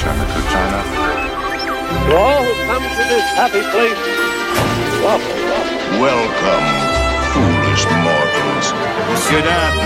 [0.00, 0.32] Welcome
[2.88, 4.00] to this happy place.
[5.04, 6.68] Welcome, Welcome,
[7.34, 8.68] foolish mortals.
[9.10, 9.80] Monsieur, dame,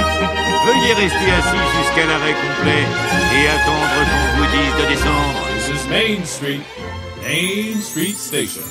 [0.67, 2.85] veuillez rester assis jusqu'à l'arrêt complet
[3.35, 5.41] et attendre qu'on vous dise de descendre.
[5.57, 6.63] This is Main Street,
[7.25, 8.63] Main Street Station.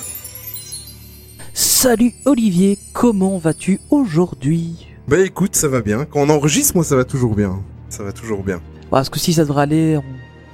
[1.52, 4.86] Salut Olivier, comment vas-tu aujourd'hui?
[5.06, 6.06] Bah écoute, ça va bien.
[6.06, 7.60] Quand on enregistre, moi ça va toujours bien.
[7.90, 8.62] Ça va toujours bien.
[8.90, 10.04] Parce que si ça devrait aller, on-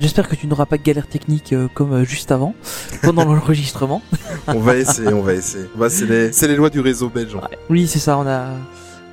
[0.00, 2.54] j'espère que tu n'auras pas de galère technique euh, comme euh, juste avant,
[3.02, 4.02] pendant l'enregistrement.
[4.48, 5.66] On va essayer, on va essayer.
[5.76, 6.06] Bah, c'est
[6.48, 7.34] les, lois du réseau belge.
[7.34, 7.58] en fait.
[7.68, 8.46] Oui, c'est ça, on a,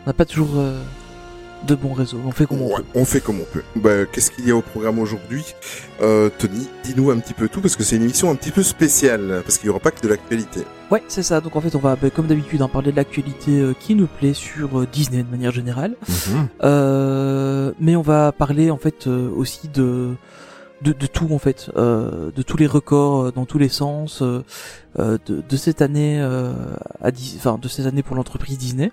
[0.05, 0.81] on n'a pas toujours euh,
[1.67, 2.83] de bons réseaux, on fait comme on Ouais, peut.
[2.95, 3.63] on fait comme on peut.
[3.75, 5.43] Bah, qu'est-ce qu'il y a au programme aujourd'hui?
[6.01, 8.63] Euh, Tony, dis-nous un petit peu tout parce que c'est une émission un petit peu
[8.63, 10.61] spéciale parce qu'il n'y aura pas que de l'actualité.
[10.91, 13.59] Ouais, c'est ça, donc en fait on va, bah, comme d'habitude, hein, parler de l'actualité
[13.59, 15.95] euh, qui nous plaît sur euh, Disney de manière générale.
[16.63, 20.11] Euh, mais on va parler en fait aussi de,
[20.81, 24.43] de tout en fait, euh, de tous les records euh, dans tous les sens euh,
[24.97, 28.91] de, cette année à enfin de cette année pour l'entreprise Disney.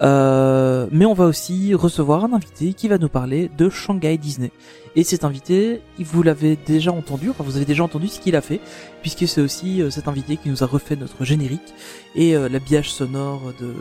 [0.00, 4.50] Mais on va aussi recevoir un invité qui va nous parler de Shanghai Disney.
[4.96, 8.40] Et cet invité, vous l'avez déjà entendu, enfin vous avez déjà entendu ce qu'il a
[8.40, 8.60] fait,
[9.02, 11.74] puisque c'est aussi cet invité qui nous a refait notre générique
[12.14, 13.74] et l'habillage sonore de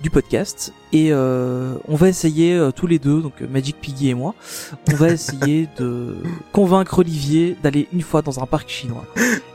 [0.00, 4.10] du podcast et euh, on va essayer euh, tous les deux donc euh, Magic Piggy
[4.10, 4.34] et moi
[4.92, 6.16] on va essayer de
[6.52, 9.04] convaincre Olivier d'aller une fois dans un parc chinois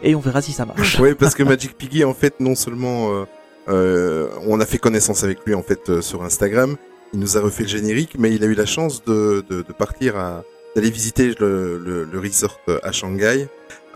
[0.04, 3.12] et on verra si ça marche Ouais, parce que Magic Piggy, en fait, non seulement
[3.12, 3.26] euh,
[3.70, 6.76] euh, on a fait connaissance avec lui en fait euh, sur Instagram,
[7.14, 9.74] il nous a refait le générique, mais il a eu la chance de, de, de
[9.74, 10.44] partir à
[10.76, 13.48] d'aller visiter le, le, le resort à Shanghai.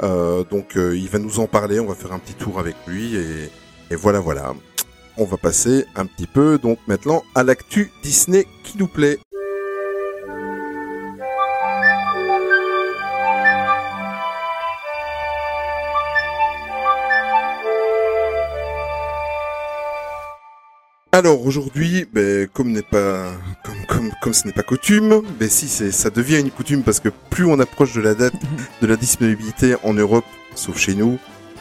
[0.03, 2.75] Euh, donc euh, il va nous en parler, on va faire un petit tour avec
[2.87, 3.49] lui et,
[3.89, 4.53] et voilà voilà.
[5.19, 9.17] On va passer un petit peu donc maintenant à l'actu Disney qui nous plaît.
[21.11, 23.31] Alors aujourd'hui, ben, comme n'est pas
[23.65, 26.99] comme, comme, comme ce n'est pas coutume, ben si c'est ça devient une coutume parce
[26.99, 28.35] que plus on approche de la date
[28.83, 31.17] de la disponibilité en Europe, sauf chez nous,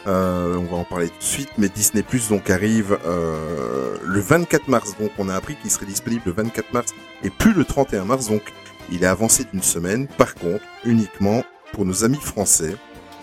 [0.06, 4.21] euh, on va en parler tout de suite, mais Disney Plus donc arrive euh, le
[4.21, 6.93] 24 mars, donc on a appris qu'il serait disponible le 24 mars
[7.25, 8.43] et plus le 31 mars, donc
[8.91, 10.06] il est avancé d'une semaine.
[10.06, 12.77] Par contre, uniquement pour nos amis français,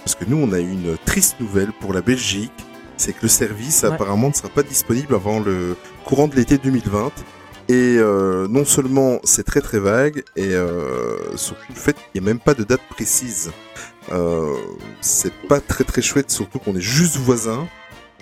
[0.04, 2.52] parce que nous on a eu une triste nouvelle pour la Belgique,
[2.98, 3.90] c'est que le service Ouais.
[3.90, 7.12] apparemment ne sera pas disponible avant le courant de l'été 2020.
[7.70, 12.28] Et euh, non seulement c'est très très vague, et euh, surtout le fait qu'il n'y
[12.28, 13.52] a même pas de date précise.
[14.12, 14.54] Euh,
[15.02, 17.68] c'est pas très très chouette, surtout qu'on est juste voisins.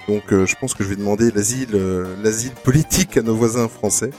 [0.08, 3.68] Donc euh, je pense que je vais demander l'asile euh, l'asile politique à nos voisins
[3.68, 4.12] français.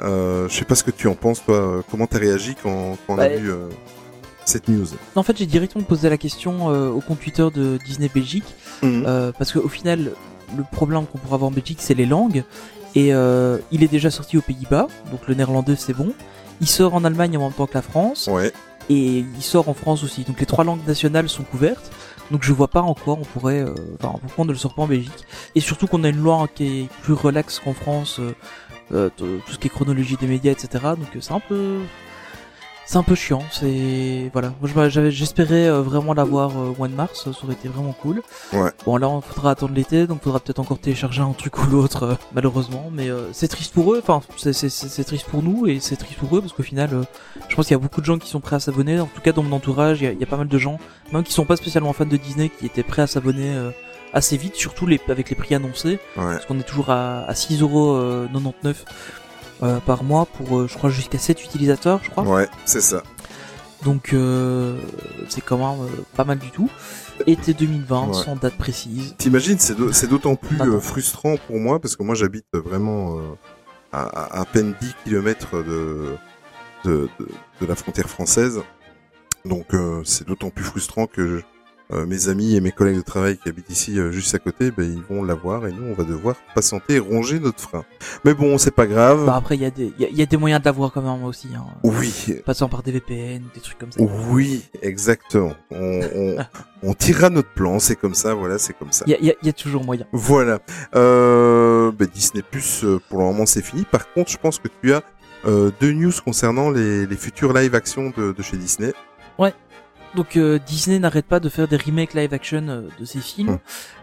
[0.00, 1.82] Euh, je sais pas ce que tu en penses, toi.
[1.90, 3.68] Comment t'as réagi quand, quand on a Bah, vu euh,
[4.44, 4.86] cette news?
[5.16, 8.44] En fait j'ai directement posé la question euh, au compte Twitter de Disney Belgique
[8.82, 9.04] Mhm.
[9.06, 10.12] euh, parce qu'au final
[10.56, 12.44] le problème qu'on pourra avoir en Belgique c'est les langues
[12.94, 16.14] et euh, il est déjà sorti aux Pays-Bas donc le néerlandais c'est bon
[16.60, 18.52] il sort en Allemagne en même temps que la France Ouais.
[18.88, 20.24] Et il sort en France aussi.
[20.24, 21.90] Donc les trois langues nationales sont couvertes.
[22.30, 24.74] Donc je vois pas en quoi on pourrait, euh, enfin pourquoi on ne le sort
[24.74, 25.26] pas en Belgique.
[25.54, 28.34] Et surtout qu'on a une loi qui est plus relaxe qu'en France, euh,
[28.92, 30.68] euh, tout ce qui est chronologie des médias, etc.
[30.96, 31.80] Donc euh, c'est un peu,
[32.90, 33.42] c'est un peu chiant.
[33.50, 34.54] C'est voilà.
[34.88, 37.24] J'avais, j'espérais euh, vraiment l'avoir euh, au mois de mars.
[37.24, 38.22] Ça aurait été vraiment cool.
[38.54, 38.70] Ouais.
[38.86, 42.02] Bon là on faudra attendre l'été, donc faudra peut-être encore télécharger un truc ou l'autre,
[42.04, 42.90] euh, malheureusement.
[42.92, 44.00] Mais euh, c'est triste pour eux.
[44.02, 46.90] Enfin c'est, triste pour nous et c'est triste pour eux parce qu'au final.
[46.94, 47.02] euh,
[47.48, 48.98] je pense qu'il y a beaucoup de gens qui sont prêts à s'abonner.
[49.00, 50.58] En tout cas, dans mon entourage, il y a, il y a pas mal de
[50.58, 50.78] gens,
[51.12, 53.70] même qui sont pas spécialement fans de Disney, qui étaient prêts à s'abonner euh,
[54.12, 56.24] assez vite, surtout les, avec les prix annoncés, Ouais.
[56.24, 58.74] parce qu'on est toujours à, à 6,99€
[59.62, 62.24] euh, par mois pour, euh, je crois, jusqu'à 7 utilisateurs, je crois.
[62.24, 63.02] Ouais, c'est ça.
[63.84, 64.76] Donc, euh,
[65.28, 66.68] c'est quand même euh, pas mal du tout.
[67.26, 68.14] Été 2020, Ouais.
[68.14, 69.14] sans date précise.
[69.18, 73.22] T'imagines, c'est d'au- c'est d'autant plus frustrant pour moi parce que moi j'habite vraiment euh,
[73.92, 76.16] à, à peine 10 km de,
[76.84, 77.28] de, de,
[77.60, 78.60] de la frontière française.
[79.44, 81.42] Donc euh, c'est d'autant plus frustrant que
[81.92, 84.70] euh, mes amis et mes collègues de travail qui habitent ici euh, juste à côté,
[84.70, 87.84] ben, ils vont l'avoir et nous on va devoir patienter et ronger notre frein.
[88.24, 89.24] Mais bon, c'est pas grave.
[89.24, 90.92] Bah après, il y, a des- y, a- il y a des moyens de l'avoir
[90.92, 91.48] quand même aussi.
[91.56, 91.64] Hein.
[91.84, 92.12] Oui,
[92.44, 94.00] Passant par des VPN, des trucs comme ça.
[94.02, 95.54] oui, exactement.
[95.70, 96.36] On, on,
[96.82, 99.04] on tirera notre plan, c'est comme ça, voilà, c'est comme ça.
[99.06, 100.04] Il y a, y a- il y a toujours moyen.
[100.12, 100.58] Voilà.
[100.94, 103.84] Euh, bah, Disney Plus, euh, pour le moment, c'est fini.
[103.90, 105.02] Par contre, je pense que tu as
[105.46, 108.92] euh, deux news concernant les, les futurs live action de, de chez Disney.
[110.14, 113.58] Donc euh, Disney n'arrête pas de faire des remakes live action euh, de ses films.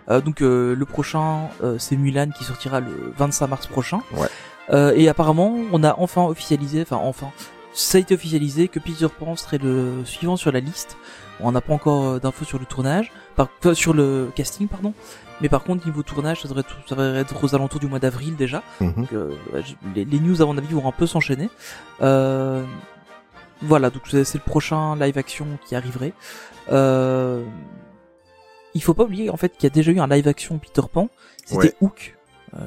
[0.10, 4.02] Euh, donc euh, le prochain euh, c'est Mulan qui sortira le 25 mars prochain.
[4.16, 4.28] Ouais.
[4.72, 7.31] Euh, et apparemment on a enfin officialisé, enfin enfin,
[7.74, 10.98] ça a été officialisé que Peter Pan serait le suivant sur la liste.
[11.42, 14.94] On n'a pas encore d'infos sur le tournage, par, enfin, sur le casting, pardon.
[15.42, 18.00] Mais par contre, niveau tournage, ça devrait, tout- ça devrait être aux alentours du mois
[18.00, 18.63] d'avril déjà.
[18.80, 18.94] Mhm.
[18.94, 19.31] Donc, euh,
[19.94, 21.50] les, les news, à mon avis, vont un peu s'enchaîner.
[22.01, 22.63] Euh,
[23.65, 26.13] voilà, donc c'est le prochain live action qui arriverait.
[26.71, 27.44] Euh,
[28.73, 30.81] il faut pas oublier en fait qu'il y a déjà eu un live action Peter
[30.91, 31.09] Pan.
[31.45, 31.73] C'était Ouais.
[31.81, 32.15] Hook,
[32.56, 32.59] euh,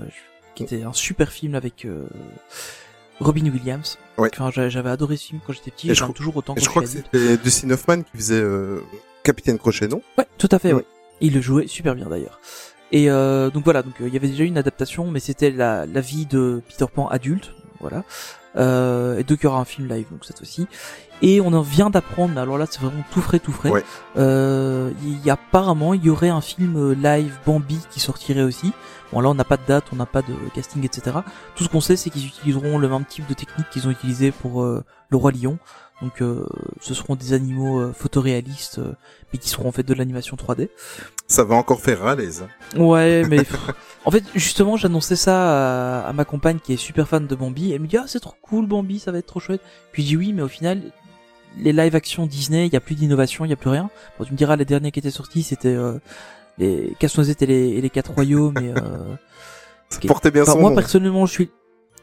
[0.55, 2.07] qui était un super film avec euh,
[3.21, 3.99] Robin Williams.
[4.17, 4.31] Ouais.
[4.33, 5.95] Enfin, j'a- j'avais adoré ce film quand j'étais petit.
[5.95, 8.81] J'aime toujours autant Et je crois que c'était Dustin Hoffman qui faisait euh,
[9.25, 10.03] Capitaine Crochet, non?
[10.17, 10.73] Ouais, tout à fait.
[10.73, 10.81] Ouais.
[10.81, 10.87] Ouais.
[11.21, 12.41] Il le jouait super bien d'ailleurs.
[12.93, 15.85] Et euh, donc voilà, donc il y avait déjà eu une adaptation, mais c'était la,
[15.85, 18.05] la vie de Peter Pan adulte, voilà.
[18.57, 20.67] Euh, et donc il y aura un film live donc cette fois-ci.
[21.21, 23.71] Et on en vient d'apprendre, alors là c'est vraiment tout frais, tout frais.
[23.71, 23.85] Ouais.
[24.17, 28.43] Euh, il y a apparemment il y aurait un film euh, live Bambi qui sortirait
[28.43, 28.73] aussi.
[29.13, 31.19] Bon là on n'a pas de date, on n'a pas de casting, etc.
[31.55, 34.31] Tout ce qu'on sait c'est qu'ils utiliseront le même type de technique qu'ils ont utilisé
[34.31, 35.59] pour euh, le roi lion.
[36.01, 36.47] Donc euh,
[36.81, 38.93] ce seront des animaux euh, photoréalistes, euh,
[39.33, 40.69] mais qui seront en fait de l'animation 3D.
[41.27, 42.47] Ça va encore faire râler, ça.
[42.77, 43.41] Ouais, mais
[44.05, 47.73] en fait, justement, j'annonçais ça à, à ma compagne qui est super fan de Bambi.
[47.73, 49.61] Elle me dit ah c'est trop cool Bambi, ça va être trop chouette.
[49.93, 50.83] Puis je dis oui, mais au final,
[51.57, 53.91] les live action Disney, il y a plus d'innovation, il y a plus rien.
[54.19, 55.99] Bon, tu me diras, les derniers qui étaient sortis, c'était euh,
[56.59, 58.57] les Casse-Noisette et les, et les quatre royaumes.
[58.59, 59.17] Et, euh,
[59.91, 60.77] Ça portait bien enfin, son moi nom.
[60.77, 61.51] personnellement, je suis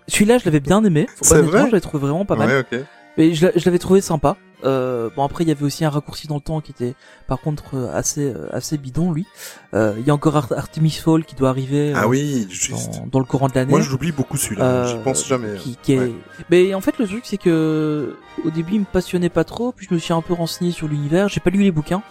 [0.07, 1.07] celui-là, je l'avais bien aimé.
[1.21, 2.65] C'est Honnêtement, vrai je l'avais trouvé vraiment pas mal.
[2.71, 2.83] Ouais.
[3.17, 4.35] Mais je, je l'avais trouvé sympa.
[4.63, 6.95] Euh, bon après il y avait aussi un raccourci dans le temps qui était
[7.27, 9.25] par contre euh, assez euh, assez bidon lui.
[9.73, 12.95] Euh, Il y a encore Ar- Artemis Fall qui doit arriver Ah euh, oui, juste.
[13.01, 13.69] dans, dans le courant de l'année.
[13.69, 14.87] Moi, je l'oublie beaucoup celui-là.
[14.87, 15.55] J'y pense jamais.
[15.57, 15.99] Qui, qui est...
[15.99, 16.13] Ouais.
[16.49, 19.85] Mais en fait le truc c'est que au début il me passionnait pas trop, puis
[19.89, 21.27] je me suis un peu renseigné sur l'univers.
[21.29, 22.01] J'ai pas lu les bouquins,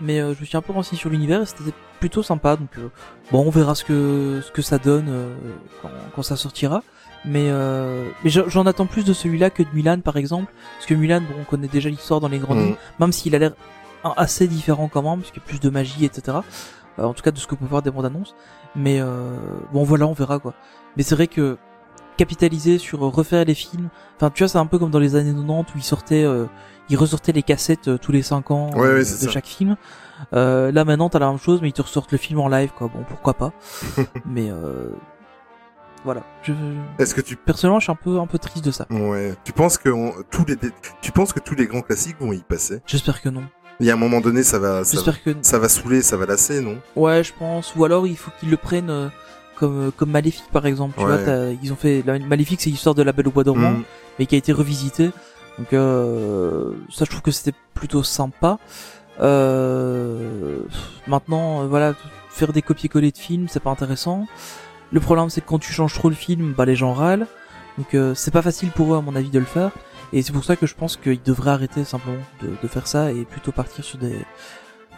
[0.00, 2.56] mais je me suis un peu renseigné sur l'univers et c'était plutôt sympa.
[2.56, 2.70] Donc
[3.32, 5.34] bon on verra ce que ce que ça donne euh,
[5.82, 6.82] quand, quand ça sortira.
[7.24, 10.94] Mais, euh, mais j'en attends plus de celui-là que de Mulan par exemple, parce que
[10.94, 12.76] Mulan bon on connaît déjà l'histoire dans les grandes lignes Mhm.
[13.00, 13.52] même s'il a l'air
[14.16, 16.38] assez différent quand même, parce qu'il y a plus de magie, etc.
[16.98, 18.34] Euh, en tout cas de ce que peut voir des bandes annonces.
[18.76, 19.36] Mais euh,
[19.72, 20.54] bon voilà, on verra quoi.
[20.96, 21.56] Mais c'est vrai que
[22.16, 25.16] capitaliser sur euh, refaire les films, enfin tu vois c'est un peu comme dans les
[25.16, 26.46] années 90 où ils sortaient, euh,
[26.88, 29.28] ils ressortaient les cassettes euh, tous les 5 ans Ouais, ouais, de ça.
[29.30, 29.76] chaque film.
[30.32, 32.70] Euh, là maintenant t'as la même chose, mais ils te ressortent le film en live
[32.76, 32.88] quoi.
[32.94, 33.52] Bon pourquoi pas.
[34.24, 34.88] mais euh,
[36.06, 36.22] voilà.
[36.42, 36.52] Je,
[36.98, 38.86] Est-ce que tu personnellement je suis un peu un peu triste de ça.
[38.90, 39.34] Ouais.
[39.44, 40.56] Tu penses que on- tous les
[41.02, 42.80] tu penses que tous les grands classiques vont y passer?
[42.86, 43.42] J'espère que non.
[43.80, 46.00] Il y a un moment donné, ça va, ça, va- J'espère que ça va saouler,
[46.00, 46.78] ça va lasser, non?
[46.96, 47.74] Ouais, je pense.
[47.76, 49.08] Ou alors il faut qu'ils le prennent euh,
[49.58, 50.94] comme comme Maléfique par exemple.
[50.98, 51.22] Tu Ouais.
[51.24, 53.82] vois, ils ont fait la, Maléfique, c'est l'histoire de la Belle au bois dormant, Mm.
[54.18, 55.10] mais qui a été revisité.
[55.58, 58.58] Donc euh, ça, je trouve que c'était plutôt sympa.
[59.20, 60.58] Euh,
[61.06, 61.94] maintenant, euh, voilà,
[62.30, 64.26] faire des copier-coller de films, c'est pas intéressant.
[64.92, 67.26] Le problème, c'est que quand tu changes trop le film, bah les gens râlent.
[67.78, 69.70] Donc euh, c'est pas facile pour eux, à mon avis, de le faire.
[70.12, 73.10] Et c'est pour ça que je pense qu'ils devraient arrêter simplement de, de faire ça
[73.12, 74.16] et plutôt partir sur des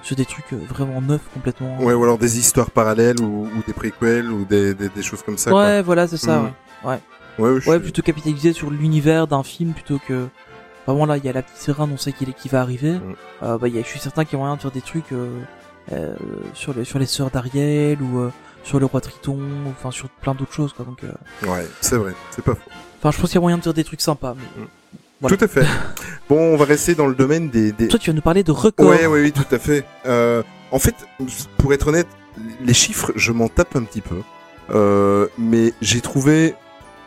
[0.02, 1.76] sur des trucs euh, vraiment neufs complètement.
[1.81, 5.23] Ouais, ou alors des histoires parallèles ou, ou des préquels ou des, des, des choses
[5.23, 5.50] comme ça.
[5.50, 5.61] quoi.
[5.64, 6.38] Ouais, voilà, c'est ça.
[6.40, 6.52] Mm.
[6.87, 7.00] Ouais,
[7.38, 10.29] Ouais, ouais, je ouais suis- plutôt capitaliser sur l'univers d'un film plutôt que.
[10.87, 12.93] Vraiment là, il y a la petite sirène, on sait qu'il est qui va arriver.
[12.94, 13.14] Mm.
[13.43, 14.81] Euh, bah, il y a, je suis certain qu'il y a moyen de faire des
[14.82, 15.40] trucs euh,
[15.92, 16.14] euh,
[16.54, 18.30] sur les sur les sœurs d'Ariel ou euh,
[18.65, 19.38] sur le roi Triton,
[19.71, 20.85] enfin sur plein d'autres choses quoi.
[20.85, 22.71] Donc, euh, Ouais, c'est vrai, c'est pas faux.
[22.99, 24.35] enfin, je pense qu'il y a moyen de faire des trucs sympas.
[24.37, 24.65] Mais...
[25.21, 25.37] Voilà.
[25.37, 25.67] Tout à fait.
[26.29, 27.73] bon, on va rester dans le domaine des.
[27.73, 27.88] des...
[27.88, 28.87] Toi, tu vas nous parler de records.
[28.88, 29.85] Ouais, ouais, oui, tout à fait.
[30.07, 30.95] Euh, en fait,
[31.57, 32.07] pour être honnête,
[32.65, 34.17] les chiffres, je m'en tape un petit peu.
[34.71, 36.55] Euh, mais j'ai trouvé,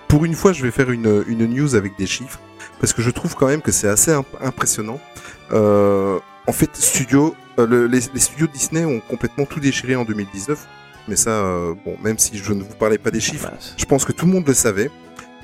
[0.10, 2.40] pour une fois, je vais faire une, une news avec des chiffres,
[2.82, 5.00] parce que je trouve quand même que c'est assez imp- impressionnant.
[5.54, 10.04] Euh, en fait, studio, euh, le- les, les studios Disney ont complètement tout déchiré en
[10.04, 10.68] 2019.
[11.12, 14.06] Mais ça, euh, bon, même si je ne vous parlais pas des chiffres, je pense
[14.06, 14.90] que tout le monde le savait.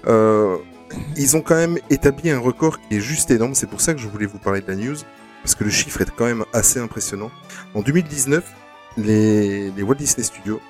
[0.07, 0.55] Euh,
[1.17, 3.53] ils ont quand même établi un record qui est juste énorme.
[3.53, 4.95] C'est pour ça que je voulais vous parler de la news,
[5.43, 7.29] parce que le chiffre est quand même assez impressionnant.
[7.73, 8.45] En 2019,
[8.95, 10.61] les, les Walt Disney Studios,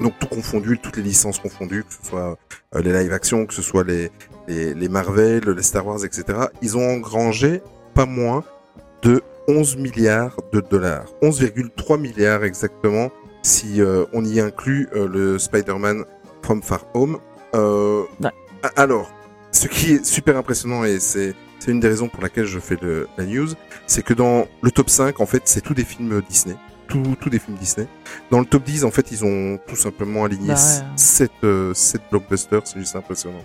[0.00, 2.36] donc tout confondu, toutes les licences confondues, que ce soit
[2.74, 4.10] euh, les live action, que ce soit les,
[4.48, 6.24] les, les Marvel, les Star Wars, etc.,
[6.60, 7.62] ils ont engrangé
[7.94, 8.42] pas moins
[9.02, 11.06] de 11 milliards de dollars.
[11.22, 13.12] 11,3 milliards exactement,
[13.44, 16.04] si euh, on y inclut euh, le Spider-Man
[16.42, 17.18] From Far Home.
[17.54, 18.30] Euh, Ouais.
[18.76, 19.12] Alors,
[19.52, 22.76] ce qui est super impressionnant, et c'est c'est une des raisons pour laquelle je fais
[22.82, 23.48] le, la news,
[23.86, 26.56] c'est que dans le top 5, en fait, c'est tous des films Disney.
[26.88, 27.86] Tous tous des films Disney.
[28.30, 30.84] Dans le top 10, en fait, ils ont tout simplement aligné Bah ouais.
[30.96, 31.30] 7,
[32.10, 33.42] blockbusters, c'est juste impressionnant.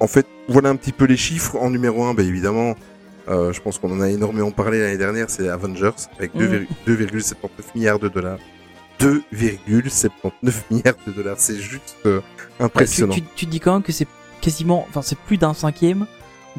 [0.00, 1.56] En fait, voilà un petit peu les chiffres.
[1.56, 2.74] En numéro 1, bah, évidemment,
[3.28, 6.38] euh, je pense qu'on en a énormément parlé l'année dernière, c'est Avengers, avec Mm.
[6.40, 8.38] 2,- 2,79 milliards de dollars.
[9.00, 10.30] 2,79
[10.70, 12.20] milliards de dollars, c'est juste euh,
[12.58, 13.14] tu, impressionnant.
[13.14, 14.08] tu, tu te dis quand même que c'est
[14.40, 16.06] quasiment, enfin c'est plus d'un cinquième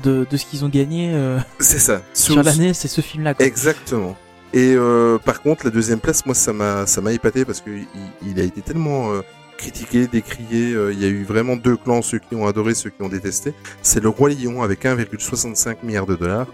[0.03, 2.01] de, de ce qu'ils ont gagné euh, C'est ça.
[2.13, 3.33] sur l'année, c'est ce film-là.
[3.39, 4.15] Exactement.
[4.53, 7.69] Et euh, par contre, la deuxième place, moi, ça m'a, ça m'a épaté parce que
[7.69, 7.87] il,
[8.25, 9.21] il a été tellement euh,
[9.57, 10.73] critiqué, décrié.
[10.73, 13.09] euh, il y a eu vraiment deux clans, ceux qui ont adoré, ceux qui ont
[13.09, 13.53] détesté.
[13.81, 16.47] C'est le Roi Lion avec 1,65 milliards de dollars.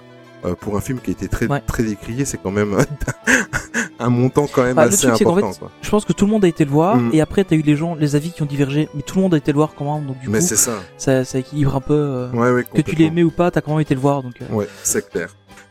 [0.45, 1.61] Euh, pour un film qui a été très Ouais.
[1.65, 2.75] très décrié, c'est quand même
[3.99, 5.53] un montant quand même Bah, assez truc, important.
[5.53, 5.71] fait, quoi.
[5.81, 7.11] Je pense que tout le monde a été le voir, Mm.
[7.13, 9.33] et après t'as eu les gens, les avis qui ont divergé, mais tout le monde
[9.33, 10.73] a été le voir quand même, donc du Mais coup, c'est ça.
[10.97, 11.93] ça, ça équilibre un peu.
[11.93, 14.33] euh, Ouais, ouais, que tu aimé ou pas, t'as quand même été le voir, donc.
[14.41, 15.29] euh, Ouais, c'est clair.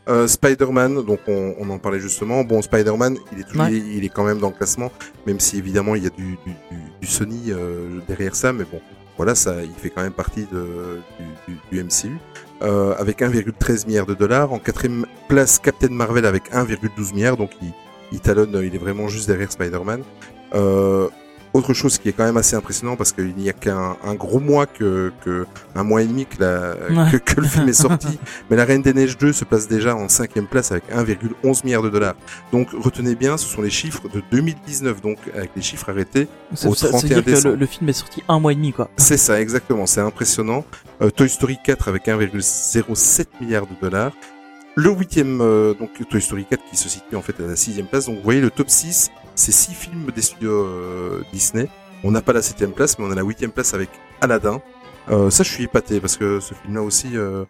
[0.09, 2.43] Euh, Spider-Man, donc on, on en parlait justement.
[2.43, 3.71] Bon, Spider-Man, il est toujours, Ouais.
[3.71, 4.91] il, est- il est quand même dans le classement,
[5.25, 8.65] même si évidemment il y a du, du, du, du Sony euh, derrière ça, mais
[8.69, 8.81] bon,
[9.17, 10.99] voilà, ça, il fait quand même partie de,
[11.47, 12.17] du, du, du MCU.
[12.63, 14.53] Euh, avec 1,13 milliard de dollars.
[14.53, 17.73] En quatrième place, Captain Marvel avec 1,12 milliard, donc il,
[18.13, 20.01] il talonne, il est vraiment juste derrière Spider-Man.
[20.55, 21.09] Euh,
[21.53, 24.39] autre chose qui est quand même assez impressionnant parce qu'il n'y a qu'un un gros
[24.39, 25.45] mois que, que
[25.75, 27.11] un mois et demi que, la, Ouais.
[27.11, 28.19] que, que le film est sorti,
[28.49, 31.83] mais La Reine des Neiges 2 se place déjà en cinquième place avec 1,11 milliard
[31.83, 32.15] de dollars.
[32.51, 36.27] Donc retenez bien, ce sont les chiffres de 2019, donc avec les chiffres arrêtés.
[36.51, 37.55] Au ça- ça veut 31 dire que le, décembre.
[37.57, 38.89] le film est sorti un mois et demi, quoi.
[38.97, 40.65] C'est ça, exactement, c'est impressionnant.
[41.01, 44.11] Euh, Toy Story 4 avec 1,07 milliard de dollars.
[44.75, 47.85] Le huitième, euh, donc Toy Story 4 qui se situe en fait à la sixième
[47.85, 48.07] place.
[48.07, 51.69] Donc vous voyez le top 6, c'est six films des studios euh, Disney.
[52.03, 53.89] On n'a pas la septième place, mais on a la huitième place avec
[54.21, 54.61] Aladdin.
[55.09, 57.45] Euh, ça, je suis épaté parce que ce film-là aussi, euh,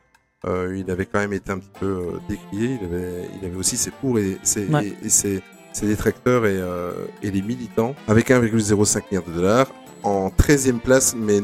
[0.75, 2.77] il avait quand même été un petit peu décrié.
[2.81, 4.87] Il avait, il avait aussi ses pour et ses, Ouais.
[5.01, 6.59] et, et ses, ses détracteurs et,
[7.23, 9.67] et les militants avec 1,05 milliard de dollars.
[10.03, 11.39] En 13e place, mais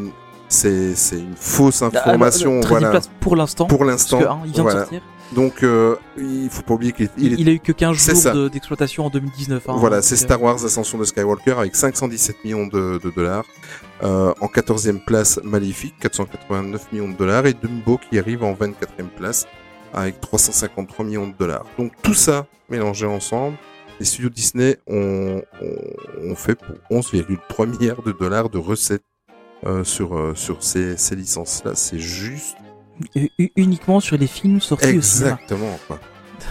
[0.50, 2.52] c'est une fausse Ah, information.
[2.52, 2.90] alors, 13e voilà.
[2.92, 3.66] place pour l'instant.
[3.68, 4.80] Pour l'instant, hein, il vient voilà.
[4.80, 5.02] de sortir.
[5.34, 8.34] Donc, euh, il faut pas oublier qu'il est, il a eu que 15 C'est jours
[8.34, 9.70] de- d'exploitation en 2019.
[9.70, 13.46] hein, voilà, c'est euh, Star Wars Ascension de Skywalker avec 517 millions de, de dollars.
[14.02, 17.46] Euh, en 14e place, Maléfique, 489 millions de dollars.
[17.46, 19.46] Et Dumbo qui arrive en 24e place
[19.94, 21.66] avec 353 millions de dollars.
[21.78, 23.56] Donc tout ça mélangé ensemble,
[24.00, 29.04] les studios Disney ont, ont, ont fait pour 11,3 milliards de dollars de recettes
[29.66, 31.72] euh, sur, sur ces, ces licences-là.
[31.76, 32.56] C'est juste
[33.56, 35.32] uniquement sur les films sortis au cinéma.
[35.36, 36.00] exactement quoi.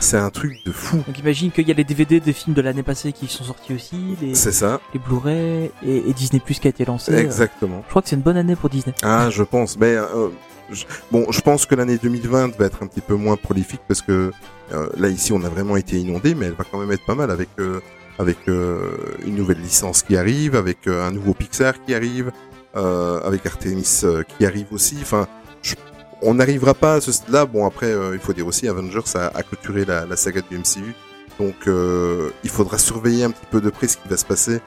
[0.00, 0.98] C'est un truc de fou.
[1.06, 3.74] Donc imagine qu'il y a les DVD des films de l'année passée qui sont sortis
[3.74, 7.12] aussi, les, C'est ça, les Blu-ray et, et Disney Plus qui a été lancé.
[7.12, 7.82] euh, exactement.
[7.84, 8.94] Je crois que c'est une bonne année pour Disney.
[9.02, 9.76] Ah, je pense.
[9.78, 10.28] Mais euh,
[10.70, 14.02] je- bon, je pense que l'année 2020 va être un petit peu moins prolifique parce
[14.02, 14.30] que
[14.72, 17.14] euh, là ici on a vraiment été inondé, mais elle va quand même être pas
[17.14, 17.80] mal avec euh,
[18.18, 22.30] avec euh, une nouvelle licence qui arrive, avec euh, un nouveau Pixar qui arrive,
[22.76, 24.98] euh, avec Artemis euh, qui arrive aussi.
[25.00, 25.26] Enfin,
[25.62, 25.74] je-
[26.22, 27.46] on n'arrivera pas à ce là.
[27.46, 30.58] Bon après, euh, il faut dire aussi Avengers a, a clôturé la, la saga du
[30.58, 30.94] MCU,
[31.38, 34.60] donc euh, il faudra surveiller un petit peu de près ce qui va se passer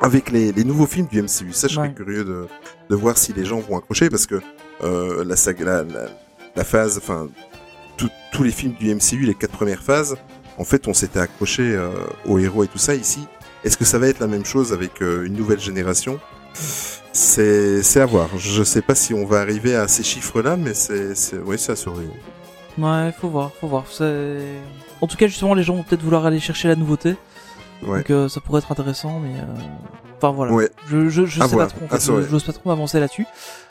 [0.00, 1.52] avec les, les nouveaux films du MCU.
[1.52, 1.94] Ça, je serais Ouais.
[1.94, 2.46] curieux de,
[2.88, 4.40] de voir si les gens vont accrocher parce que
[4.84, 6.06] euh, la, saga, la, la,
[6.54, 7.28] la phase, enfin,
[8.32, 10.16] tous les films du MCU, les quatre premières phases,
[10.58, 11.76] en fait, on s'était accroché
[12.26, 12.94] aux héros et tout ça.
[12.94, 13.26] Ici,
[13.64, 16.20] est-ce que ça va être la même chose avec une nouvelle génération?
[17.18, 18.28] C'est à voir.
[18.36, 21.12] Je sais pas si on va arriver à ces chiffres-là, mais c'est
[21.44, 22.10] oui, c'est à surveiller.
[22.78, 23.84] Ouais, faut voir, faut voir.
[25.00, 27.16] En tout cas, justement, les gens vont peut-être vouloir aller chercher la nouveauté.
[27.84, 27.98] Ouais.
[27.98, 29.30] Donc euh, ça pourrait être intéressant, mais...
[29.30, 29.62] euh,
[30.20, 30.52] Enfin voilà.
[30.52, 30.68] Ouais.
[30.88, 32.00] Je, je, sais voir, pas trop, en fait.
[32.00, 33.24] Je- J'ose pas trop m'avancer là-dessus.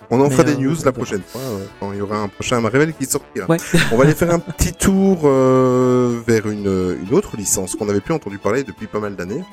[0.09, 2.29] On en fera des euh, news la prochaine fois euh, quand il y aura un
[2.29, 3.47] prochain Marvel qui sortira.
[3.49, 3.57] Ouais.
[3.91, 8.13] On va aller faire un petit tour vers une, une autre licence qu'on n'avait plus
[8.13, 9.43] entendu parler depuis pas mal d'années.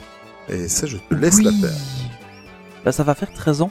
[0.48, 1.44] Et ça, je te laisse oui.
[1.44, 1.78] la faire.
[2.84, 3.70] Bah ça va faire 13 ans.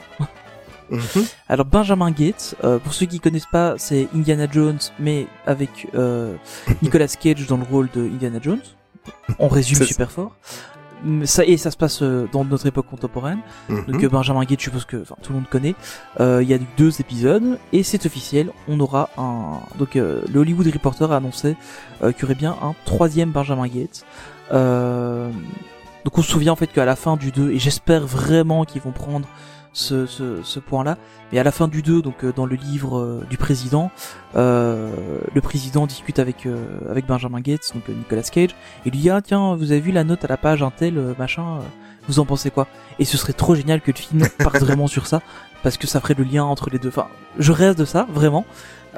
[0.90, 1.00] Mhm.
[1.48, 6.34] Alors Benjamin Gates, euh, pour ceux qui connaissent pas, c'est Indiana Jones, mais avec euh,
[6.82, 8.62] Nicolas Cage dans le rôle de Indiana Jones.
[9.38, 10.34] On résume super fort.
[11.06, 13.40] Mais Ça, et ça se passe euh, dans notre époque contemporaine.
[13.68, 13.84] Mhm.
[13.86, 15.74] Donc Benjamin Gates, je suppose que tout le monde connaît.
[16.18, 18.50] Il y a eu deux épisodes et c'est officiel.
[18.68, 19.60] On aura un.
[19.78, 21.56] Donc le Hollywood Reporter a annoncé
[22.00, 24.04] qu'il y aurait bien un troisième Benjamin Gates.
[24.52, 25.30] Euh,
[26.04, 28.82] donc on se souvient en fait qu'à la fin du 2, et j'espère vraiment qu'ils
[28.82, 29.26] vont prendre
[29.72, 30.98] ce, ce, ce point-là,
[31.32, 33.90] mais à la fin du 2, donc euh, dans le livre euh, du président,
[34.36, 34.90] euh,
[35.34, 38.50] le président discute avec euh, avec Benjamin Gates, donc euh, Nicolas Cage,
[38.86, 41.14] et lui dit ah tiens vous avez vu la note à la page un tel
[41.18, 41.58] machin,
[42.06, 42.68] vous en pensez quoi?
[42.98, 45.22] Et ce serait trop génial que le film parte vraiment sur ça,
[45.64, 46.90] parce que ça ferait le lien entre les deux.
[46.90, 47.08] Enfin,
[47.38, 48.44] je reste de ça vraiment.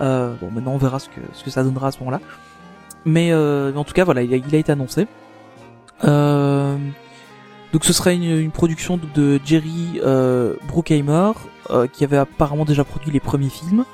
[0.03, 2.21] Euh, bon maintenant on verra ce que ce que ça donnera à ce moment-là.
[3.07, 5.07] Mais euh, en tout cas voilà, il a, il a été annoncé.
[6.05, 6.77] Euh,
[7.73, 11.33] donc ce serait une, une production de- Jerry euh, Bruckheimer
[11.71, 13.85] euh, qui avait apparemment déjà produit les premiers films.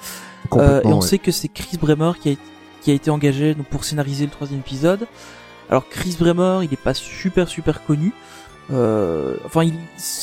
[0.54, 1.06] Euh, et on ouais.
[1.06, 2.34] sait que c'est Chris Bremer qui a,
[2.82, 5.06] qui a été engagé donc, pour scénariser le troisième épisode.
[5.70, 8.12] Alors Chris Bremer, il est pas super super connu.
[8.72, 9.74] Euh, enfin, il,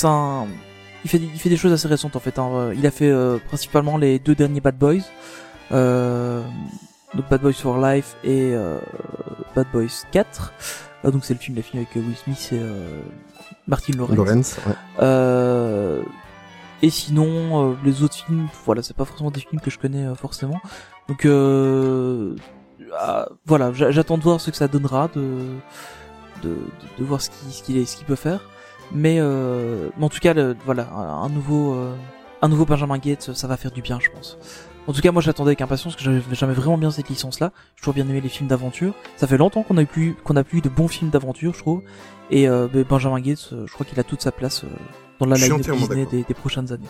[0.03, 0.45] un-
[1.03, 2.37] il fait il fait des choses assez récentes en fait.
[2.37, 2.71] hein.
[2.75, 5.01] Il a fait euh, principalement les deux derniers Bad Boys.
[5.71, 6.41] Euh,
[7.15, 8.77] donc Bad Boys for Life et euh,
[9.55, 10.53] Bad Boys 4.
[11.05, 13.01] Euh, donc c'est le film, la film avec Will Smith et euh,
[13.67, 14.15] Martin Lawrence.
[14.17, 14.73] Lawrence, ouais.
[15.01, 16.01] Euh,
[16.81, 20.05] et sinon, euh, les autres films, voilà, c'est pas forcément des films que je connais
[20.05, 20.59] euh, forcément.
[21.07, 22.35] Donc euh,
[22.97, 25.21] ah, voilà, j'a- j'attends de voir ce que ça donnera, de
[26.43, 26.55] de, de,
[26.99, 28.41] de voir ce qu'il ce qu'il est- ce qu'il peut faire.
[28.91, 31.93] Mais, euh, mais en tout cas, le- voilà, un, un nouveau euh,
[32.41, 34.37] un nouveau Benjamin Gates, ça va faire du bien, je pense.
[34.89, 37.51] En tout cas, moi j'attendais avec impatience parce que j'avais vraiment bien cette licence-là.
[37.75, 38.95] J'ai toujours bien aimé les films d'aventure.
[39.17, 41.53] Ça fait longtemps qu'on a eu plus qu'on a plus eu de bons films d'aventure,
[41.53, 41.83] je trouve.
[42.31, 44.67] Et euh, ben, Benjamin Gates, euh, je crois qu'il a toute sa place euh,
[45.19, 46.87] dans la line Disney des, des prochaines années.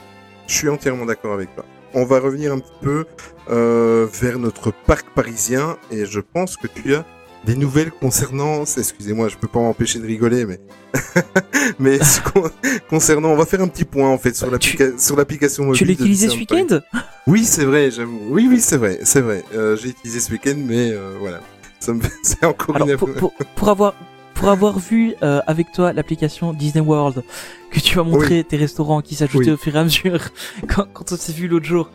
[0.48, 1.66] Je suis entièrement d'accord avec toi.
[1.94, 3.06] On va revenir un petit peu
[3.50, 7.04] euh, vers notre parc parisien et je pense que tu as
[7.46, 10.60] des nouvelles concernant, excusez-moi, je peux pas m'empêcher de rigoler, mais
[11.80, 12.50] mais ce con-
[12.90, 15.64] concernant, on va faire un petit point en fait sur Bah, tu- l'applica- sur l'application
[15.66, 15.78] mobile.
[15.80, 16.80] Tu l'as utilisé ce week-end?
[17.28, 17.90] Oui, c'est vrai.
[18.30, 19.44] Oui, oui, c'est vrai, c'est vrai.
[19.56, 21.40] Euh, J'ai utilisé ce week-end, mais euh, voilà,
[21.80, 22.98] ça me c'est encore Alors une.
[22.98, 23.94] pour, pour, pour avoir
[24.36, 27.24] pour avoir vu euh, avec toi l'application Disney World
[27.72, 29.52] que tu as montré tes restaurants qui s'ajoutaient Oui.
[29.52, 30.30] au fur et à mesure
[30.68, 31.90] quand, quand on s'est vu l'autre jour.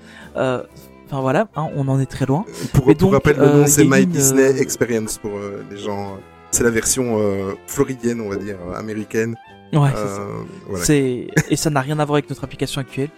[1.05, 2.45] Euh, Enfin voilà, hein, on en est très loin.
[2.73, 4.57] Pour, Mais pour donc, rappel, le euh, nom c'est y a My une, Disney euh,
[4.61, 6.19] Experience pour euh, les gens.
[6.51, 9.35] C'est la version euh, floridienne, on va dire, euh, américaine.
[9.73, 10.01] Ouais, c'est.
[10.01, 10.27] Euh,
[10.69, 10.85] voilà.
[10.85, 13.11] C'est et ça n'a rien à voir avec notre application actuelle.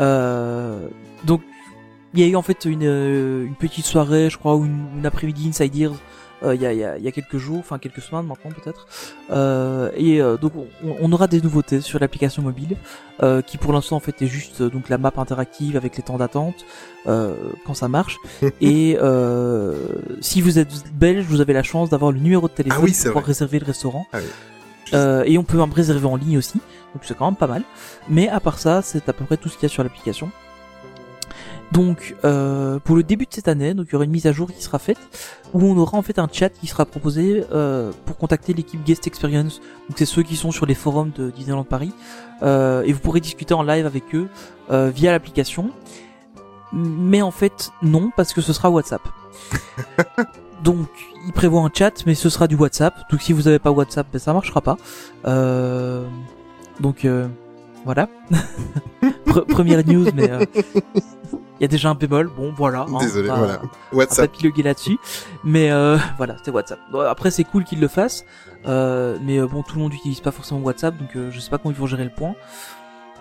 [0.00, 0.88] Euh,
[1.24, 1.42] donc
[2.14, 4.86] il y a eu en fait une, euh, une petite soirée, je crois, ou une,
[4.98, 5.94] une après-midi Inside Ears.
[6.42, 8.86] Euh, Il y, a, y, a, y a quelques jours, enfin quelques semaines maintenant peut-être.
[9.30, 12.76] Euh, et euh, donc on, on aura des nouveautés sur l'application mobile,
[13.22, 16.02] euh, qui pour l'instant en fait est juste euh, donc la map interactive avec les
[16.02, 16.64] temps d'attente
[17.06, 17.34] euh,
[17.66, 18.16] quand ça marche.
[18.60, 19.74] et euh,
[20.20, 22.92] si vous êtes belge, vous avez la chance d'avoir le numéro de téléphone Ah oui,
[22.94, 24.06] c'est pour pouvoir réserver le restaurant.
[24.12, 24.24] Ah oui.
[24.92, 26.58] Euh, et on peut même réserver en ligne aussi,
[26.94, 27.62] donc c'est quand même pas mal.
[28.08, 30.30] Mais à part ça, c'est à peu près tout ce qu'il y a sur l'application.
[31.72, 34.32] Donc euh, pour le début de cette année, donc il y aura une mise à
[34.32, 34.98] jour qui sera faite
[35.54, 39.06] où on aura en fait un chat qui sera proposé euh, pour contacter l'équipe Guest
[39.06, 39.60] Experience.
[39.88, 41.92] Donc c'est ceux qui sont sur les forums de Disneyland Paris
[42.42, 44.26] Euh, et vous pourrez discuter en live avec eux
[44.70, 45.70] euh, via l'application.
[46.72, 49.02] Mais en fait non parce que ce sera WhatsApp.
[50.64, 50.88] Donc,
[51.26, 52.94] il prévoit un chat, mais ce sera du WhatsApp.
[53.10, 54.76] Donc, si vous avez pas WhatsApp, ben, ça marchera pas.
[55.26, 56.06] Euh...
[56.80, 57.28] Donc, euh...
[57.86, 58.08] voilà.
[59.26, 60.44] Pre- première news, mais euh,
[61.60, 62.28] il y a déjà un bémol.
[62.34, 62.86] Bon, voilà.
[62.88, 63.58] hein, Désolé, va- voilà.
[63.58, 64.32] pas WhatsApp.
[64.32, 64.98] piloguer là-dessus.
[65.44, 66.80] Mais euh, voilà, c'est WhatsApp.
[66.90, 68.24] Bon, après, c'est cool qu'ils le fassent.
[68.66, 71.48] Euh, mais euh, bon, tout le monde n'utilise pas forcément WhatsApp, donc euh, je sais
[71.50, 72.34] pas comment ils vont gérer le point.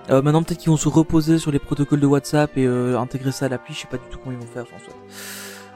[0.09, 3.31] Euh, maintenant, peut-être qu'ils vont se reposer sur les protocoles de WhatsApp et euh, intégrer
[3.31, 3.73] ça à l'appli.
[3.75, 4.65] Je sais pas du tout comment ils vont faire.
[4.67, 4.93] François.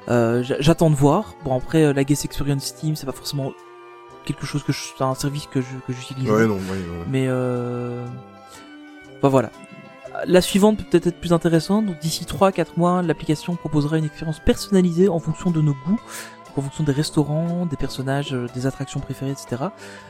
[0.09, 1.35] Euh, j'a- J'attends de voir.
[1.45, 3.53] Bon, après, euh, la Guest Experience Team, c'est pas forcément
[4.25, 6.29] quelque chose que je, c'est un service que je que j'utilise.
[6.31, 7.05] Ouais, non, ouais, ouais.
[7.09, 8.05] Mais euh...
[9.21, 9.49] bah voilà.
[10.25, 11.85] La suivante peut peut-être être plus intéressante.
[11.85, 15.99] Donc d'ici 3-4 mois, l'application proposera une expérience personnalisée en fonction de nos goûts,
[16.55, 19.63] en fonction des restaurants, des personnages, euh, des attractions préférées, etc.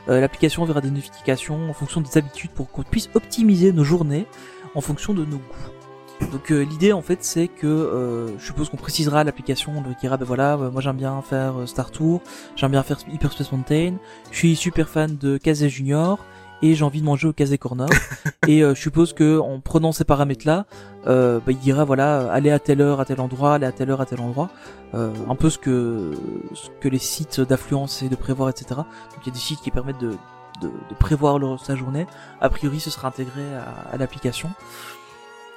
[0.10, 4.28] Euh, l'application verra des notifications en fonction des habitudes pour qu'on puisse optimiser nos journées
[4.76, 6.30] en fonction de nos goûts.
[6.32, 10.18] Donc euh, l'idée en fait c'est que je suppose qu'on précisera à l'application, on dira
[10.18, 12.22] ben voilà, euh, moi j'aime bien faire Star Tour,
[12.56, 13.96] j'aime bien faire Hyperspace Mountain,
[14.32, 16.20] je suis super fan de Kazé Junior
[16.64, 17.90] et j'ai envie de manger au Kazé Corner
[18.48, 20.66] et euh, je suppose que en prenant ces paramètres là,
[21.08, 23.92] euh, bah, il dira voilà aller à telle heure à tel endroit, aller à telle
[23.92, 24.50] heure à tel endroit,
[24.96, 26.14] euh, un peu ce que
[26.54, 28.76] ce que les sites d'affluence et de prévoir etc.
[28.76, 30.16] Donc il y a des sites qui permettent de
[30.62, 32.06] de, de prévoir leur, sa journée.
[32.40, 34.50] A priori, ce sera intégré à, à l'application.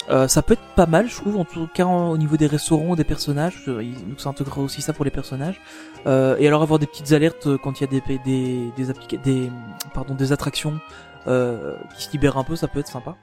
[0.09, 2.47] Euh, ça peut être pas mal, je trouve, en tout cas en- au niveau des
[2.47, 3.65] restaurants, des personnages.
[3.69, 5.61] euh, Donc ça intégrera aussi ça pour les personnages.
[6.07, 9.19] Euh, et alors avoir des petites alertes euh, quand il y a des des des,
[9.19, 9.53] des
[9.95, 10.79] pardon des attractions
[11.27, 13.17] euh, qui se libèrent un peu, ça peut être sympa.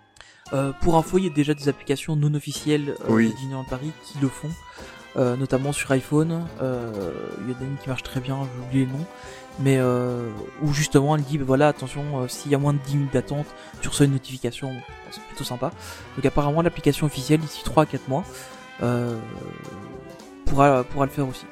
[0.52, 3.30] Euh, pour info, il y a déjà des applications non officielles euh, Oui.
[3.30, 4.50] de Disneyland Paris qui le font,
[5.16, 6.42] euh, notamment sur iPhone.
[6.62, 6.92] Euh,
[7.48, 9.06] Il y en a une qui marche très bien, j'ai oublié le nom,
[9.60, 10.30] mais euh,
[10.62, 13.14] où justement elle dit ben voilà attention euh, s'il y a moins de 10 minutes
[13.14, 13.46] d'attente,
[13.82, 14.80] tu reçois une notification, Bon,
[15.12, 15.72] c'est plutôt sympa.
[16.16, 18.24] Donc apparemment l'application officielle d'ici 3 à 4 mois
[18.82, 19.18] euh,
[20.46, 21.46] pourra pourra le faire aussi.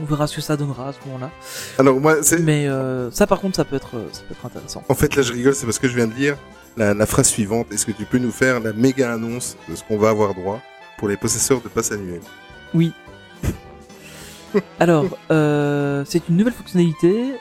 [0.00, 1.30] On verra ce que ça donnera à ce moment-là.
[1.78, 4.82] Alors moi, c'est Mais euh, ça par contre ça peut être ça peut être intéressant.
[4.88, 6.36] en fait là je rigole, c'est parce que je viens de lire
[6.76, 7.72] la, la phrase suivante.
[7.72, 10.60] Est-ce que tu peux nous faire la méga annonce de ce qu'on va avoir droit
[10.98, 12.20] pour les possesseurs de passe annuel
[12.74, 12.92] Oui.
[14.80, 17.34] Alors, euh, c'est une nouvelle fonctionnalité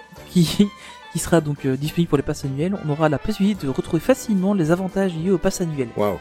[0.43, 0.69] qui,
[1.13, 2.78] qui sera donc euh, disponible pour les passes annuels.
[2.86, 5.88] On aura la possibilité de retrouver facilement les avantages liés au pass annuel.
[5.95, 6.19] Waouh.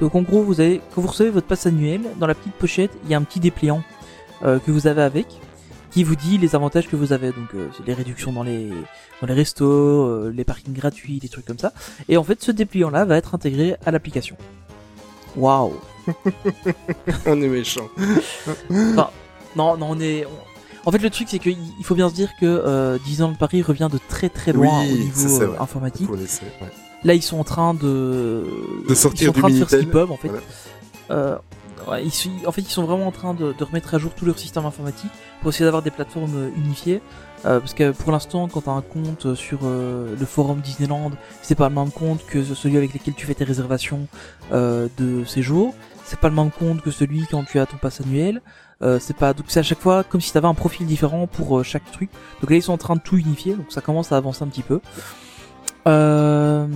[0.00, 2.90] Donc en gros, vous avez, quand vous recevez votre passe annuel, dans la petite pochette,
[3.04, 3.82] il y a un petit dépliant
[4.42, 5.26] euh, que vous avez avec,
[5.90, 7.28] qui vous dit les avantages que vous avez.
[7.28, 8.70] Donc euh, c'est les réductions dans les
[9.20, 11.74] dans les restos, euh, les parkings gratuits, des trucs comme ça.
[12.08, 14.36] Et en fait, ce dépliant-là va être intégré à l'application.
[15.36, 15.74] Waouh.
[17.26, 17.88] on est méchant.
[18.70, 20.26] non, non, on est.
[20.86, 23.88] En fait, le truc, c'est qu'il faut bien se dire que euh, Disneyland Paris revient
[23.92, 26.06] de très très loin Oui, au niveau ça, euh, informatique.
[26.06, 26.68] Faut laisser, ouais.
[27.04, 28.44] Là, ils sont en train de
[28.88, 29.92] De sortir ils sont en train du de faire ce qu'ils Minitel.
[29.92, 30.28] peuvent en fait.
[30.28, 30.42] Voilà.
[31.10, 31.36] Euh,
[31.90, 34.12] ouais, ils, sont- en fait, ils sont vraiment en train de, de remettre à jour
[34.14, 37.00] tout leur système informatique pour essayer d'avoir des plateformes euh, unifiées.
[37.46, 41.12] Euh, parce que pour l'instant, quand tu as un compte sur euh, le forum Disneyland,
[41.42, 44.06] c'est pas le même compte que celui avec lequel tu fais tes réservations
[44.52, 45.74] euh, de séjour.
[46.04, 48.40] C'est pas le même compte que celui quand tu as ton pass annuel.
[48.82, 51.26] Euh, c'est pas donc c'est à chaque fois comme si tu avais un profil différent
[51.26, 52.10] pour euh, chaque truc.
[52.40, 54.48] Donc là, ils sont en train de tout unifier, donc ça commence à avancer un
[54.48, 54.80] petit peu.
[55.86, 56.66] Euh,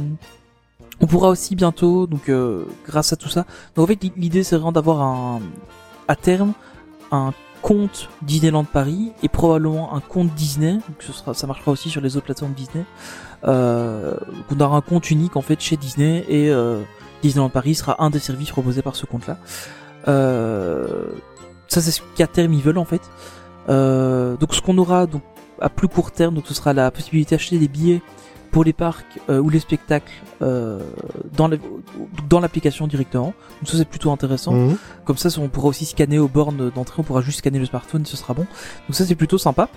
[1.01, 3.47] on pourra aussi bientôt, donc euh, grâce à tout ça.
[3.75, 5.41] Donc en fait, l'idée c'est vraiment d'avoir un,
[6.09, 6.53] à terme,
[7.11, 10.75] un compte Disneyland Paris et probablement un compte Disney.
[10.75, 12.85] Donc ce sera, ça marchera aussi sur les autres plateformes Disney.
[13.45, 14.15] Euh,
[14.51, 16.53] on aura un compte unique en fait chez Disney et
[17.23, 19.39] Disneyland Paris sera un des services proposés par ce compte-là.
[20.09, 21.07] Euh,
[21.75, 23.03] ça c'est ce qu'à terme ils veulent en fait.
[23.69, 25.23] Euh, donc ce qu'on aura donc
[25.61, 28.03] à plus court terme, donc ce sera la possibilité d'acheter des billets
[28.51, 30.79] pour les parcs euh, ou les spectacles euh,
[31.37, 31.57] dans la-
[32.29, 33.35] dans l'application directement.
[33.61, 34.53] Donc ça c'est plutôt intéressant.
[34.53, 34.77] Mhm.
[35.05, 38.05] Comme ça, on pourra aussi scanner aux bornes d'entrée, on pourra juste scanner le smartphone,
[38.07, 38.43] ce sera bon.
[38.89, 39.69] Donc ça, c'est plutôt sympa.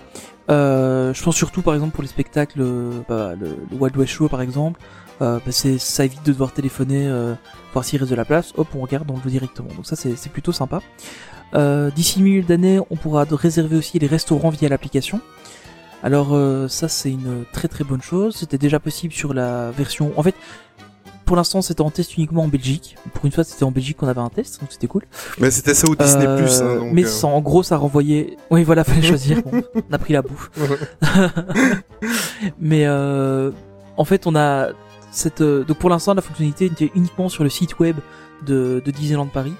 [0.51, 4.11] Euh, je pense surtout, par exemple, pour les spectacles, euh, bah, le, le Wild West
[4.13, 4.79] Show, par exemple,
[5.21, 7.33] euh, bah, c'est, ça évite de devoir téléphoner, euh,
[7.73, 8.53] voir s'il reste de la place.
[8.57, 9.69] Hop, on regarde, on le voit directement.
[9.75, 10.81] Donc ça, c'est, c'est plutôt sympa.
[11.53, 15.21] Euh, d'ici milieu d'année, on pourra réserver aussi les restaurants via l'application.
[16.03, 18.35] Alors euh, ça, c'est une très très bonne chose.
[18.35, 20.11] C'était déjà possible sur la version.
[20.17, 20.35] En fait,
[21.25, 22.95] pour l'instant, c'était en test uniquement en Belgique.
[23.13, 25.03] Pour une fois, c'était en Belgique qu'on avait un test, donc c'était cool.
[25.39, 26.61] Mais c'était ça au Disney Euh, Plus.
[26.61, 28.37] Hein, donc, mais euh, ça, en gros, ça renvoyait.
[28.49, 29.41] Oui, voilà, fallait choisir.
[29.43, 30.51] Bon, on a pris la bouffe.
[32.59, 33.51] mais euh,
[33.97, 34.69] en fait, on a
[35.11, 35.41] cette.
[35.41, 37.97] euh, donc pour l'instant, la fonctionnalité était uniquement sur le site web
[38.45, 39.53] de, de Disneyland Paris.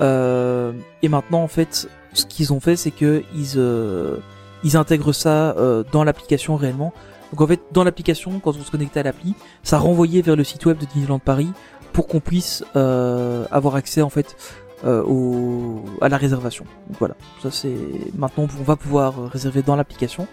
[0.00, 4.16] Euh, et maintenant, en fait, ce qu'ils ont fait, c'est que ils euh,
[4.64, 6.92] ils intègrent ça euh, dans l'application réellement.
[7.32, 10.44] Donc en fait, dans l'application, quand on se connectait à l'appli, ça renvoyait vers le
[10.44, 11.50] site web de Disneyland Paris
[11.92, 14.36] pour qu'on puisse euh, avoir accès en fait
[14.84, 16.64] euh, au, à la réservation.
[16.88, 17.76] Donc voilà, ça c'est
[18.16, 20.26] maintenant on va pouvoir réserver dans l'application.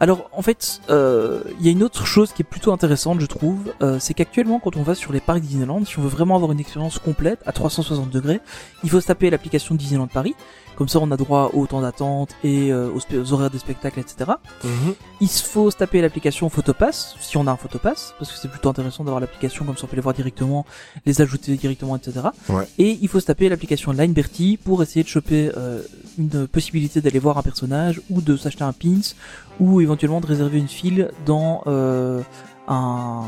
[0.00, 3.26] Alors en fait, euh, il y a une autre chose qui est plutôt intéressante, je
[3.26, 6.36] trouve, euh, c'est qu'actuellement quand on va sur les parcs Disneyland, si on veut vraiment
[6.36, 8.40] avoir une expérience complète à 360 degrés,
[8.82, 10.34] il faut se taper l'application Disneyland Paris.
[10.76, 14.32] Comme ça, on a droit au temps d'attente et euh, aux, horaires des spectacles, etc.
[14.64, 14.94] mhm.
[15.20, 18.70] Il faut se taper l'application Photopass, si on a un Photopass, parce que c'est plutôt
[18.70, 20.66] intéressant d'avoir l'application, comme ça on peut les voir directement,
[21.06, 22.26] les ajouter directement, etc.
[22.48, 22.66] Ouais.
[22.78, 25.80] Et il faut se taper l'application Lineberty pour essayer de choper euh,
[26.18, 29.14] une possibilité d'aller voir un personnage, ou de s'acheter un pins,
[29.60, 32.20] ou éventuellement de réserver une file dans euh,
[32.68, 33.22] un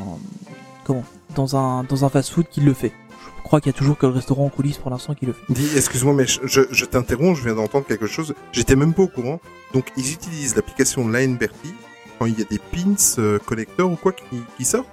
[0.84, 2.92] comment dans un dans un fast-food qui le fait.
[3.38, 5.32] Je crois qu'il y a toujours que le restaurant en coulisses pour l'instant qui le
[5.32, 5.42] fait.
[5.52, 8.34] Dis, excuse-moi, mais je, je, t'interromps, je viens d'entendre quelque chose.
[8.50, 9.38] J'étais même pas au courant.
[9.72, 11.72] Donc, ils utilisent l'application Lineberty
[12.18, 14.24] quand il y a des pins euh, collecteurs ou quoi qui,
[14.56, 14.88] qui sortent.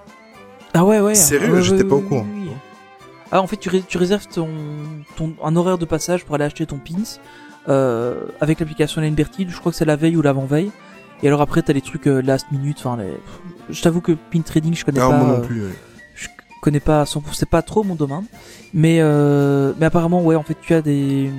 [0.76, 1.16] Ah ouais ouais.
[1.16, 2.28] Sérieux ouais, J'étais pas au courant.
[2.32, 2.52] oui.
[3.32, 4.48] Ah en fait tu, ré- tu réserves ton,
[5.16, 7.18] ton un horaire de passage pour aller acheter ton pins
[7.70, 9.48] euh, avec l'application Lineberty.
[9.50, 10.70] Je crois que c'est la veille ou l'avant veille.
[11.24, 12.78] Et alors après t'as les trucs euh, last minute.
[12.80, 13.14] Enfin les.
[13.70, 15.10] Je t'avoue que pin trading je connais pas.
[15.10, 15.64] moi euh, non plus.
[15.66, 15.72] ouais.
[16.16, 16.28] je
[16.62, 18.26] connais pas à 100%, c'est pas trop mon domaine,
[18.74, 21.32] mais euh, mais apparemment ouais en fait tu as des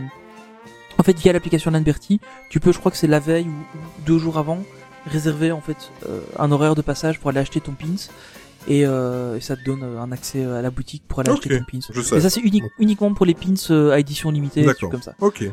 [0.99, 2.21] en fait via l'application Lanberty,
[2.51, 3.55] tu peux je crois que c'est la veille ou,
[4.07, 4.59] deux jours avant
[5.07, 5.77] réserver en fait
[6.09, 8.09] euh, un horaire de passage pour aller acheter ton pins
[8.69, 11.51] et, euh, et ça te donne euh, un accès à la boutique pour aller acheter
[11.59, 11.87] ton pins.
[11.93, 12.15] je sais.
[12.15, 14.91] Mais ça c'est uni- uniquement pour les pins euh, à édition limitée, des trucs D'accord.
[14.91, 15.15] comme ça.
[15.21, 15.45] Ok.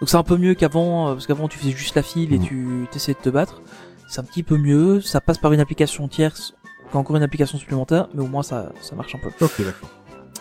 [0.00, 2.38] Donc c'est un peu mieux qu'avant, euh, parce qu'avant tu faisais juste la file et
[2.38, 2.44] Mhm.
[2.46, 3.62] tu essayais de te battre.
[4.08, 6.54] C'est un petit peu mieux, ça passe par une application tierce,
[6.92, 9.30] encore une application supplémentaire, mais au moins ça, ça marche un peu.
[9.44, 9.90] Ok, d'accord.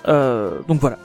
[0.07, 0.97] Euh, donc voilà.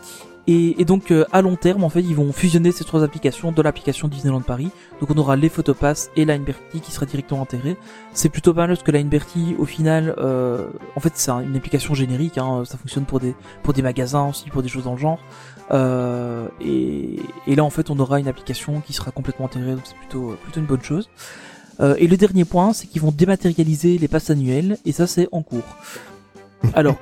[0.47, 3.53] Et, et donc euh, à long terme, en fait, ils vont fusionner ces trois applications
[3.53, 4.71] dans l'application Disneyland Paris.
[5.01, 7.77] Donc on aura les Photopass et Lineberty qui sera directement intégré.
[8.15, 11.55] C'est plutôt pas mal parce que Lineberty, au final, euh, en fait, c'est un- une
[11.57, 12.37] application générique.
[12.39, 15.21] Hein, ça fonctionne pour des pour des magasins aussi, pour des choses dans le genre.
[15.73, 19.73] Euh, et, et là, en fait, on aura une application qui sera complètement intégrée.
[19.73, 21.09] Donc c'est plutôt plutôt une bonne chose.
[21.81, 25.29] Euh, et le dernier point, c'est qu'ils vont dématérialiser les passes annuelles, et ça c'est
[25.33, 25.77] en cours.
[26.75, 26.97] Alors,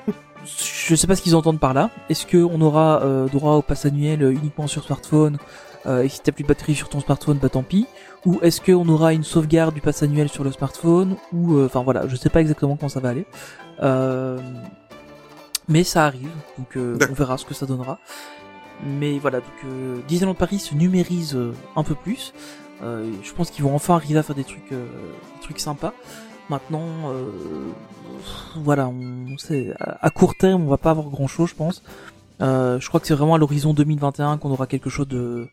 [0.45, 1.91] je sais pas ce qu'ils entendent par là.
[2.09, 5.39] Est-ce qu'on aura euh, droit au pass annuel euh, uniquement sur smartphone
[5.87, 7.87] euh, et si t'as plus de batterie sur ton smartphone, bah tant pis.
[8.27, 11.83] Ou est-ce qu'on aura une sauvegarde du pass annuel sur le smartphone Ou euh, enfin
[11.83, 13.27] voilà, je sais pas exactement comment ça va aller.
[13.83, 14.39] Euh,
[15.69, 17.99] mais ça arrive, donc euh, on verra ce que ça donnera.
[18.85, 22.33] Mais voilà, donc euh, Disneyland Paris se numérise euh, un peu plus.
[22.83, 24.87] Euh, je pense qu'ils vont enfin arriver à faire des trucs, euh,
[25.37, 25.93] des trucs sympas.
[26.49, 27.73] Maintenant, euh,
[28.57, 31.83] voilà, on sait, à, à court terme, on va pas avoir grand chose, je pense.
[32.41, 35.49] Euh, je crois que c'est vraiment à l'horizon 2021 qu'on aura quelque chose de,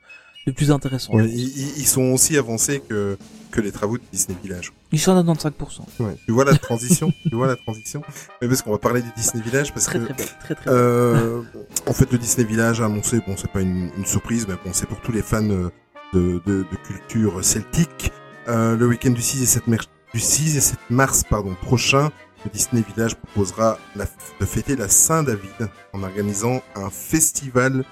[0.46, 1.14] de plus intéressant.
[1.14, 3.18] Ouais, ils, sont aussi avancés que,
[3.52, 4.72] que les travaux de Disney Village.
[4.92, 5.52] Ils sont à 95%.
[6.00, 6.16] Ouais.
[6.26, 8.02] Tu vois la transition Tu vois la transition
[8.42, 10.64] Mais parce qu'on va parler du Disney Village parce Très que très bien, très très
[10.64, 10.74] bien.
[10.74, 11.42] Euh,
[11.88, 14.72] en fait, le Disney Village a annoncé, bon, c'est pas une, une surprise, mais bon,
[14.72, 15.72] c'est pour tous les fans euh,
[16.14, 18.12] de, de, de culture celtique.
[18.48, 22.12] Euh, le week-end du 6 et 7 mars, du 6 et 7 mars, pardon, prochain,
[22.46, 24.06] le Disney Village proposera la,
[24.40, 27.84] de fêter la Saint-David en organisant un festival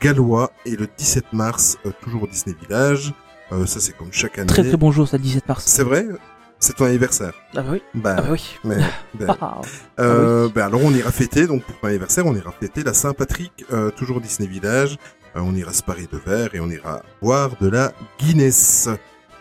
[0.00, 3.12] gallois et le 17 mars, euh, toujours au Disney Village.
[3.52, 4.46] Euh, ça, c'est comme chaque année.
[4.46, 5.64] Très très bon jour, ça le 17 mars.
[5.66, 6.06] C'est vrai?
[6.60, 7.32] C'est ton anniversaire.
[7.54, 7.82] Ah bah oui.
[7.94, 8.56] Bah, Ah bah oui.
[8.64, 8.76] mais,
[9.14, 9.60] ben, Ah,
[10.00, 13.64] euh, ben alors on ira fêter, donc pour ton anniversaire, on ira fêter la Saint-Patrick,
[13.72, 14.98] euh, toujours Disney Village.
[15.36, 18.88] Euh, on ira se parer de verre et on ira boire de la Guinness.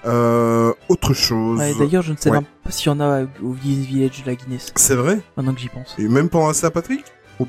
[0.05, 1.59] Autre chose.
[1.59, 2.37] Ouais, D'ailleurs, je ne sais Ouais.
[2.37, 4.71] même pas s'il y en a au Guinness Village de la Guinness.
[4.75, 5.19] C'est vrai?
[5.35, 5.95] Maintenant que j'y pense.
[5.97, 7.03] Et même pendant la Saint-Patrick?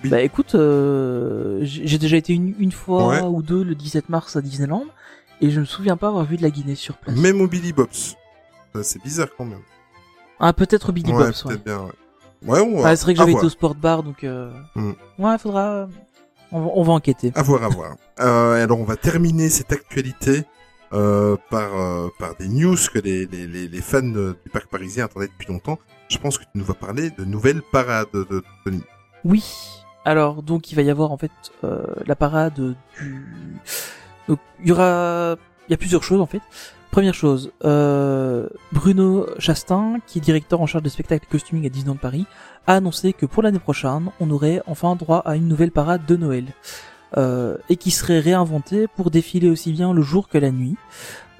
[0.04, 3.20] Bah écoute, euh, j'ai déjà été une, une fois Ouais.
[3.22, 4.84] ou deux le 17 mars à Disneyland
[5.40, 7.16] et je me souviens pas avoir vu de la Guinness sur place.
[7.16, 8.16] Même au Billy Bob's.
[8.74, 9.62] Ça, C'est bizarre quand même.
[10.40, 11.54] Ah peut-être au Billy ouais, Bob's, ouais.
[11.54, 11.80] peut-être bien.
[12.46, 12.90] Ouais, ouais on va.
[12.90, 13.42] Ah, c'est vrai que j'avais voir.
[13.42, 14.52] été au sport bar donc euh...
[14.74, 14.92] Hmm.
[15.18, 15.88] ouais, faudra
[16.52, 17.32] on va, on va enquêter.
[17.34, 17.96] À voir, à voir.
[18.20, 20.44] Euh, alors, on va terminer cette actualité
[20.94, 24.68] euh, par euh, par des news que les, les, les, les fans euh, du parc
[24.68, 25.78] parisien attendaient depuis longtemps.
[26.08, 28.82] Je pense que tu nous vas parler de nouvelles parades de Tony.
[29.28, 29.44] Oui.
[30.04, 31.30] Alors donc il va y avoir en fait
[31.62, 32.74] euh, la parade du
[34.26, 35.36] donc il y aura
[35.68, 36.40] il y a plusieurs choses en fait.
[36.90, 41.68] Première chose, euh, Bruno Chastain, qui est directeur en charge des spectacles et costuming à
[41.68, 42.24] Disneyland Paris,
[42.66, 46.16] a annoncé que pour l'année prochaine, on aurait enfin droit à une nouvelle parade de
[46.16, 46.46] Noël.
[47.16, 50.76] Euh, et qui serait réinventée pour défiler aussi bien le jour que la nuit.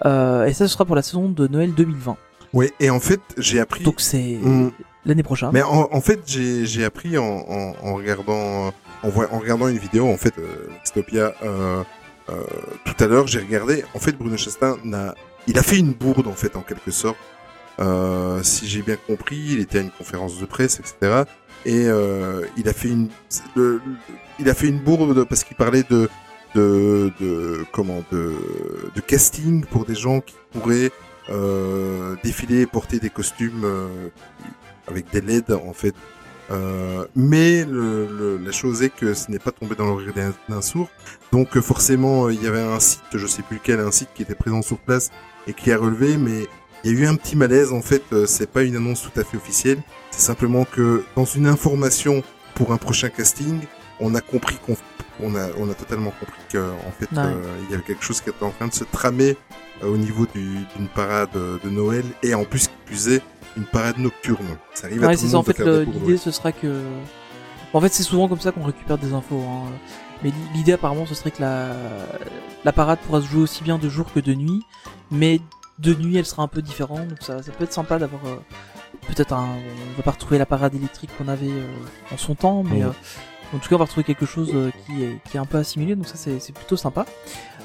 [0.06, 2.16] Euh, et ça, ce sera pour la saison de Noël 2020.
[2.54, 3.84] Ouais, et en fait, j'ai appris.
[3.84, 4.70] Donc c'est Hmm.
[5.08, 5.50] L'année prochaine.
[5.52, 10.68] Mais en, fait, j'ai appris en, regardant en, regardant une vidéo en fait euh,
[11.42, 11.84] euh,
[12.28, 12.44] euh,
[12.84, 13.84] tout à l'heure, j'ai regardé.
[13.94, 14.76] En fait, Bruno Chastain
[15.46, 17.18] il a fait une bourde en fait en quelque sorte.
[18.42, 21.24] Si j'ai bien compris, il était à une conférence de presse, etc.
[21.64, 21.86] Et
[22.56, 23.08] il a fait une
[24.38, 26.08] il a fait une bourde parce qu'il parlait de
[26.54, 28.34] de, de comment de,
[29.06, 30.90] casting pour des gens qui pourraient
[32.22, 33.64] défiler et porter des costumes
[34.88, 35.94] avec des LED en fait.
[36.50, 40.32] Euh, mais le, le- la chose est que ce n'est pas tombé dans l'oreille d'un-
[40.48, 40.88] d'un sourd.
[41.30, 44.08] Donc euh, forcément, euh, il y avait un site, je sais plus lequel, un site
[44.14, 45.10] qui était présent sur place
[45.46, 46.46] et qui a relevé, mais
[46.84, 47.70] il y a eu un petit malaise.
[47.72, 49.78] En fait, euh, c'est pas une annonce tout à fait officielle.
[50.10, 52.22] C'est simplement que dans une information
[52.54, 53.60] pour un prochain casting,
[54.00, 54.76] on a compris qu'on
[55.20, 57.24] on a, on a totalement compris que en fait Ouais.
[57.26, 59.36] euh, il y avait quelque chose qui était en train de se tramer
[59.82, 63.22] euh, au niveau du- d'une parade de Noël et en plus qui plus est
[63.58, 64.56] une parade nocturne.
[64.74, 65.34] Ça arrive à tout le.
[65.34, 65.64] En monde de fait,
[66.00, 66.82] l'idée ce sera que.
[67.74, 69.42] En fait, c'est souvent comme ça qu'on récupère des infos.
[69.46, 69.70] Hein.
[70.22, 71.68] Mais l'i- l'idée apparemment, ce serait que la
[72.64, 74.62] la parade pourra se jouer aussi bien de jour que de nuit,
[75.10, 75.40] mais
[75.78, 77.06] de nuit, elle sera un peu différente.
[77.08, 78.36] Donc ça, ça peut être sympa d'avoir euh,
[79.06, 79.46] peut-être un.
[79.92, 81.66] On va pas retrouver la parade électrique qu'on avait euh,
[82.12, 82.88] en son temps, mais euh,
[83.54, 84.50] en tout cas, on va retrouver quelque chose
[84.86, 85.94] qui est qui est un peu assimilé.
[85.94, 87.04] Donc ça, c'est plutôt sympa.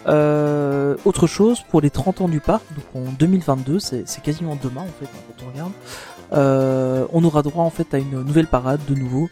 [0.07, 4.81] Euh, autre chose pour les 30 ans du parc, donc en 2022, c'est quasiment demain
[4.81, 5.71] en fait hein, quand on regarde.
[6.33, 9.29] Euh, on aura droit en fait à une nouvelle parade de nouveau.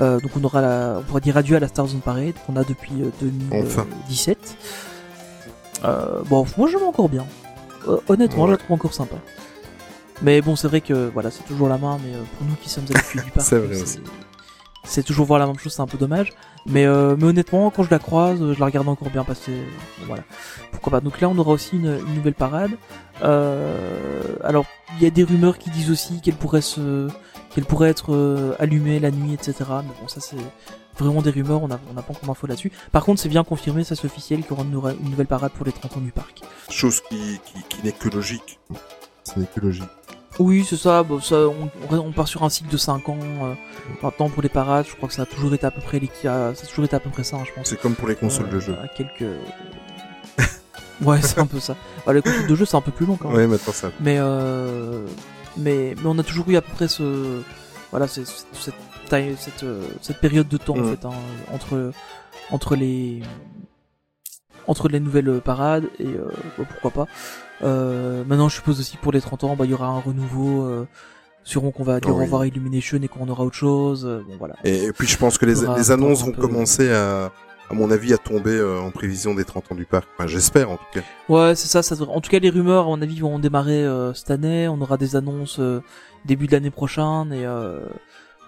[0.00, 2.56] Euh, donc on aura la, on pourra dire adieu à la Stars on Parade qu'on
[2.56, 4.56] a depuis euh, 2017.
[5.84, 7.26] Euh, bon, moi je l'aime encore bien.
[7.88, 9.16] Euh, honnêtement, je la trouve encore sympa.
[10.20, 12.68] Mais bon, c'est vrai que voilà, c'est toujours la main, mais euh, pour nous qui
[12.68, 13.52] sommes habitués du parc,
[14.84, 16.32] c'est toujours voir la même chose, c'est un peu dommage.
[16.66, 19.52] Mais, euh, mais honnêtement, quand je la croise, je la regarde encore bien passer.
[20.00, 20.22] Bon, voilà.
[20.70, 21.00] Pourquoi pas.
[21.00, 22.70] Donc là, on aura aussi une, une nouvelle parade.
[23.22, 24.64] Euh, alors,
[24.96, 27.08] il y a des rumeurs qui disent aussi qu'elle pourrait se,
[27.54, 29.54] qu'elle pourrait être euh, allumée la nuit, etc.
[29.68, 30.36] Mais bon, ça c'est
[30.98, 31.62] vraiment des rumeurs.
[31.62, 32.72] On n'a on n'a pas encore d'infos là-dessus.
[32.92, 35.26] Par contre, c'est bien confirmé, ça c'est officiel, qu'il y aura une, nouvelle- une nouvelle
[35.26, 36.42] parade pour les 30 ans du parc.
[36.70, 38.58] Chose qui, qui, qui n'est que logique.
[39.24, 39.88] Ce n'est que logique.
[40.38, 41.02] Oui, c'est ça.
[41.02, 43.18] Bon, ça on, on- part sur un cycle de 5 ans.
[43.42, 43.54] euh,
[44.02, 46.10] maintenant, pour les parades, je crois que ça a toujours été à peu près les,
[46.22, 47.68] ça a toujours été à peu près ça, hein, je pense.
[47.68, 48.76] C'est comme pour les consoles Euh, de jeu.
[48.82, 49.24] À quelques.
[51.02, 51.76] ouais, c'est un peu ça.
[52.06, 53.36] Bah, les consoles de jeu, c'est un peu plus long quand même.
[53.36, 53.90] Ouais, maintenant ça.
[54.00, 55.06] Mais, euh...
[55.56, 57.40] mais mais on a toujours eu à peu près ce
[57.90, 58.26] voilà cette
[59.08, 60.96] taille cette euh, cette période de temps en Mm.
[60.96, 61.10] fait hein,
[61.52, 61.92] entre
[62.50, 63.20] entre les
[64.66, 66.24] entre les nouvelles parades et euh,
[66.56, 67.12] bah, pourquoi pas.
[67.62, 70.62] Euh, maintenant, je suppose aussi pour les 30 ans, bah il y aura un renouveau.
[70.64, 70.86] Euh,
[71.44, 72.20] sûrement qu'on va dire Oh oui.
[72.20, 74.04] au revoir à Illumination et qu'on aura autre chose.
[74.06, 74.54] euh, Bon voilà.
[74.64, 76.40] Et, et puis je pense que les, les annonces vont peu.
[76.42, 77.32] commencer à,
[77.68, 80.06] à mon avis, à tomber euh, en prévision des 30 ans du parc.
[80.16, 81.00] Enfin, j'espère en tout cas.
[81.28, 81.96] Ouais, c'est ça, ça.
[82.04, 84.68] En tout cas, les rumeurs, à mon avis, vont démarrer euh, cette année.
[84.68, 85.80] On aura des annonces euh,
[86.24, 87.80] début de l'année prochaine et euh,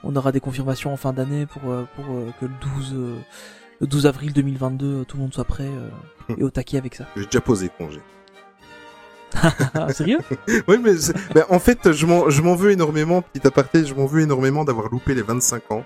[0.04, 2.04] on aura des confirmations en fin d'année pour euh, pour
[2.40, 3.16] que le 12 euh,
[3.80, 6.94] le 12 avril 2022, euh, tout le monde soit prêt euh, et au taquet avec
[6.94, 7.06] ça.
[7.16, 7.98] J'ai déjà posé congé.
[9.74, 10.18] Ah, sérieux?
[10.68, 10.92] Oui, mais,
[11.34, 15.14] mais en fait, je m'en, veux énormément, petit aparté, je m'en veux énormément d'avoir loupé
[15.14, 15.84] les 25 ans.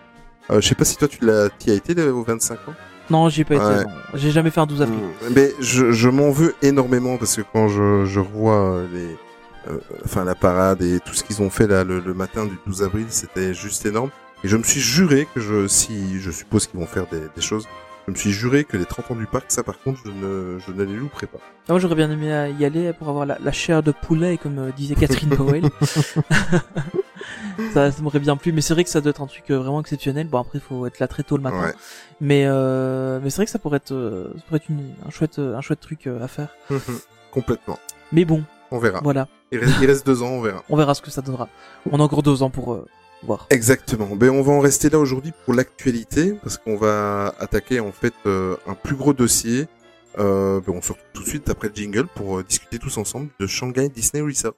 [0.51, 2.75] Euh, je sais pas si toi tu l'as, t'y as été aux 25 ans?
[3.11, 3.65] Non, j'y ai pas été.
[3.65, 3.85] Ouais.
[3.85, 3.91] non.
[4.15, 4.99] J'ai jamais fait un 12 avril.
[4.99, 5.33] Mm.
[5.35, 9.79] Mais je, je m'en veux énormément parce que quand je, je revois euh, les, euh,
[10.05, 12.83] enfin la parade et tout ce qu'ils ont fait là le, le matin du 12
[12.83, 14.11] avril, c'était juste énorme.
[14.45, 17.43] Et je me suis juré que je, si je suppose qu'ils vont faire des, des
[17.43, 17.67] choses,
[18.09, 20.59] je me suis juré que les 30 ans du parc, ça par contre, je ne,
[20.59, 21.37] je ne les louperai pas.
[21.43, 24.59] Ah, Moi, j'aurais bien aimé y aller pour avoir la, la chair de poulet, comme
[24.59, 25.65] euh, disait Catherine Powell.
[27.75, 29.59] ça, ça m'aurait bien plu, mais c'est vrai que ça doit être un truc euh,
[29.59, 30.27] vraiment exceptionnel.
[30.29, 31.61] Bon, après, il faut être là très tôt le matin.
[31.67, 31.75] Ouais.
[32.21, 35.39] Mais, euh, mais c'est vrai que ça pourrait être, ça pourrait être une, un chouette,
[35.39, 36.49] un chouette truc à faire.
[37.31, 37.79] Complètement.
[38.11, 39.01] Mais bon, On verra.
[39.03, 39.29] voilà.
[39.53, 40.63] Il reste, il reste deux ans, on verra.
[40.71, 41.49] On verra ce que ça donnera.
[41.91, 42.83] On a encore deux ans pour
[43.23, 43.47] voir.
[43.51, 44.17] Exactement.
[44.17, 48.15] Ben on va en rester là aujourd'hui pour l'actualité parce qu'on va attaquer en fait
[48.27, 49.67] euh, un plus gros dossier.
[50.19, 52.97] Euh, ben on se retrouve tout de suite après le jingle pour euh, discuter tous
[52.99, 54.55] ensemble de Shanghai Disney Resort.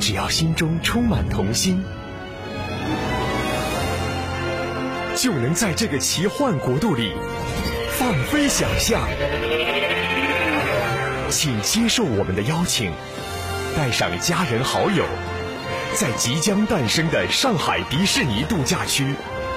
[0.00, 1.82] 只要心中充满童心，
[5.16, 7.12] 就能在这个奇幻国度里
[7.98, 9.00] 放飞想象。
[11.28, 12.92] 请接受我们的邀请，
[13.76, 15.04] 带上家人好友。
[15.94, 19.14] 在即将诞生的上海迪士尼度假区，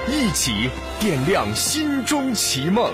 [0.08, 2.92] 一起点亮心中奇梦。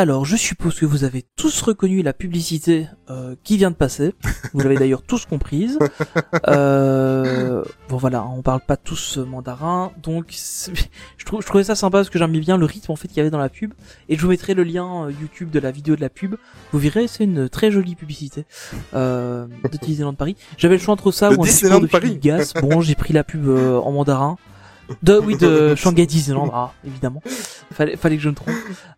[0.00, 4.14] Alors, je suppose que vous avez tous reconnu la publicité euh, qui vient de passer.
[4.54, 5.76] Vous l'avez d'ailleurs tous comprise.
[6.46, 10.34] Euh, bon voilà, on parle pas tous euh, mandarin, donc
[11.16, 13.30] je, trouvais ça sympa parce que j'aimais bien le rythme en fait qu'il y avait
[13.30, 13.74] dans la pub.
[14.08, 16.36] Et je vous mettrai le lien euh, YouTube de la vidéo de la pub.
[16.72, 18.46] Vous verrez, c'est une très jolie publicité
[18.94, 20.36] euh, de Disneyland Paris.
[20.56, 22.52] J'avais le choix entre ça ou un Disneyland de Philippe Gas.
[22.60, 24.36] Bon, j'ai pris la pub en mandarin.
[25.02, 27.22] De, oui, de Shanghai Disneyland, ah, évidemment.
[27.72, 28.54] Fallait, fallait que je me trompe.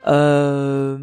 [0.06, 0.98] Euh,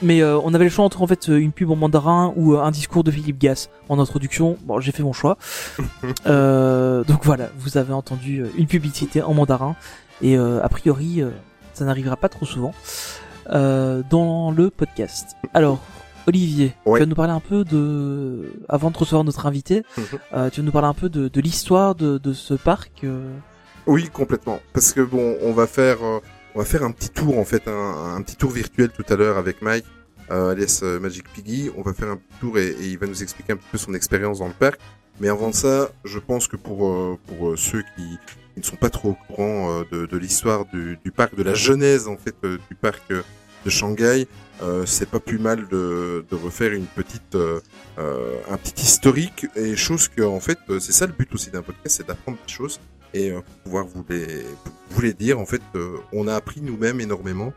[0.00, 2.60] mais euh, on avait le choix entre en fait une pub en mandarin ou euh,
[2.62, 4.56] un discours de Philippe Gas en introduction.
[4.64, 5.36] Bon, j'ai fait mon choix.
[6.26, 9.74] Euh, donc voilà, vous avez entendu euh, une publicité en mandarin
[10.20, 11.30] et euh, a priori euh,
[11.74, 12.72] ça n'arrivera pas trop souvent
[13.50, 15.36] euh, dans le podcast.
[15.54, 15.78] Alors
[16.28, 16.98] Olivier, Ouais.
[16.98, 20.04] tu vas nous parler un peu de, avant de recevoir notre invité, Mhm.
[20.34, 23.02] euh, tu vas nous parler un peu de, de l'histoire de, de ce parc.
[23.04, 23.28] euh,
[23.86, 24.60] Oui, complètement.
[24.72, 26.20] Parce que bon, on va faire, euh,
[26.54, 29.38] on va faire un petit tour en fait, un, petit tour virtuel tout à l'heure
[29.38, 29.86] avec Mike,
[30.30, 31.70] euh, alias euh, Magic Piggy.
[31.76, 33.94] On va faire un petit tour et, il va nous expliquer un petit peu son
[33.94, 34.80] expérience dans le parc.
[35.20, 38.18] Mais avant ça, je pense que pour euh, pour ceux qui,
[38.56, 42.36] ne sont pas trop au courant de, l'histoire du, parc, de la genèse en fait
[42.42, 44.28] du parc de Shanghai,
[44.84, 47.34] c'est pas plus mal de, refaire une petite
[47.96, 51.96] un petit historique et chose que en fait c'est ça le but aussi d'un podcast,
[51.96, 52.78] c'est d'apprendre des choses
[53.14, 54.44] et euh, pouvoir vous les,
[54.90, 55.38] vous les dire.
[55.38, 57.52] En fait, euh, on a appris nous-mêmes énormément.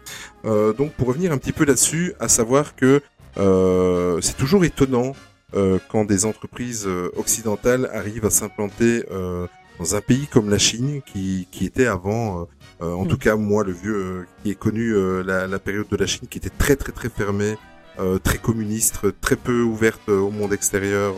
[0.46, 3.02] Euh, donc, pour revenir un petit peu là-dessus, à savoir que
[3.38, 5.14] euh, c'est toujours étonnant
[5.56, 9.48] euh, quand des entreprises occidentales arrivent à s'implanter euh,
[9.80, 12.48] dans un pays comme la Chine, qui, qui était avant,
[12.80, 13.08] en Mm.
[13.08, 16.28] tout cas moi, le vieux, qui est connu euh, la, la période de la Chine,
[16.30, 17.58] qui était très très très fermée,
[18.00, 21.16] euh, très communiste, très peu ouverte euh, au monde extérieur,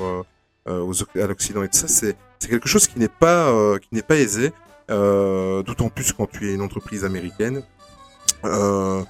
[0.67, 1.87] euh, aux, à l'Occident et tout ça.
[1.87, 4.53] C'est c'est quelque chose qui n'est pas euh, qui n'est pas aisé,
[4.91, 7.63] euh, d'autant plus quand tu es une entreprise américaine.
[8.45, 9.03] Euh,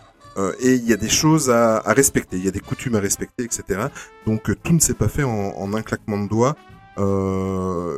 [0.59, 3.43] et il y a des choses à, respecter, il y a des coutumes à respecter,
[3.43, 3.87] etc.
[4.27, 6.55] Donc tout ne s'est pas fait en, un claquement de doigts,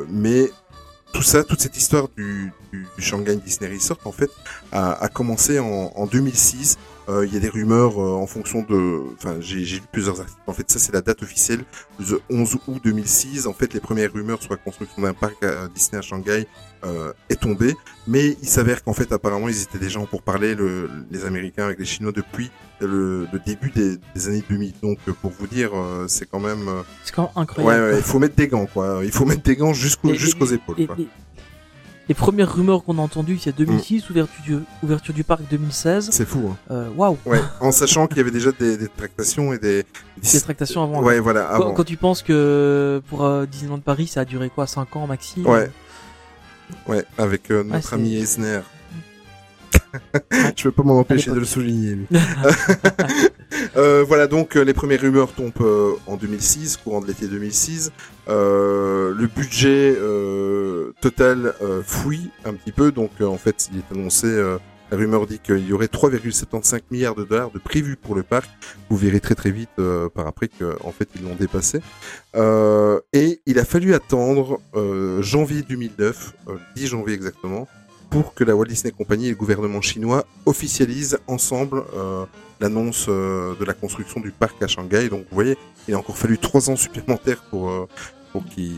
[0.10, 0.50] mais
[1.12, 2.54] tout ça, toute cette histoire du
[2.98, 4.32] Shanghai Disney Resort, en fait,
[4.72, 6.78] a, a commencé en, en 2006.
[7.10, 9.00] Euh, Il y a des rumeurs euh, en fonction de...
[9.18, 10.40] Enfin, j'ai lu plusieurs articles.
[10.46, 11.62] En fait, ça, c'est la date officielle,
[12.00, 13.48] le 11 août 2006.
[13.48, 16.46] En fait, les premières rumeurs sur la construction d'un parc à, Disney à Shanghai
[16.86, 17.74] euh, est tombée.
[18.06, 21.66] Mais il s'avère qu'en fait, apparemment, ils étaient déjà en pour parler, le, les Américains
[21.66, 24.74] avec les Chinois, depuis le, le début des, des années 2000.
[24.84, 26.68] Donc, pour vous dire, euh, c'est quand même...
[26.68, 27.86] euh, C'est quand même Ouais, incroyable.
[27.94, 29.00] ouais, il faut mettre des gants, quoi.
[29.04, 30.96] Il faut mettre des gants jusqu'aux et- épaules, et- quoi.
[32.10, 36.10] Les premières rumeurs qu'on a entendues, c'est 2006, ouverture, du, ouverture du parc 2016.
[36.12, 36.58] C'est fou, hein.
[36.72, 39.86] Euh, Waouh, Ouais, en sachant qu'il y avait déjà des, des tractations et des...
[40.18, 41.04] des tractations avant.
[41.04, 41.74] Ouais, voilà, Quand, avant.
[41.74, 45.42] quand tu penses que pour euh, Disneyland Paris, ça a duré quoi 5 ans maxi
[45.42, 45.70] Ouais.
[46.88, 48.62] Ouais, avec euh, notre ami Eisner.
[50.56, 51.98] Je peux pas m'en empêcher de le souligner.
[53.78, 57.92] euh, voilà, donc euh, les premières rumeurs tombent euh, en 2006, courant de l'été 2006.
[58.28, 59.96] Euh, le budget
[61.02, 61.54] total
[61.84, 64.28] fouille un petit peu, donc en fait, il est annoncé.
[64.92, 68.50] la rumeur dit qu'il y aurait 3,75 milliards de dollars de prévus pour le parc.
[68.90, 69.70] Vous verrez très très vite
[70.14, 71.82] par après qu'en fait ils l'ont dépassé.
[73.14, 74.60] Et il a fallu attendre
[75.22, 77.68] janvier 2009, euh, 10 janvier exactement,
[78.10, 82.26] pour que la Walt Disney Company et le gouvernement chinois officialisent ensemble euh,
[82.60, 85.10] l'annonce euh, de la construction du parc à Shanghai.
[85.10, 85.58] Donc vous voyez,
[85.88, 87.88] il a encore fallu trois ans supplémentaires pour, euh,
[88.32, 88.76] pour qu'ils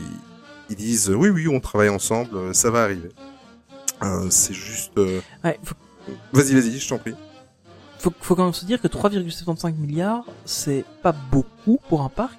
[0.70, 3.10] ils disent oui oui on travaille ensemble, ça va arriver.
[4.30, 4.98] C'est juste...
[5.44, 5.76] Ouais, faut,
[6.32, 7.14] Vas-y vas-y, je t'en prie.
[8.00, 12.38] faut, faut quand même se dire que 3,75 milliards, c'est pas beaucoup pour un parc.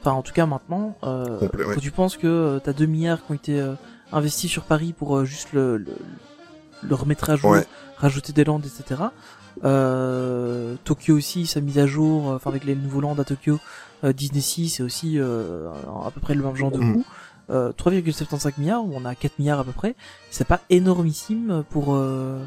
[0.00, 1.74] Enfin, en tout cas maintenant, Complet, ouais.
[1.74, 3.74] quand tu penses que euh, t'as 2 milliards qui ont été
[4.12, 5.96] investis sur Paris pour juste le, le,
[6.82, 7.66] le remettre à jour, Ouais.
[7.96, 9.00] rajouter des landes, etc.
[9.64, 13.58] Euh, Tokyo aussi, sa mise à jour, euh, enfin avec les nouveaux landes à Tokyo,
[14.04, 15.68] euh, Disney Sea, c'est aussi euh,
[16.06, 16.94] à peu près le même genre de Mhm.
[16.94, 17.04] coût.
[17.50, 19.96] Euh, 3,75 milliards, on a 4 milliards à peu près,
[20.30, 22.38] c'est pas énormissime pour euh,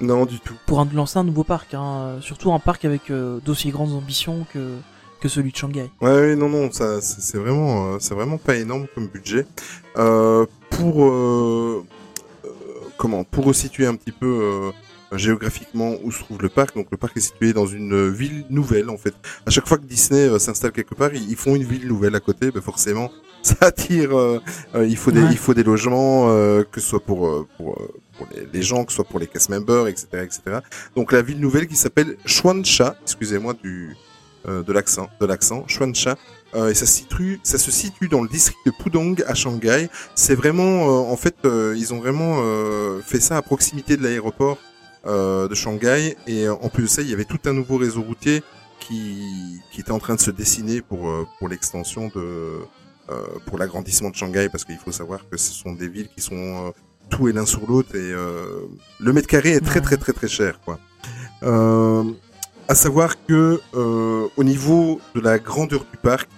[0.00, 0.54] Non du tout.
[0.66, 2.16] pour un, lancer un nouveau parc, hein.
[2.20, 3.10] Surtout un parc avec
[3.44, 4.74] d'aussi grandes ambitions que
[5.20, 5.90] que celui de Shanghai.
[6.00, 9.46] Ouais, ouais, non, non, ça, c'est vraiment, c'est vraiment pas énorme comme budget.
[9.96, 11.84] Euh, pour, euh,
[12.98, 16.74] comment, pour resituer un petit peu euh, géographiquement où se trouve le parc.
[16.76, 19.14] Donc, le parc est situé dans une euh, ville nouvelle, en fait.
[19.46, 22.14] À chaque fois que Disney euh, s'installe quelque part, ils, ils font une ville nouvelle
[22.14, 22.50] à côté.
[22.50, 23.10] Ben, forcément,
[23.42, 24.16] ça attire.
[24.18, 24.40] euh,
[24.74, 25.28] euh, il faut des, Ouais.
[25.30, 26.26] il faut des logements,
[26.72, 27.74] que ce soit pour, pour,
[28.16, 30.40] pour les, les gens, que ce soit pour les cast members, etc., etc.
[30.94, 33.96] Donc, la ville nouvelle qui s'appelle Chuansha, excusez-moi du
[34.46, 36.14] de l'accent, de l'accent, Chuansha, euh,
[36.54, 39.88] et ça se situe, ça se situe dans le district de Pudong à Shanghai.
[40.14, 44.02] C'est vraiment, euh, en fait, euh, ils ont vraiment euh, fait ça à proximité de
[44.02, 44.58] l'aéroport
[45.06, 47.76] euh, de Shanghai, et euh, en plus de ça, il y avait tout un nouveau
[47.76, 48.42] réseau routier
[48.80, 52.20] qui, qui était en train de se dessiner pour euh, pour l'extension de,
[53.10, 56.22] euh, pour l'agrandissement de Shanghai, parce qu'il faut savoir que ce sont des villes qui
[56.22, 56.70] sont euh,
[57.10, 58.66] tout et l'un sur l'autre, et euh,
[59.00, 60.78] le mètre carré est très très très très cher, quoi.
[61.42, 62.04] Euh,
[62.68, 66.37] à savoir que euh, au niveau de la grandeur du parc, euh,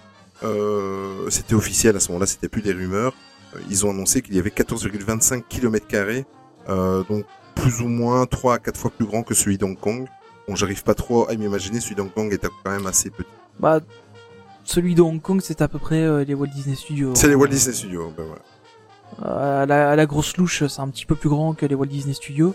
[1.31, 3.15] c'était officiel à ce moment-là, c'était plus des rumeurs.
[3.55, 6.25] Euh, ils ont annoncé qu'il y avait 14,25 km carrés,
[6.69, 7.25] euh, donc
[7.55, 10.07] plus ou moins 3 à 4 fois plus grand que celui d'Hong Kong.
[10.49, 13.29] Bon, j'arrive pas trop à m'imaginer, celui d'Hong Kong est quand même assez petit.
[13.59, 13.81] Bah,
[14.65, 17.15] celui de Hong Kong, c'est à peu près euh, les Walt Disney Studios.
[17.15, 18.43] C'est les Walt Disney Studios, ben voilà.
[19.25, 21.75] Euh, à, la, à la grosse louche, c'est un petit peu plus grand que les
[21.75, 22.55] Walt Disney Studios.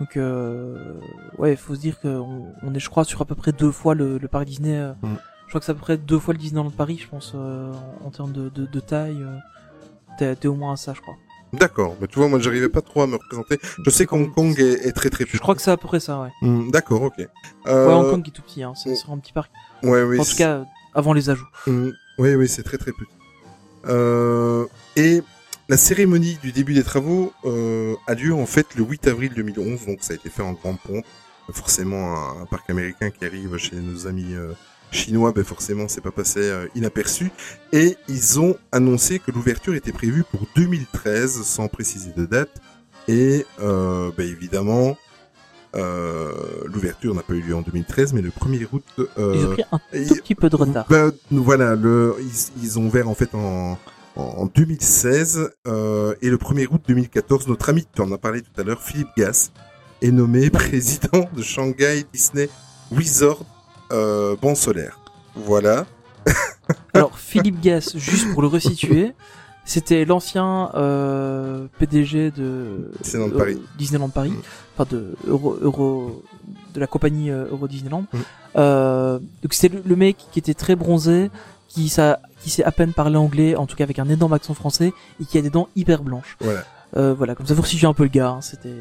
[0.00, 0.94] Donc, euh,
[1.38, 3.70] ouais, il faut se dire qu'on on est, je crois, sur à peu près deux
[3.70, 4.76] fois le, le parc Disney.
[4.76, 5.16] euh, Mm.
[5.44, 7.32] Je crois que c'est à peu près deux fois le Disneyland de Paris, je pense,
[7.34, 7.72] euh,
[8.02, 9.22] en, en termes de, de, de taille.
[9.22, 9.36] euh,
[10.18, 11.16] T'es t'es au moins à ça, je crois.
[11.52, 13.58] D'accord, mais tu vois, moi j'arrivais pas trop à me représenter.
[13.84, 15.36] Je sais qu'Hong Kong est, est très très petit.
[15.36, 16.30] Je crois que c'est à peu près ça, ouais.
[16.42, 17.14] Hmm, D'accord, ok.
[17.66, 18.74] Euh, Ouais, Hong Kong est tout petit, hein.
[18.74, 18.96] c'est mm.
[18.96, 19.50] c'est un petit parc.
[19.82, 20.18] Ouais, oui.
[20.20, 20.64] en tout cas,
[20.94, 21.46] avant les ajouts.
[21.68, 23.10] Mm, oui, oui, c'est très très petit.
[23.86, 24.66] Euh,
[24.96, 25.22] et
[25.68, 29.86] la cérémonie du début des travaux euh, a lieu en fait le 8 avril 2011,
[29.86, 31.04] donc ça a été fait en grande pompe.
[31.52, 34.34] Forcément, un, un parc américain qui arrive chez nos amis
[34.94, 37.30] chinois, ben forcément, c'est pas passé euh, inaperçu.
[37.72, 42.50] Et ils ont annoncé que l'ouverture était prévue pour 2013, sans préciser de date.
[43.08, 44.96] Et euh, ben évidemment,
[45.76, 46.32] euh,
[46.66, 48.84] l'ouverture n'a pas eu lieu en 2013, mais le 1er août.
[49.18, 49.78] Euh, Ils ont pris un
[50.08, 50.86] tout petit peu de retard.
[50.88, 53.76] ben, voilà, le, ils, ils ont ouvert en fait en,
[54.16, 58.58] en 2016 euh, et le 1er août 2014, notre ami, tu en as parlé tout
[58.60, 59.52] à l'heure, Philippe Gass,
[60.00, 62.48] est nommé président de Shanghai Disney
[62.96, 63.44] Resort
[63.92, 64.98] euh, Ban Solaire.
[65.34, 65.86] Voilà.
[66.94, 69.12] Alors, Philippe Gass, juste pour le resituer,
[69.64, 73.62] c'était l'ancien euh, PDG de Disneyland Paris.
[73.78, 74.42] Disneyland Paris, Mm.
[74.76, 76.22] enfin de Euro, Euro,
[76.74, 78.04] de la compagnie euh, Euro Disneyland.
[78.12, 78.18] Mm.
[78.56, 81.30] Euh, donc c'était le, le mec qui était très bronzé,
[81.68, 84.54] qui ça, qui sait à peine parler anglais, en tout cas avec un énorme accent
[84.54, 86.36] français, et qui a des dents hyper blanches.
[86.40, 86.64] Voilà.
[86.96, 88.28] Euh, voilà, comme ça vous resituez un peu le gars.
[88.28, 88.72] hein, c'était,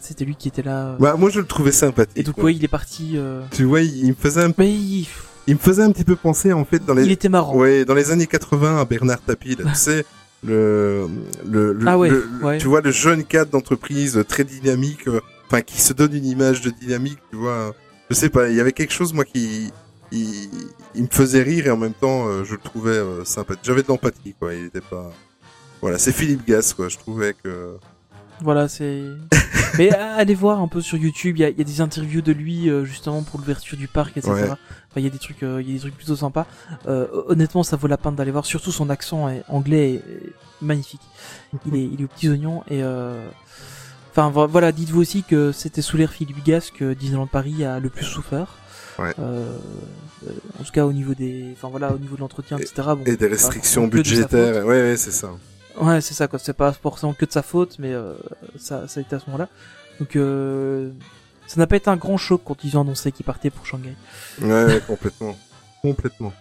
[0.00, 0.86] c'était lui qui était là.
[0.92, 0.96] euh.
[0.98, 2.16] Bah, moi, je le trouvais sympathique.
[2.16, 2.44] et donc quoi.
[2.44, 3.12] ouais, il est parti.
[3.16, 5.06] euh, Tu vois, il, il me faisait un, Mais il,
[5.46, 7.54] il me faisait un petit peu penser en fait dans les, il était marrant.
[7.56, 10.04] Ouais, dans les années 80, à Bernard Tapie, là, tu sais,
[10.42, 11.06] le,
[11.46, 12.58] le, le, Ah ouais, le- ouais.
[12.58, 16.62] tu vois, le jeune cadre d'entreprise très dynamique, euh, enfin, qui se donne une image
[16.62, 17.50] de dynamique, tu vois.
[17.50, 17.72] euh,
[18.08, 19.70] Je sais pas, il y avait quelque chose, moi, qui,
[20.12, 20.48] il,
[20.94, 23.62] il me faisait rire et en même temps, euh, je le trouvais sympathique.
[23.64, 24.54] J'avais de l'empathie, quoi.
[24.54, 25.12] Il était pas,
[25.80, 26.88] voilà, c'est Philippe Gas, quoi.
[26.88, 27.76] Je trouvais que,
[28.42, 29.02] Voilà, c'est.
[29.78, 32.22] Mais allez voir un peu sur YouTube, il y a, il y a des interviews
[32.22, 34.32] de lui euh, justement pour l'ouverture du parc, etc.
[34.32, 34.42] Ouais.
[34.50, 34.58] Enfin,
[34.96, 36.46] il y a des trucs, euh, il y a des trucs plutôt sympas.
[36.88, 38.44] Euh, honnêtement, ça vaut la peine d'aller voir.
[38.46, 40.02] Surtout son accent est anglais est,
[40.60, 41.00] magnifique.
[41.66, 43.28] Il est, il est aux petits oignons et euh,
[44.12, 47.78] Enfin vo- voilà, dites-vous aussi que c'était sous l'ère Philippe Gas que Disneyland Paris a
[47.78, 48.56] le plus souffert.
[48.98, 49.14] Ouais.
[49.20, 49.56] Euh,
[50.60, 52.82] en tout cas au niveau des, enfin voilà, au niveau de l'entretien, Et- etc.
[52.96, 54.66] Bon, Et des restrictions budgétaires.
[54.66, 55.30] Ouais, ouais, c'est ça.
[55.80, 56.38] Ouais, c'est ça quoi.
[56.38, 58.14] C'est pas forcément que de sa faute, mais euh,
[58.58, 59.48] ça, ça a été à ce moment-là.
[59.98, 60.90] Donc euh,
[61.46, 63.94] ça n'a pas été un grand choc quand ils ont annoncé qu'ils partaient pour Shanghai.
[64.40, 65.36] Ouais, complètement.
[65.82, 66.32] complètement.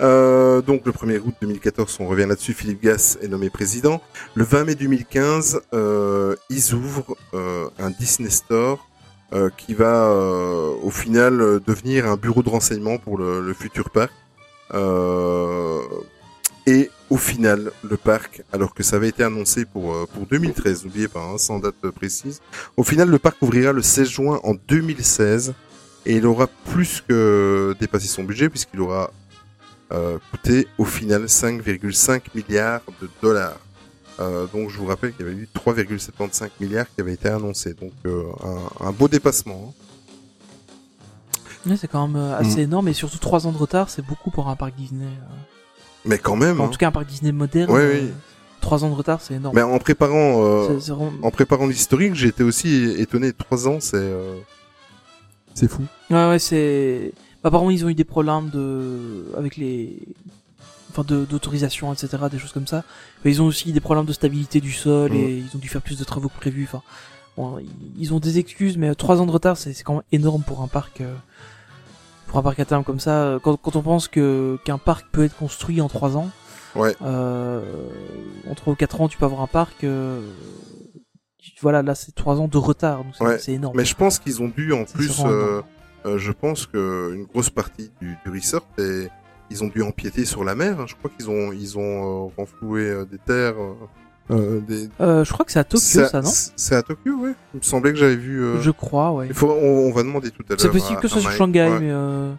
[0.00, 4.00] Euh, donc le 1er août 2014, on revient là-dessus, Philippe Gas est nommé président.
[4.34, 8.88] Le 20 mai 2015, euh, ils ouvrent un Disney Store
[9.58, 14.12] qui va au final devenir un bureau de renseignement pour le, le futur parc.
[16.66, 20.84] Et au final, le parc, alors que ça avait été annoncé pour, euh, pour 2013,
[20.84, 22.40] n'oubliez pas, hein, sans date précise,
[22.76, 25.54] au final le parc ouvrira le 16 juin en 2016
[26.06, 29.10] et il aura plus que dépassé son budget puisqu'il aura
[29.92, 33.58] euh, coûté au final 5,5 milliards de dollars.
[34.20, 37.72] Euh, donc je vous rappelle qu'il y avait eu 3,75 milliards qui avaient été annoncés.
[37.74, 39.72] Donc euh, un, un beau dépassement.
[41.64, 41.70] hein.
[41.70, 42.40] Ouais, c'est quand même euh, Mm.
[42.40, 45.08] assez énorme et surtout trois ans de retard, c'est beaucoup pour un parc Disney.
[46.04, 46.08] Euh.
[46.08, 46.52] Mais quand même.
[46.56, 46.70] Enfin, en hein.
[46.70, 47.70] tout cas, un parc Disney moderne.
[47.70, 48.10] Ouais, euh, oui.
[48.60, 49.54] Trois ans de retard, c'est énorme.
[49.54, 53.32] Mais en préparant, euh, C'est- c'est vraiment- en préparant l'historique, j'ai été aussi étonné.
[53.32, 54.36] Trois ans, c'est euh,
[55.54, 55.82] c'est fou.
[56.10, 57.12] Ouais, ouais, c'est.
[57.42, 59.96] bah, Apparemment, ils ont eu des problèmes de avec les,
[60.90, 62.82] enfin, de d'autorisation, etc., des choses comme ça.
[63.24, 65.14] Mais ils ont aussi des problèmes de stabilité du sol Mm.
[65.16, 66.64] et ils ont dû faire plus de travaux que prévu.
[66.64, 66.82] Enfin,
[67.36, 67.58] bon,
[67.96, 70.42] ils- ont des excuses, mais euh, trois ans de retard, c'est c'est quand même énorme
[70.42, 71.00] pour un parc.
[72.28, 75.06] Euh, Pour un parc à terme comme ça, quand, quand on pense que qu'un parc
[75.10, 76.30] peut être construit en trois ans,
[76.76, 76.94] Ouais.
[77.02, 77.62] euh,
[78.48, 79.84] en trois ou quatre ans, tu peux avoir un parc.
[79.84, 80.20] euh,
[81.62, 83.76] voilà, là, c'est trois ans de retard, donc c'est Ouais, c'est énorme.
[83.76, 85.62] Mais je pense qu'ils ont dû en plus, euh,
[86.06, 89.08] euh, je pense que une grosse partie du, du resort, est-
[89.50, 90.78] ils ont dû empiéter sur la mer.
[90.78, 90.84] hein.
[90.86, 93.54] Je crois qu'ils ont ils ont euh, renfloué euh, des terres.
[94.30, 94.88] Euh, des...
[95.00, 97.32] Euh, je crois que c'est à Tokyo, à- ça, non C'est à Tokyo, ouais.
[97.54, 98.42] Il me semblait que j'avais vu.
[98.42, 99.26] euh, Je crois, ouais.
[99.28, 100.60] Il faut, on, on va demander tout à l'heure.
[100.60, 101.38] C'est possible que ce soit sur.
[101.38, 101.80] Shanghai, Ouais.
[101.80, 102.32] mais euh...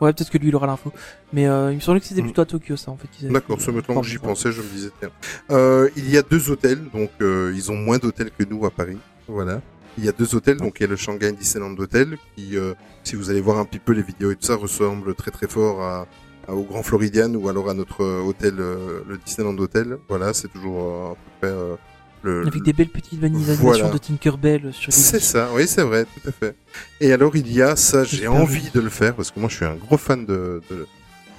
[0.00, 0.92] ouais, peut-être que lui il aura l'info.
[1.32, 2.24] Mais euh, il me semblait que c'était Mm.
[2.26, 3.08] plutôt à Tokyo, ça, en fait.
[3.28, 5.10] D'accord, ce euh, maintenant que j'y pensais, je me disais tiens.
[5.50, 8.70] Euh, il y a deux hôtels, donc euh, ils ont moins d'hôtels que nous à
[8.70, 8.98] Paris.
[9.28, 9.60] Voilà.
[9.98, 12.74] Il y a deux hôtels, donc il y a le Shanghai Disneyland Hotel, qui, euh,
[13.02, 15.46] si vous allez voir un petit peu les vidéos et tout ça, ressemble très très
[15.48, 16.06] fort à-
[16.48, 19.98] au Grand Floridian ou alors à notre euh, hôtel, euh, le Disneyland Hotel.
[20.08, 21.74] Voilà, c'est toujours euh, à peu près euh,
[22.22, 23.90] le, Avec des belles petites vanisations Voilà.
[23.90, 26.56] de Tinkerbell sur les c'est ça, oui, c'est vrai, tout à fait.
[27.00, 29.56] Et alors, il y a ça, j'ai envie de le faire parce que moi, je
[29.56, 30.86] suis un gros fan de, de,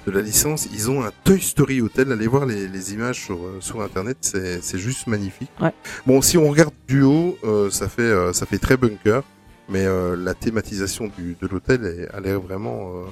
[0.06, 0.66] de la licence.
[0.72, 2.10] Ils ont un Toy Story Hotel.
[2.12, 5.50] Allez voir les, les images sur, euh, sur Internet, c'est c'est juste magnifique.
[5.60, 5.72] Ouais.
[6.06, 9.22] Bon, si on regarde du haut, euh, ça fait euh, ça fait très bunker,
[9.68, 13.10] mais euh, la thématisation du, de l'hôtel est- a l'air vraiment euh, euh,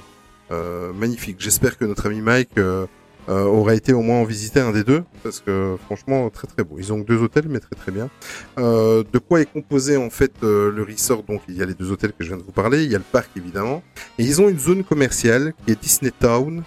[0.51, 1.37] magnifique.
[1.39, 2.85] J'espère que notre ami Mike euh,
[3.29, 6.63] euh, aura été au moins en visiter un des deux, parce que franchement très très
[6.63, 6.75] beau.
[6.79, 8.09] Ils ont deux hôtels, mais très très bien.
[8.57, 11.23] Euh, de quoi est composé en fait euh, le resort?
[11.23, 12.95] Donc il y a les deux hôtels que je viens de vous parler, il y
[12.95, 13.83] a le parc évidemment,
[14.17, 16.63] et ils ont une zone commerciale qui est Disney Town,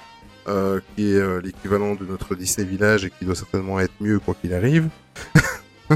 [0.49, 4.18] euh, qui est euh, l'équivalent de notre Disney Village et qui doit certainement être mieux
[4.18, 4.89] quoi qu'il arrive.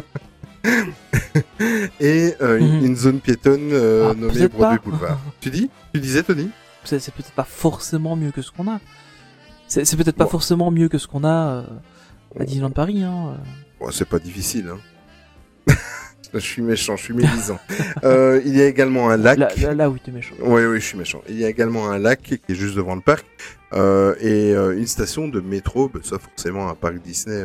[2.00, 2.84] et euh, une, Mhm.
[2.86, 4.78] une zone piétonne euh, Ah, nommée Broadway.
[4.82, 5.20] Boulevard.
[5.40, 5.68] tu dis?
[5.92, 6.48] Tu disais Tony?
[6.84, 8.80] C'est peut-être pas forcément mieux que ce qu'on a.
[9.66, 11.62] C'est peut-être pas forcément mieux que ce qu'on a euh,
[12.38, 13.36] à Disneyland Paris, hein.
[13.82, 13.90] euh.
[13.90, 14.68] C'est pas difficile.
[14.68, 15.74] Hein.
[16.34, 17.58] je suis méchant, je suis médisant.
[18.04, 19.38] euh, il y a également un lac.
[19.38, 20.34] Là, là, là, oui, t'es méchant.
[20.40, 21.22] Oui, oui, je suis méchant.
[21.28, 23.26] Il y a également un lac qui est juste devant le parc
[23.72, 25.88] euh, et une station de métro.
[25.88, 27.42] Ben, ça, forcément, un parc Disney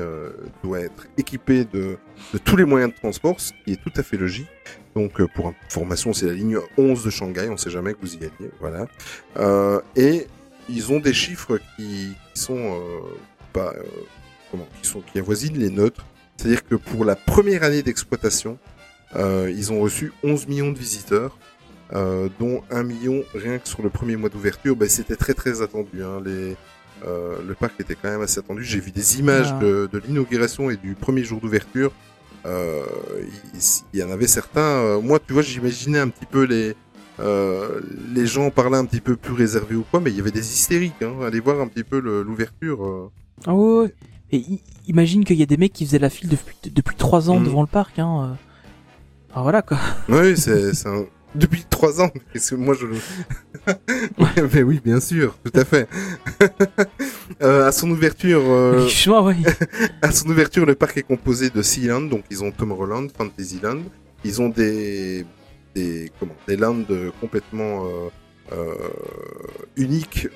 [0.64, 1.98] doit être équipé de,
[2.34, 4.48] de tous les moyens de transport, ce qui est tout à fait logique.
[4.96, 7.48] Donc, euh, pour information, c'est la ligne 11 de Shanghai.
[7.50, 8.52] On sait jamais que vous y alliez.
[8.60, 8.88] Voilà.
[9.38, 10.28] Euh, et
[10.68, 12.80] ils ont des chiffres qui, qui sont euh,
[13.54, 13.84] pas euh,
[14.52, 16.06] comment, qui sont qui avoisinent les nôtres.
[16.38, 18.58] C'est-à-dire que pour la première année d'exploitation,
[19.16, 21.38] ils ont reçu 11 millions de visiteurs
[22.40, 24.76] dont un million rien que sur le premier mois d'ouverture.
[24.76, 26.02] Ben, c'était très très attendu.
[26.04, 26.22] Hein.
[26.24, 26.56] Les,
[27.06, 28.64] euh, le parc était quand même assez attendu.
[28.64, 29.60] J'ai vu des images Ah.
[29.60, 31.92] de, de l'inauguration et du premier jour d'ouverture.
[32.46, 32.84] Euh,
[33.94, 34.62] il, y en avait certains.
[34.62, 36.76] euh, moi, tu vois, j'imaginais un petit peu les
[37.20, 37.82] euh,
[38.14, 40.40] les gens parlaient un petit peu plus réservés ou quoi, mais il y avait des
[40.54, 41.02] hystériques.
[41.02, 41.16] Hein.
[41.26, 42.86] Allez voir un petit peu l'ouverture.
[42.86, 43.12] euh.
[43.46, 43.94] Ah ouais, ouais.
[44.32, 44.44] Et
[44.88, 47.46] imagine qu'il y a des mecs qui faisaient la file depuis, depuis 3 ans Mhm.
[47.46, 48.38] devant le parc, hein.
[49.36, 49.78] voilà quoi.
[50.08, 51.06] Oui, c'est c'est un...
[51.36, 52.12] depuis trois ans.
[52.34, 52.98] Parce que moi je le.
[54.54, 55.88] mais oui, bien sûr, tout à fait.
[57.42, 58.86] Euh, à son ouverture, euh,
[59.22, 59.36] ouais.
[60.02, 63.80] à son ouverture, le parc est composé de six lands, donc ils ont Tomorrowland, Fantasyland.
[64.26, 65.26] Ils ont des
[65.74, 66.84] des comment des lands
[67.22, 68.10] complètement euh,
[68.52, 68.74] euh,
[69.78, 70.28] uniques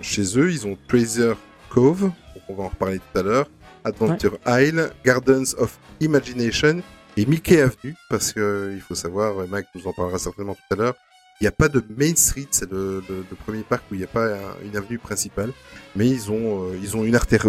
[0.00, 0.52] chez eux.
[0.52, 1.36] Ils ont Treasure
[1.68, 2.12] Cove,
[2.48, 3.50] on va en reparler tout à l'heure.
[3.82, 6.80] Adventure Isle, Gardens of Imagination
[7.16, 10.76] et Mickey Avenue, parce que il faut savoir, Mike nous en parlera certainement tout à
[10.76, 10.94] l'heure,
[11.40, 13.98] il n'y a pas de Main Street, c'est le, le, le, premier parc où il
[13.98, 15.52] n'y a pas un, une avenue principale,
[15.96, 17.46] mais ils ont euh, ils ont une artère,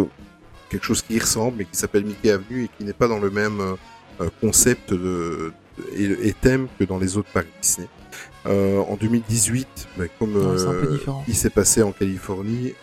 [0.69, 3.19] quelque chose qui y ressemble, mais qui s'appelle Mickey Avenue et qui n'est pas dans
[3.19, 3.59] le même
[4.21, 7.89] euh, concept de, de et, et, thème que dans les autres parcs Disney.
[8.45, 12.73] Euh, en 2018, bah, comme ouais, il s'est passé en Californie,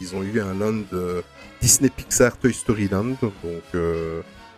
[0.00, 0.84] ils ont eu un land
[1.60, 3.34] Disney Pixar Toy Story Land, donc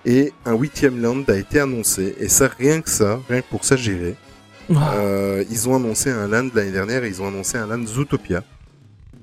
[0.05, 2.15] et un huitième land a été annoncé.
[2.19, 4.17] Et ça, rien que ça, rien que pour ça, gérer.
[4.71, 8.43] Euh, ils ont annoncé un land l'année dernière, ils ont annoncé un land Zootopia.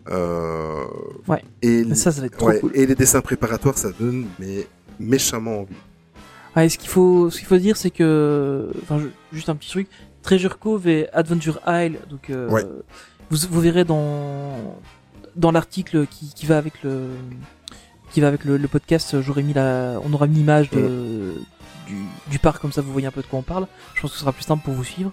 [0.09, 0.83] Euh,
[1.27, 1.43] ouais.
[1.61, 2.71] Et ça, ça va être trop ouais, cool.
[2.73, 4.67] Et les dessins préparatoires, ça donne mais
[4.99, 5.75] méchamment envie.
[6.55, 9.01] Ouais, ce qu'il faut, ce qu'il faut dire, c'est que, enfin,
[9.31, 9.87] juste un petit truc,
[10.21, 12.65] Treasure Cove et Adventure Isle, donc, euh, ouais.
[13.29, 14.77] vous, vous verrez dans,
[15.35, 17.07] dans l'article qui, qui va avec le,
[18.11, 21.33] qui va avec le, le podcast, j'aurais mis la, on aura mis l'image de,
[21.87, 21.95] du,
[22.29, 23.67] du, parc comme ça, vous voyez un peu de quoi on parle.
[23.95, 25.11] Je pense que ce sera plus simple pour vous suivre.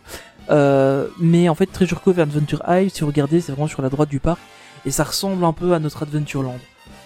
[0.50, 3.82] Euh, mais en fait, Treasure Cove et Adventure Isle, si vous regardez, c'est vraiment sur
[3.82, 4.40] la droite du parc
[4.84, 6.58] et ça ressemble un peu à notre Adventureland.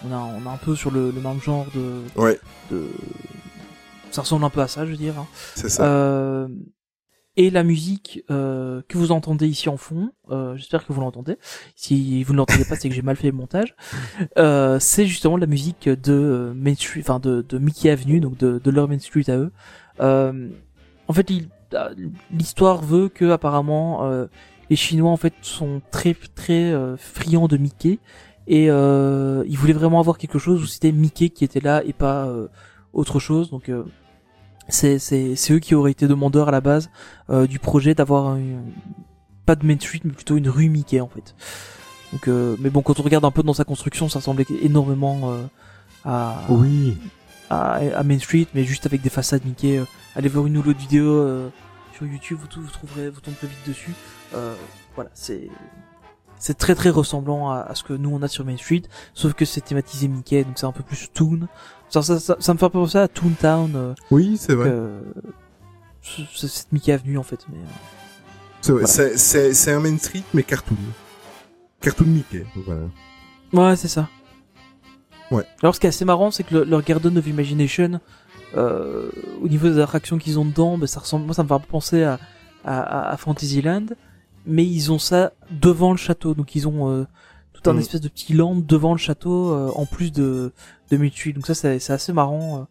[0.05, 2.38] On a, on a un peu sur le, le même genre de, ouais.
[2.70, 2.88] de,
[4.11, 5.14] ça ressemble un peu à ça, je veux dire.
[5.18, 5.26] Hein.
[5.55, 5.84] C'est ça.
[5.84, 6.49] Euh,
[7.37, 11.39] et la musique euh, que vous entendez ici en fond, euh, j'espère que vous l'entendez.
[11.74, 13.74] Si vous ne l'entendez pas, c'est que j'ai mal fait le montage.
[14.39, 18.61] Euh, c'est justement la musique de Main Street, enfin de, de Mickey Avenue, donc de,
[18.62, 19.53] de leur Main Street à eux.
[20.01, 20.49] Euh,
[21.09, 21.30] en fait,
[22.30, 24.26] l'histoire veut que apparemment euh,
[24.70, 27.99] les Chinois en fait sont très très euh, friands de Mickey
[28.47, 31.93] et euh, ils voulaient vraiment avoir quelque chose où c'était Mickey qui était là et
[31.93, 32.33] pas
[32.93, 33.51] autre chose.
[33.51, 33.70] Donc
[34.69, 36.91] c'est c'est c'est eux qui auraient été demandeurs à la base
[37.31, 38.37] euh, du projet d'avoir
[39.47, 41.35] pas de Main Street mais plutôt une rue Mickey en fait.
[42.13, 45.33] Donc euh, mais bon quand on regarde un peu dans sa construction ça ressemblait énormément
[45.33, 45.43] euh,
[46.05, 46.97] à oui
[47.51, 49.81] à, à, Main Street mais juste avec des façades Mickey.
[50.15, 51.51] allez voir une ou l'autre vidéo
[51.95, 53.95] sur YouTube vous, vous trouverez vous tomberez vite dessus.
[54.95, 55.49] voilà c'est
[56.43, 58.82] c'est très très ressemblant à, à, ce que nous on a sur Main Street,
[59.14, 61.47] sauf que c'est thématisé Mickey, donc c'est un peu plus Toon.
[61.88, 63.72] Ça, ça, ça, ça me fait penser à Toontown.
[63.76, 64.68] Euh, oui, c'est vrai.
[64.68, 65.01] Euh,
[66.03, 67.47] c'est cette Mickey Avenue en fait.
[67.49, 68.88] Mais, euh, voilà.
[68.88, 70.74] C'est un Main Street mais cartoon.
[71.80, 72.80] Cartoon Mickey, voilà.
[73.53, 74.09] Ouais, c'est ça.
[75.30, 75.45] Ouais.
[75.62, 78.01] Alors ce qui est assez marrant, c'est que le, leur Garden of Imagination,
[78.57, 81.55] euh, au niveau des attractions qu'ils ont dedans, bah, ça ressemble, moi ça me fait
[81.55, 82.18] un peu penser à,
[82.64, 83.86] à, à Fantasyland
[84.47, 87.07] mais ils ont ça devant le château, donc ils ont euh,
[87.53, 87.78] tout un mmh.
[87.78, 90.53] espèce de petit land devant le château euh, en plus de
[90.90, 91.32] de.
[91.32, 92.61] Donc ça c'est assez marrant.
[92.61, 92.64] Euh.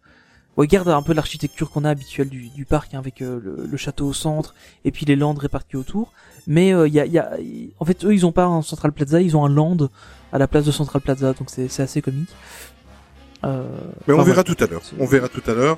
[0.57, 3.77] Regarde un peu l'architecture qu'on a habituelle du, du parc hein, avec euh, le, le,
[3.77, 4.53] château au centre
[4.83, 6.11] et puis les landes répartis autour.
[6.45, 7.37] Mais il y a, y, a,
[7.79, 9.77] en fait eux ils ont pas un Central Plaza, ils ont un land
[10.33, 12.29] à la place de Central Plaza, donc c'est assez comique.
[13.43, 14.81] mais on enfin, verra ouais, tout à l'heure.
[14.99, 15.77] On verra tout à l'heure.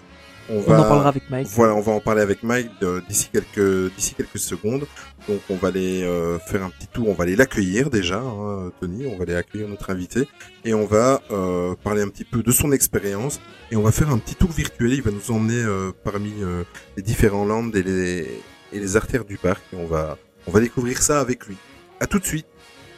[0.50, 1.48] On, on va, en parlera avec Mike.
[1.48, 2.72] Voilà, on va en parler avec Mike
[3.08, 4.86] d'ici quelques d'ici quelques secondes.
[5.28, 8.72] Donc on va aller euh, faire un petit tour, on va aller l'accueillir déjà, hein,
[8.82, 10.28] Tony, on va aller accueillir notre invité
[10.66, 13.40] et on va euh, parler un petit peu de son expérience
[13.72, 14.94] et on va faire un petit tour virtuel.
[14.94, 16.64] Il va nous emmener euh, parmi euh,
[16.98, 18.42] les différents lands et les
[18.74, 21.56] et les artères du parc et on va on va découvrir ça avec lui.
[22.00, 22.48] À tout de suite.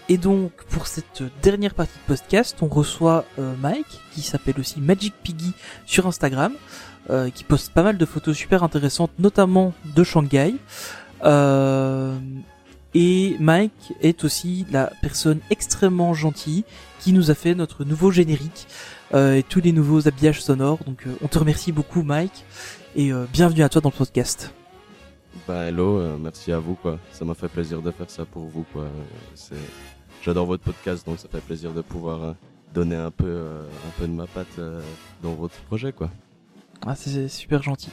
[0.08, 4.80] Et donc, pour cette dernière partie de podcast, on reçoit euh, Mike, qui s'appelle aussi
[4.80, 5.54] Magic Piggy
[5.88, 6.54] sur Instagram,
[7.12, 10.56] euh, qui poste pas mal de photos super intéressantes, notamment de Shanghai.
[11.24, 12.18] Euh,
[12.96, 16.64] et Mike est aussi la personne extrêmement gentille
[17.00, 18.68] qui nous a fait notre nouveau générique
[19.14, 20.80] euh, et tous les nouveaux habillages sonores.
[20.88, 22.44] Donc, on te remercie beaucoup, Mike,
[22.96, 24.52] et bienvenue à toi dans le podcast.
[25.48, 26.98] Bah hello, merci à vous quoi.
[27.12, 28.86] Ça m'a fait plaisir de faire ça pour vous quoi.
[30.24, 32.36] J'adore votre podcast, donc ça fait plaisir de pouvoir
[32.74, 33.42] donner un peu,
[33.86, 34.60] un peu de ma patte
[35.22, 36.10] dans votre projet, quoi.
[36.86, 37.90] Ah, c'est super gentil.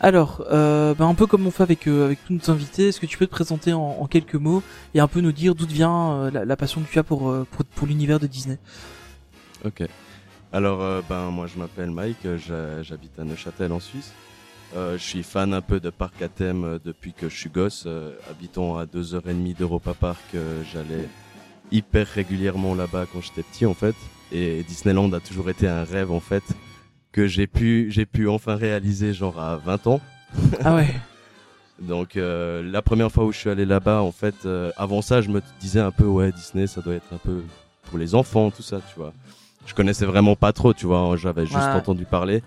[0.00, 3.00] Alors, euh, bah un peu comme on fait avec, euh, avec tous nos invités, est-ce
[3.00, 4.62] que tu peux te présenter en, quelques mots
[4.94, 7.32] et un peu nous dire d'où vient la, la, passion que tu as pour,
[7.86, 8.58] l'univers de Disney?
[9.64, 9.82] Ok.
[10.52, 12.26] Alors, ben moi je m'appelle Mike,
[12.82, 14.12] j'habite à Neuchâtel en Suisse.
[14.74, 17.50] Euh, je suis fan un peu de parc à thème euh, depuis que je suis
[17.50, 17.84] gosse.
[17.86, 21.08] Euh, habitant à 2h30 d'Europa Park, euh, j'allais
[21.70, 23.94] hyper régulièrement là-bas quand j'étais petit en fait.
[24.32, 26.42] Et Disneyland a toujours été un rêve en fait
[27.16, 30.00] que j'ai pu, j'ai pu enfin réaliser genre à 20 ans.
[30.62, 30.94] Ah ouais.
[31.80, 34.34] Donc euh, la première fois où je suis allé là-bas, en fait,
[34.76, 37.42] avant ça, je me disais un peu ouais Disney, ça doit être un peu
[37.84, 39.12] pour les enfants, tout ça, tu vois.
[39.66, 41.16] Je connaissais vraiment pas trop, tu vois.
[41.16, 41.72] J'avais juste ouais.
[41.72, 42.42] entendu parler.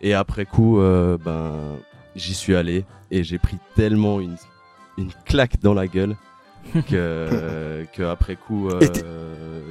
[0.00, 1.52] Et après coup, euh, ben,
[2.16, 4.36] j'y suis allé et j'ai pris tellement une,
[4.98, 6.16] une claque dans la gueule
[6.88, 8.80] que, que après coup, euh,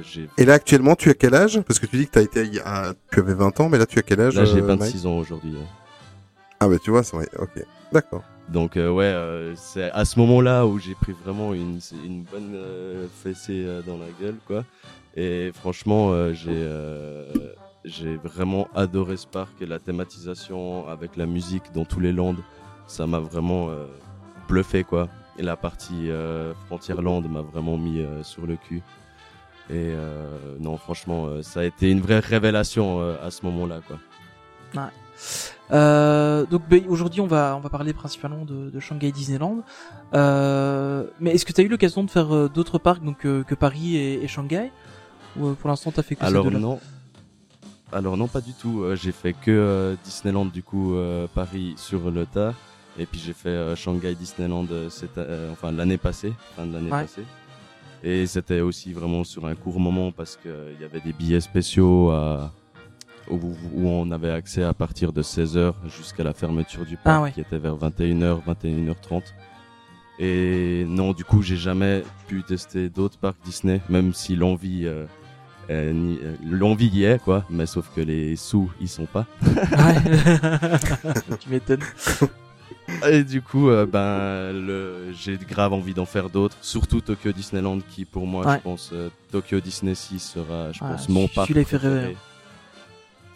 [0.02, 0.28] j'ai.
[0.38, 1.60] Et là, actuellement, tu as quel âge?
[1.62, 3.98] Parce que tu dis que as été à, tu avais 20 ans, mais là, tu
[3.98, 5.54] as quel âge Là, j'ai 26 euh, ans aujourd'hui.
[6.60, 7.64] Ah bah tu vois, c'est vrai, ok.
[7.92, 8.22] D'accord.
[8.48, 12.52] Donc euh, ouais, euh, c'est à ce moment-là où j'ai pris vraiment une, une bonne
[12.54, 14.64] euh, fessée dans la gueule, quoi.
[15.16, 16.68] Et franchement, j'ai
[17.84, 22.38] j'ai vraiment adoré Spark et la thématisation avec la musique dans tous les landes,
[22.86, 23.70] ça m'a vraiment
[24.48, 25.08] bluffé, quoi.
[25.38, 28.82] Et la partie euh, Frontierland m'a vraiment mis euh, sur le cul.
[29.70, 30.26] Et euh,
[30.60, 33.98] non, franchement, euh, ça a été une vraie révélation euh, à ce moment-là, quoi.
[35.70, 39.58] Euh, donc ben, aujourd'hui on va on va parler principalement de, de Shanghai Disneyland.
[40.14, 43.42] Euh, mais est-ce que tu as eu l'occasion de faire euh, d'autres parcs donc euh,
[43.44, 44.70] que Paris et, et Shanghai?
[45.36, 46.60] Ou euh, pour l'instant t'as fait que Alors ces deux-là?
[46.60, 46.80] non.
[47.92, 48.82] Alors non, pas du tout.
[48.82, 52.54] Euh, j'ai fait que euh, Disneyland du coup euh, Paris sur le tas,
[52.98, 56.72] et puis j'ai fait euh, Shanghai Disneyland euh, cette, euh, enfin l'année passée, fin de
[56.74, 57.02] l'année Ouais.
[57.02, 57.24] passée.
[58.04, 61.40] Et c'était aussi vraiment sur un court moment parce que euh, y avait des billets
[61.40, 62.52] spéciaux à,
[63.30, 63.36] où,
[63.74, 67.32] où on avait accès à partir de 16h jusqu'à la fermeture du parc Ah ouais.
[67.32, 69.22] qui était vers 21h, 21h30.
[70.18, 75.06] Et non, du coup, j'ai jamais pu tester d'autres parcs Disney, même si l'envie euh,
[75.70, 79.26] euh, l'envie y est quoi, mais sauf que les sous ils sont pas.
[79.46, 79.96] Ouais.
[81.40, 81.80] tu m'étonnes.
[83.10, 88.04] Et du coup, euh, ben, j'ai grave envie d'en faire d'autres, surtout Tokyo Disneyland qui,
[88.04, 88.56] pour moi, Ouais.
[88.58, 91.48] je pense, euh, Tokyo Disney 6 sera, je Ouais, pense, mon parc.
[91.48, 92.16] fait rêver, préféré.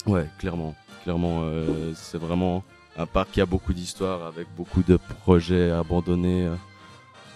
[0.07, 2.63] Ouais, clairement, clairement, euh, c'est vraiment
[2.97, 6.55] un parc qui a beaucoup d'histoire, avec beaucoup de projets abandonnés euh,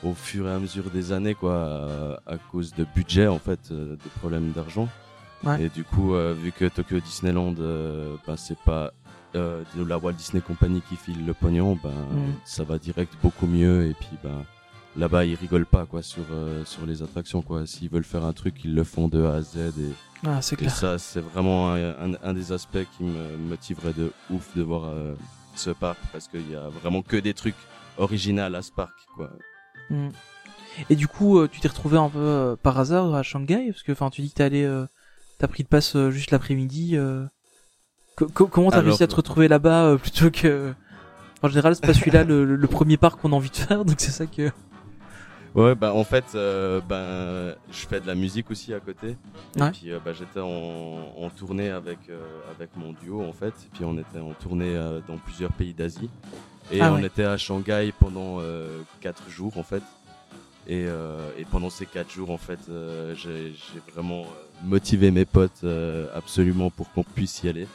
[0.03, 3.99] au fur et à mesure des années, quoi, à cause de budget, en fait, de
[4.21, 4.89] problèmes d'argent.
[5.45, 5.65] Ouais.
[5.65, 7.53] Et du coup, vu que Tokyo Disneyland,
[8.27, 8.93] ben, c'est pas
[9.35, 12.33] euh, de la Walt Disney Company qui file le pognon, ben Mm.
[12.45, 13.87] ça va direct beaucoup mieux.
[13.89, 14.45] Et puis ben
[14.97, 17.67] là-bas, ils rigolent pas quoi sur euh, sur les attractions quoi.
[17.67, 19.57] S'ils veulent faire un truc, ils le font de A à Z.
[19.57, 19.73] Et,
[20.27, 20.75] Ah c'est et clair.
[20.75, 24.85] ça, c'est vraiment un, un, un des aspects qui me motiverait de ouf de voir
[24.87, 25.15] euh,
[25.55, 27.55] ce parc parce qu'il y a vraiment que des trucs
[27.99, 29.31] originaux à ce parc quoi.
[29.91, 30.09] Mm.
[30.89, 33.71] Et du coup euh, tu t'es retrouvé un peu euh, par hasard à Shanghai?
[33.71, 34.87] Parce que enfin tu dis que t'es allé euh,
[35.39, 36.97] t'as pris de passe euh, juste l'après-midi.
[36.97, 37.25] euh.
[38.21, 40.75] Co- co- comment t'as réussi à te retrouver là-bas euh, plutôt que
[41.43, 44.11] en général c'est pas celui-là le, premier parc qu'on a envie de faire donc c'est
[44.11, 44.51] ça que
[45.57, 49.17] Ouais, bah en fait, euh, ben je fais de la musique aussi à côté.
[49.57, 49.73] Et Ouais.
[49.73, 50.47] puis euh, bah, j'étais en,
[51.19, 52.21] en tournée avec euh,
[52.57, 53.49] avec mon duo en fait.
[53.49, 54.75] Et puis on était en tournée
[55.09, 56.09] dans plusieurs pays d'Asie.
[56.71, 57.07] Et Ah on ouais.
[57.07, 58.39] était à Shanghai pendant
[59.01, 59.83] quatre jours en fait.
[60.69, 62.61] Et, et pendant ces quatre jours en fait,
[63.17, 63.53] j'ai
[63.93, 64.27] vraiment
[64.63, 65.65] motivé mes potes
[66.15, 67.67] absolument pour qu'on puisse y aller.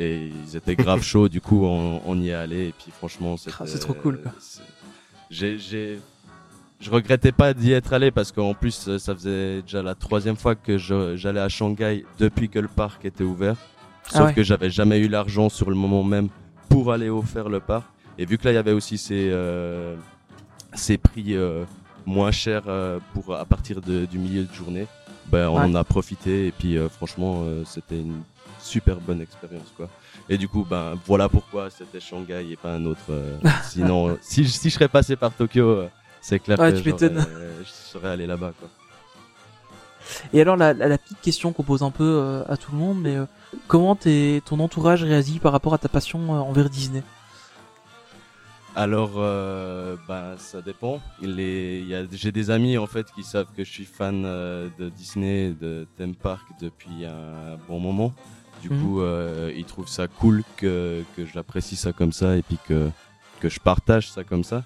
[0.00, 2.68] Et ils étaient grave chauds, du coup on, on y est allé.
[2.68, 3.34] Et puis franchement.
[3.58, 4.20] Ah, c'est trop cool,
[5.30, 5.98] J'ai j'ai
[6.80, 10.36] je regrettais pas d'y être allé parce qu'en plus euh, ça faisait déjà la troisième
[10.36, 13.56] fois que j'allais à Shanghai depuis que le parc était ouvert.
[14.04, 14.34] Sauf Ah ouais.
[14.34, 16.28] que j'avais jamais eu l'argent sur le moment même
[16.68, 17.84] pour aller faire le parc.
[18.16, 19.96] Et vu que là il y avait aussi ces, euh,
[20.72, 21.64] ces prix euh,
[22.06, 24.86] moins chers euh, pour à partir de- du milieu de journée,
[25.26, 25.64] ben on Ouais.
[25.64, 28.22] en a profité et puis franchement c'était une
[28.68, 29.88] super bonne expérience quoi.
[30.28, 33.10] Et du coup ben voilà pourquoi c'était Shanghai et pas un autre.
[33.10, 35.88] euh, sinon si, je- si je serais passé par Tokyo, euh,
[36.20, 38.68] c'est clair Ouais, que euh, je serais allé là-bas quoi.
[40.32, 42.78] Et alors la, la, la petite question qu'on pose un peu euh, à tout le
[42.78, 43.26] monde, mais euh,
[43.66, 47.02] comment t'es, ton entourage réagit par rapport à ta passion euh, envers Disney?
[48.76, 51.00] Alors, euh, ben, ça dépend.
[51.22, 55.86] J'ai des amis en fait qui savent que je suis fan euh, de Disney, de
[55.96, 58.12] theme park depuis un bon moment.
[58.62, 58.82] Du Mhm.
[58.82, 62.90] coup, euh, ils trouvent ça cool que que j'apprécie ça comme ça et puis que
[63.40, 64.64] que je partage ça comme ça.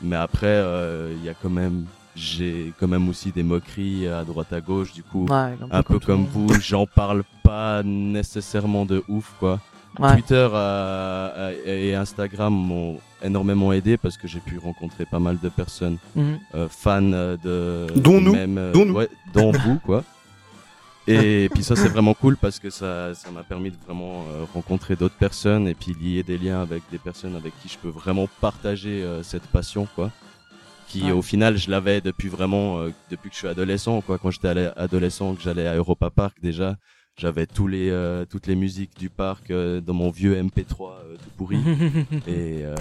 [0.00, 1.84] Mais après, euh, il y a quand même,
[2.16, 4.92] j'ai quand même aussi des moqueries à droite à gauche.
[4.92, 9.60] Du coup, Ouais, un peu comme vous, j'en parle pas nécessairement de ouf quoi.
[9.98, 10.12] Ouais.
[10.14, 15.38] Twitter euh, euh, et Instagram m'ont énormément aidé parce que j'ai pu rencontrer pas mal
[15.42, 16.38] de personnes Mhm.
[16.54, 18.94] euh, fans de Dont nous, même, euh, dont nous.
[18.94, 20.04] ouais, dont vous quoi.
[21.10, 24.44] Et puis ça c'est vraiment cool parce que ça ça m'a permis de vraiment euh,
[24.52, 27.88] rencontrer d'autres personnes et puis lier des liens avec des personnes avec qui je peux
[27.88, 30.10] vraiment partager euh, cette passion quoi.
[30.88, 31.10] Qui Ouais.
[31.12, 34.70] au final je l'avais depuis vraiment euh, depuis que je suis adolescent quoi quand j'étais
[34.76, 36.76] adolescent que j'allais à Europa Park déjà
[37.16, 41.16] j'avais tous les euh, toutes les musiques du parc euh, dans mon vieux MP3 euh,
[41.16, 41.58] tout pourri
[42.26, 42.74] et euh,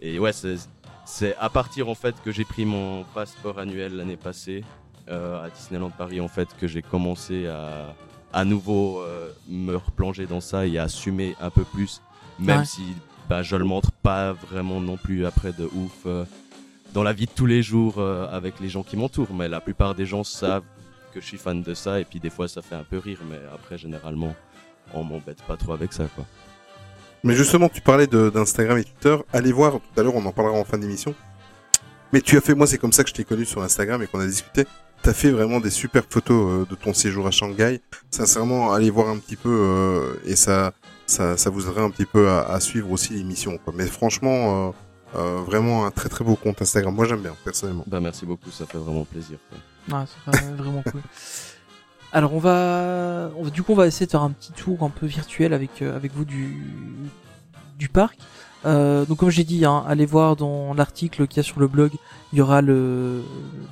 [0.00, 0.56] et ouais c'est
[1.04, 4.64] c'est à partir en fait que j'ai pris mon passeport annuel l'année passée
[5.08, 7.94] à Disneyland Paris en fait que j'ai commencé à
[8.32, 12.02] à nouveau euh, me replonger dans ça et à assumer un peu plus
[12.38, 12.64] même Ouais.
[12.66, 12.82] si
[13.30, 16.24] bah, je le montre pas vraiment non plus après de ouf euh,
[16.92, 19.60] dans la vie de tous les jours euh, avec les gens qui m'entourent mais la
[19.60, 20.64] plupart des gens savent
[21.14, 23.20] que je suis fan de ça et puis des fois ça fait un peu rire
[23.30, 24.34] mais après généralement
[24.92, 26.24] on m'embête pas trop avec ça quoi
[27.24, 29.16] Mais justement, tu parlais d'Instagram et Twitter.
[29.32, 31.12] Allez voir, tout à l'heure, on en parlera en fin d'émission.
[32.12, 34.06] Mais tu as fait, moi, c'est comme ça que je t'ai connu sur Instagram et
[34.06, 34.64] qu'on a discuté.
[35.06, 37.80] T'as fait vraiment des super photos euh, de ton séjour à Shanghai.
[38.10, 40.72] Sincèrement, allez voir un petit peu euh, et ça,
[41.06, 43.56] ça, ça vous aiderait un petit peu à, à suivre aussi l'émission.
[43.58, 43.72] quoi.
[43.76, 44.72] Mais franchement,
[45.14, 46.92] euh, euh, vraiment un très très beau compte Instagram.
[46.92, 47.84] Moi, j'aime bien personnellement.
[47.86, 49.38] Bah merci beaucoup, ça fait vraiment plaisir.
[49.48, 50.00] quoi.
[50.00, 51.02] Ouais, c'est vraiment- vraiment cool.
[52.10, 54.82] Alors on va, on va- du coup on va essayer de faire un petit tour
[54.82, 56.64] un peu virtuel avec euh, avec vous du
[57.78, 58.18] du parc.
[58.64, 61.68] Euh, donc comme j'ai dit, hein, allez voir dans l'article qu'il y a sur le
[61.68, 61.92] blog,
[62.32, 63.22] il y aura le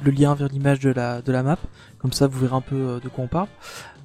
[0.05, 1.59] lien vers l'image de la de la map.
[1.99, 3.49] Comme ça vous verrez un peu euh, de quoi on parle.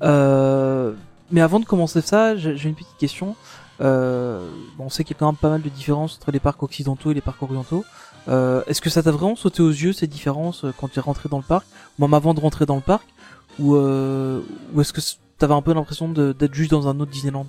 [0.04, 0.94] Euh,
[1.32, 3.36] mais avant de commencer ça, j'ai une petite question.
[3.82, 7.12] On sait qu'il y a quand même pas mal de différences entre les parcs occidentaux
[7.12, 7.86] et les parcs orientaux.
[8.28, 11.38] Est-ce que ça t'a vraiment sauté aux yeux ces différences quand tu es rentré dans
[11.38, 11.68] le parc,
[11.98, 13.06] ou même avant de rentrer dans le parc,
[13.60, 15.02] ou, est-ce que
[15.38, 17.46] t'avais un peu l'impression d'être juste dans un autre Disneyland?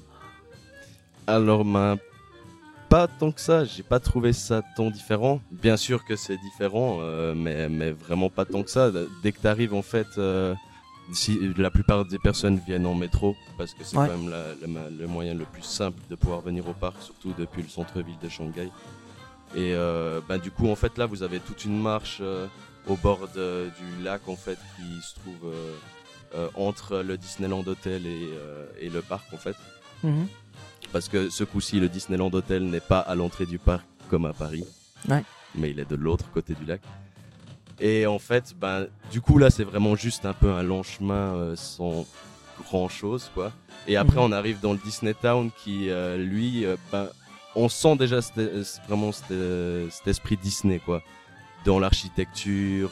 [1.26, 1.96] Alors, ben,
[2.90, 5.40] pas tant que ça, j'ai pas trouvé ça tant différent.
[5.52, 8.90] Bien sûr que c'est différent, euh, mais, mais vraiment pas tant que ça.
[9.22, 10.54] Dès que t'arrives, en fait, euh,
[11.12, 14.06] si, la plupart des personnes viennent en métro, parce que c'est Ouais.
[14.08, 17.62] quand même la- le moyen le plus simple de pouvoir venir au parc, surtout depuis
[17.62, 18.68] le centre-ville de Shanghai.
[19.54, 22.46] Et euh, ben, du coup, en fait, là, vous avez toute une marche euh,
[22.88, 25.52] au bord de- du lac, en fait, qui se trouve
[26.54, 28.28] entre le Disneyland Hotel et,
[28.80, 29.56] et le parc, en fait
[30.92, 34.32] parce que ce coup-ci, le Disneyland Hotel n'est pas à l'entrée du parc comme à
[34.32, 34.64] Paris,
[35.08, 35.22] Ouais.
[35.54, 36.80] mais il est de l'autre côté du lac.
[37.78, 41.34] Et en fait, ben, du coup là, c'est vraiment juste un peu un long chemin
[41.34, 42.06] euh, sans
[42.64, 43.52] grand chose, quoi.
[43.86, 44.22] Et après, Mhm.
[44.24, 47.08] on arrive dans le Disney Town qui, euh, lui, euh, ben,
[47.56, 48.20] on sent déjà
[48.86, 51.02] vraiment cet, esprit Disney, quoi,
[51.64, 52.90] dans l'architecture.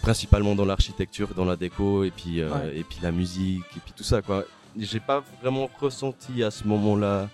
[0.00, 2.76] principalement dans l'architecture, dans la déco et puis Ouais.
[2.76, 4.44] et puis la musique et puis tout ça quoi.
[4.78, 7.28] J'ai pas vraiment ressenti à ce moment-là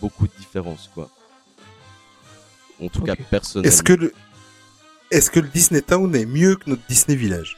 [0.00, 1.08] beaucoup de différence quoi.
[2.82, 3.68] En tout cas personnellement.
[3.68, 4.12] Est-ce que le,
[5.10, 7.56] est-ce que le Disney Town est mieux que notre Disney Village?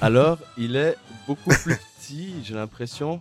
[0.00, 3.20] Alors, il est beaucoup plus petit, j'ai l'impression.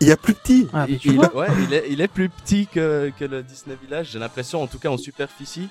[0.00, 0.68] Il y a plus petit.
[0.72, 3.76] Ah, il, tu il- ouais, il est, il est plus petit que, que le Disney
[3.80, 5.68] Village, j'ai l'impression, en tout cas en superficie.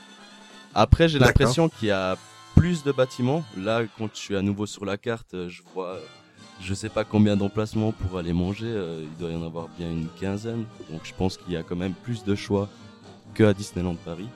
[0.73, 2.17] Après, j'ai l'impression qu'il y a
[2.55, 3.43] plus de bâtiments.
[3.57, 5.99] Là, quand je suis à nouveau sur la carte, je vois,
[6.61, 8.67] je sais pas combien d'emplacements pour aller manger.
[8.67, 10.65] euh, il doit y en avoir bien une quinzaine.
[10.91, 12.69] Donc, je pense qu'il y a quand même plus de choix
[13.33, 14.27] que à Disneyland Paris.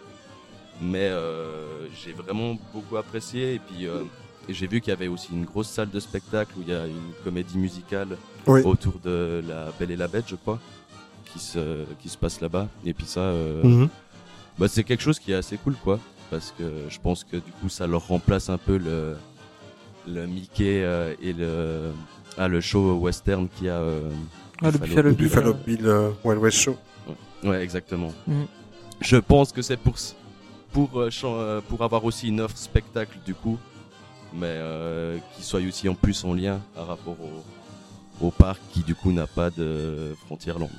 [0.81, 3.55] Mais euh, j'ai vraiment beaucoup apprécié.
[3.55, 4.03] Et puis, euh,
[4.49, 6.85] j'ai vu qu'il y avait aussi une grosse salle de spectacle où il y a
[6.85, 8.61] une comédie musicale Oui.
[8.63, 10.59] autour de la Belle et la Bête, je crois,
[11.31, 12.67] qui se, qui se passe là-bas.
[12.85, 13.89] Et puis ça, euh, Mhm.
[14.59, 15.99] bah, c'est quelque chose qui est assez cool, quoi.
[16.29, 19.15] Parce que je pense que du coup, ça leur remplace un peu le,
[20.07, 21.91] le Mickey euh, et le,
[22.37, 23.75] ah, le show western qu'il y a.
[23.75, 24.09] euh,
[24.61, 26.77] Ah, le Buffalo Bill, Buffalo euh, Bill euh, Wild West Show.
[27.43, 28.11] Ouais, exactement.
[28.25, 28.47] Mhm.
[29.01, 29.95] Je pense que c'est pour,
[30.71, 31.03] pour,
[31.69, 33.59] pour avoir aussi une offre spectacle, du coup,
[34.33, 38.81] mais euh, qui soit aussi en plus en lien par rapport au, au parc qui,
[38.81, 40.71] du coup, n'a pas de Frontierland.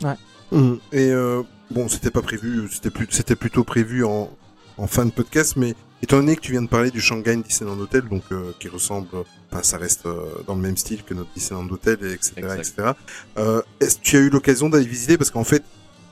[0.00, 0.16] quoi.
[0.52, 0.78] Mhm.
[0.90, 4.28] Et euh, bon, c'était pas prévu, c'était plus, c'était plutôt prévu en,
[4.78, 7.78] en fin de podcast, mais étant donné que tu viens de parler du Shanghai Disneyland
[7.78, 9.08] Hotel, donc euh, qui ressemble,
[9.50, 12.58] enfin ça reste euh, dans le même style que notre Disneyland Hotel, et etc., Exact.
[12.58, 12.88] etc.
[13.38, 15.18] Euh, Est-ce que tu as eu l'occasion d'aller visiter?
[15.18, 15.62] Parce qu'en fait,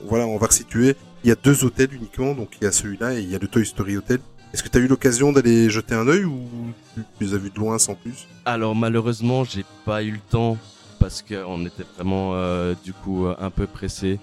[0.05, 0.95] voilà, on va resituer.
[1.23, 3.39] Il y a deux hôtels uniquement, donc il y a celui-là et il y a
[3.39, 4.19] le Toy Story Hotel.
[4.53, 6.39] Est-ce que tu as eu l'occasion d'aller jeter un œil ou
[6.95, 8.27] tu les as vus de loin sans plus?
[8.45, 10.57] Alors malheureusement, j'ai pas eu le temps
[10.99, 12.33] parce qu'on était vraiment
[12.83, 14.19] du coup un peu pressé.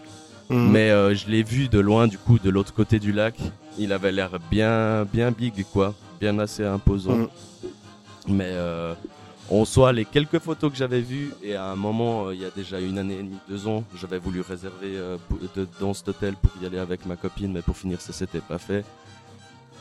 [0.51, 0.71] Mhm.
[0.71, 3.37] Mais je l'ai vu de loin, du coup, de l'autre côté du lac.
[3.79, 7.17] Il avait l'air bien, bien big, quoi, bien assez imposant.
[7.17, 7.29] Mhm.
[8.29, 8.95] Mais euh,
[9.51, 12.45] en soi, les quelques photos que j'avais vues, et à un moment, euh, il y
[12.45, 15.17] a déjà une année et demie, deux ans, j'avais voulu réserver euh,
[15.55, 18.41] de- dans cet hôtel pour y aller avec ma copine, mais pour finir, ça s'était
[18.41, 18.85] pas fait.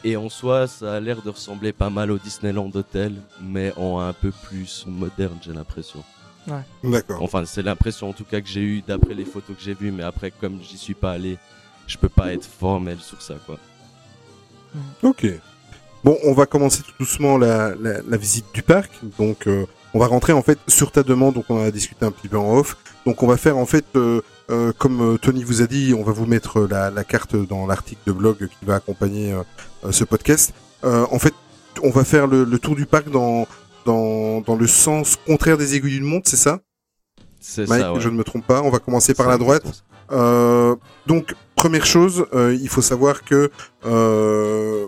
[0.03, 3.99] Et en soi, ça a l'air de ressembler pas mal au Disneyland Hotel, mais en
[3.99, 6.03] un peu plus moderne, j'ai l'impression.
[6.83, 7.23] D'accord.
[7.23, 9.91] Enfin, c'est l'impression en tout cas que j'ai eu d'après les photos que j'ai vues,
[9.91, 11.39] mais après, comme j'y suis pas allé,
[11.87, 13.57] je peux pas être formel sur ça, quoi.
[15.03, 15.25] Ok.
[16.03, 18.91] Bon, on va commencer tout doucement la, la, la visite du parc.
[19.17, 21.33] Donc, euh, on va rentrer en fait sur ta demande.
[21.35, 22.77] Donc, on a discuté un petit peu en off.
[23.05, 24.21] Donc, on va faire en fait, euh,
[24.51, 28.01] euh, comme Tony vous a dit, on va vous mettre la, la carte dans l'article
[28.05, 29.35] de blog qui va accompagner
[29.89, 30.53] ce podcast.
[30.83, 31.33] En fait,
[31.81, 33.47] on va faire le, le tour du parc dans,
[33.85, 36.59] dans, dans le sens contraire des aiguilles d'une montre, c'est ça?
[37.41, 38.01] C'est Mike, ça, ouais.
[38.01, 38.61] je ne me trompe pas.
[38.61, 39.83] On va commencer par la droite.
[40.11, 40.75] Euh,
[41.07, 43.49] donc, première chose, euh, il faut savoir que
[43.85, 44.87] euh,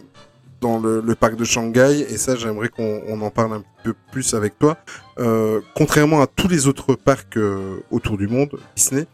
[0.61, 3.93] dans le, le parc de Shanghai, et ça j'aimerais qu'on on en parle un peu
[4.11, 4.77] plus avec toi.
[5.19, 9.05] Euh, contrairement à tous les autres parcs euh, autour du monde, Disney,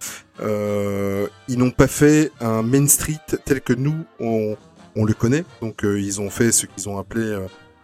[0.41, 4.55] euh, ils n'ont pas fait un Main Street tel que nous on,
[4.95, 5.43] on le connaît.
[5.61, 7.33] Donc ils ont fait ce qu'ils ont appelé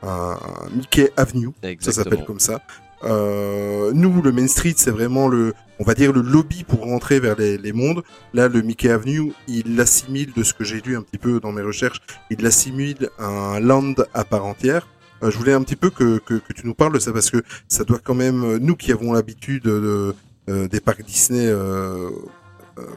[0.03, 0.37] un, un
[0.73, 1.49] Mickey Avenue,
[1.81, 2.61] ça s'appelle comme ça.
[3.03, 7.19] Euh, nous, le Main Street, c'est vraiment le, on va dire le lobby pour rentrer
[7.19, 8.03] vers les, les mondes.
[8.33, 11.51] Là, le Mickey Avenue, il l'assimile de ce que j'ai lu un petit peu dans
[11.51, 14.87] mes recherches, il l'assimile à un land à part entière.
[15.23, 17.29] Euh, je voulais un petit peu que, que, que tu nous parles de ça parce
[17.29, 20.13] que ça doit quand même, nous qui avons l'habitude de,
[20.49, 22.09] euh, des parcs Disney, euh,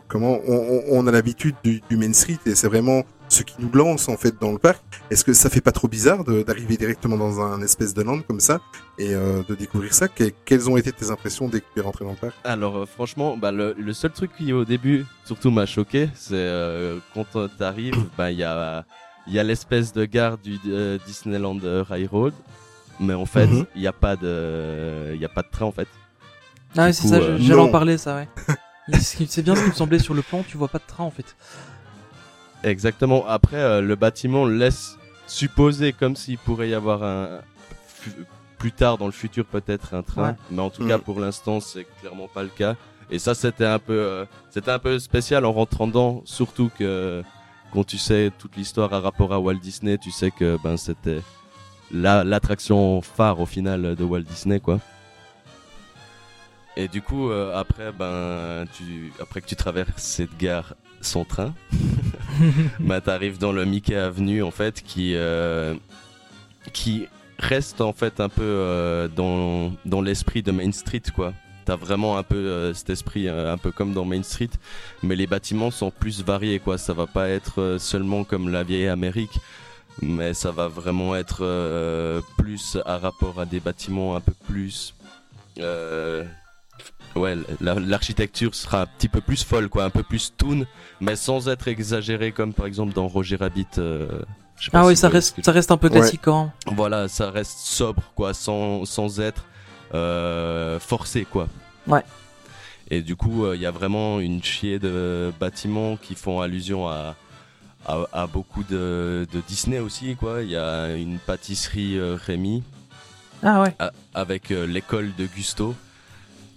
[0.09, 4.09] comment, on, a l'habitude du, du Main Street et c'est vraiment ce qui nous lance
[4.11, 4.83] en fait dans le parc.
[5.11, 8.41] Est-ce que ça fait pas trop bizarre d'arriver directement dans un espèce de land comme
[8.41, 8.61] ça
[8.99, 10.07] et euh, de découvrir ça?
[10.09, 12.35] Que- Quelles ont été tes impressions dès que tu es rentré dans le parc?
[12.45, 16.35] Alors euh, franchement, bah, le, le seul truc qui au début surtout m'a choqué, c'est
[16.35, 18.85] euh, quand euh, t'arrives, bah il y a
[19.27, 22.35] il y a l'espèce de gare du euh, Disneyland euh, Railroad,
[23.01, 23.65] mais en fait Mhm.
[23.77, 25.89] il n'y a pas de il y a pas de train en fait.
[26.77, 28.29] Ah Du c'est ça, euh, j'allais en parler, ça, ouais.
[29.01, 31.11] C'est bien ce qui me semblait sur le plan, tu vois pas de train en
[31.11, 31.37] fait.
[32.65, 33.27] Exactement.
[33.27, 37.41] Après euh, le bâtiment laisse supposer comme s'il pourrait y avoir un
[38.59, 40.35] plus tard dans le futur peut-être un train, Ouais.
[40.51, 42.77] mais en tout cas pour l'instant c'est clairement pas le cas.
[43.11, 47.23] Et ça c'était un peu euh, c'était un peu spécial en rentrant dedans, surtout que
[47.73, 51.23] quand tu sais toute l'histoire à rapport à Walt Disney, tu sais que ben c'était
[51.91, 54.79] la l'attraction phare au final de Walt Disney quoi.
[56.77, 61.55] Et du coup euh, après ben tu après que tu traverses cette gare sans train,
[62.81, 65.75] bah t'arrives dans le Mickey Avenue en fait qui euh,
[66.73, 67.07] qui
[67.39, 71.35] reste en fait un peu euh, dans dans l'esprit de Main Street quoi.
[71.65, 74.51] T'as vraiment un peu cet esprit un peu comme dans Main Street,
[75.05, 76.77] mais les bâtiments sont plus variés quoi.
[76.77, 79.39] Ça va pas être seulement comme la vieille Amérique,
[80.01, 84.93] mais ça va vraiment être plus à rapport à des bâtiments un peu plus
[87.17, 90.65] ouais la- l'architecture sera un petit peu plus folle quoi un peu plus toon
[91.01, 94.25] mais sans être exagéré comme par exemple dans Roger Rabbit euh, Ah
[94.59, 95.95] si ouais, vous ça reste, que- ça reste un peu Ouais.
[96.01, 96.75] classique quand même.
[96.77, 99.45] voilà ça reste sobre quoi sans sans être
[99.95, 101.49] euh, forcé quoi
[101.87, 102.03] Ouais.
[102.91, 107.15] et du coup il y a vraiment une chier de bâtiments qui font allusion à
[107.87, 112.63] à, à beaucoup de, de Disney aussi quoi il y a une pâtisserie euh, Rémi
[113.43, 113.75] Ah ouais.
[114.15, 115.75] avec euh, l'école de Gusto.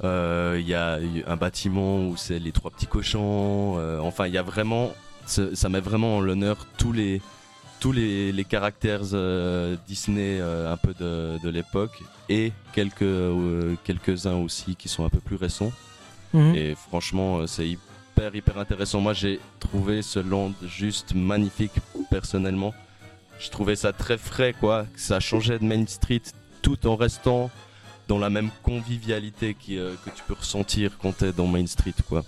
[0.04, 3.76] Euh, Il y a un bâtiment où c'est les trois petits cochons.
[3.78, 4.94] euh, enfin, il y a vraiment,
[5.26, 7.22] ça met vraiment en l'honneur tous les
[7.82, 13.04] tous les, les caractères euh, Disney un peu de, de l'époque et quelques
[13.84, 15.72] quelques uns aussi qui sont un peu plus récents.
[16.34, 16.56] Mhm.
[16.56, 19.02] Et franchement, c'est hyper, hyper intéressant.
[19.02, 21.74] Moi, j'ai trouvé ce land juste magnifique,
[22.10, 22.74] personnellement.
[23.40, 24.86] Je trouvais ça très frais, quoi.
[24.96, 26.22] Ça changeait de Main Street
[26.62, 27.52] tout en restant
[28.08, 31.94] dans la même convivialité qui, euh, que tu peux ressentir quand t'es dans Main Street,
[32.08, 32.24] quoi.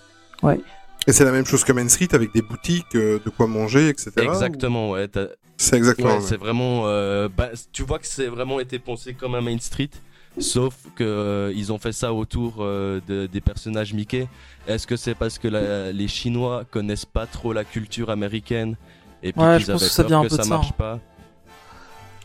[1.07, 3.89] Et c'est la même chose que Main Street avec des boutiques, euh, de quoi manger,
[3.89, 4.11] etc.
[4.17, 5.07] Exactement, ouais.
[5.57, 6.09] C'est exactement.
[6.09, 6.21] Ouais, ouais.
[6.21, 6.83] c'est vraiment.
[6.87, 9.89] euh, bah, tu vois que c'est vraiment été pensé comme un Main Street,
[10.37, 14.27] sauf que euh, ils ont fait ça autour euh, de- des personnages Mickey.
[14.67, 18.75] Est-ce que c'est parce que la- les Chinois connaissent pas trop la culture américaine
[19.23, 20.75] et puis Ouais, qu'ils je pense avaient que ça peur que ça, marche hein.
[20.77, 20.99] pas?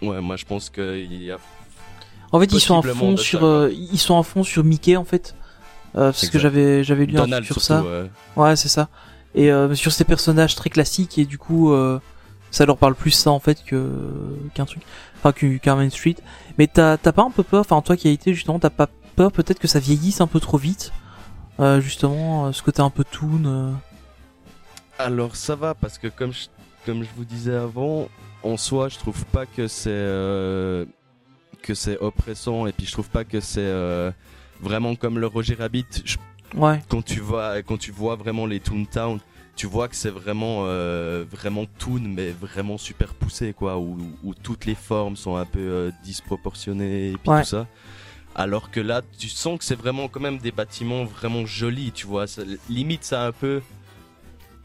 [0.03, 1.38] Ouais, moi je pense qu'il y a.
[2.32, 5.04] En fait, ils sont à fond sur, euh, ils sont à fond sur Mickey en
[5.04, 5.34] fait.
[5.94, 7.84] Euh, parce que j'avais, j'avais lu un truc sur surtout.
[7.84, 8.08] ça.
[8.36, 8.56] ouais.
[8.56, 8.88] C'est ça.
[9.34, 12.00] Et euh, sur ces personnages très classiques et du coup, euh,
[12.50, 13.90] ça leur parle plus ça en fait que
[14.54, 14.82] qu'un truc,
[15.18, 16.16] enfin qu'u- qu'un Main Street.
[16.58, 18.88] Mais t'as t'as pas un peu peur, enfin toi qui as été justement, t'as pas
[19.16, 20.92] peur peut-être que ça vieillisse un peu trop vite,
[21.60, 23.42] euh, justement, ce côté un peu toon.
[23.44, 23.70] euh.
[24.98, 26.46] Alors ça va parce que comme je,
[26.86, 28.08] comme je vous disais avant,
[28.42, 30.84] en soi je trouve pas que c'est euh,
[31.62, 34.10] que c'est oppressant et puis je trouve pas que c'est euh,
[34.60, 35.86] vraiment comme le Roger Rabbit.
[36.04, 36.16] Je-
[36.54, 36.82] Ouais.
[36.90, 39.18] quand tu vois quand tu vois vraiment les Toontown,
[39.56, 44.34] tu vois que c'est vraiment euh, vraiment Toon mais vraiment super poussé quoi où, où
[44.34, 47.40] toutes les formes sont un peu euh, disproportionnées et puis Ouais.
[47.42, 47.66] tout ça.
[48.34, 52.06] Alors que là, tu sens que c'est vraiment quand même des bâtiments vraiment jolis, tu
[52.06, 52.26] vois.
[52.26, 53.62] Ça- limite, ça un peu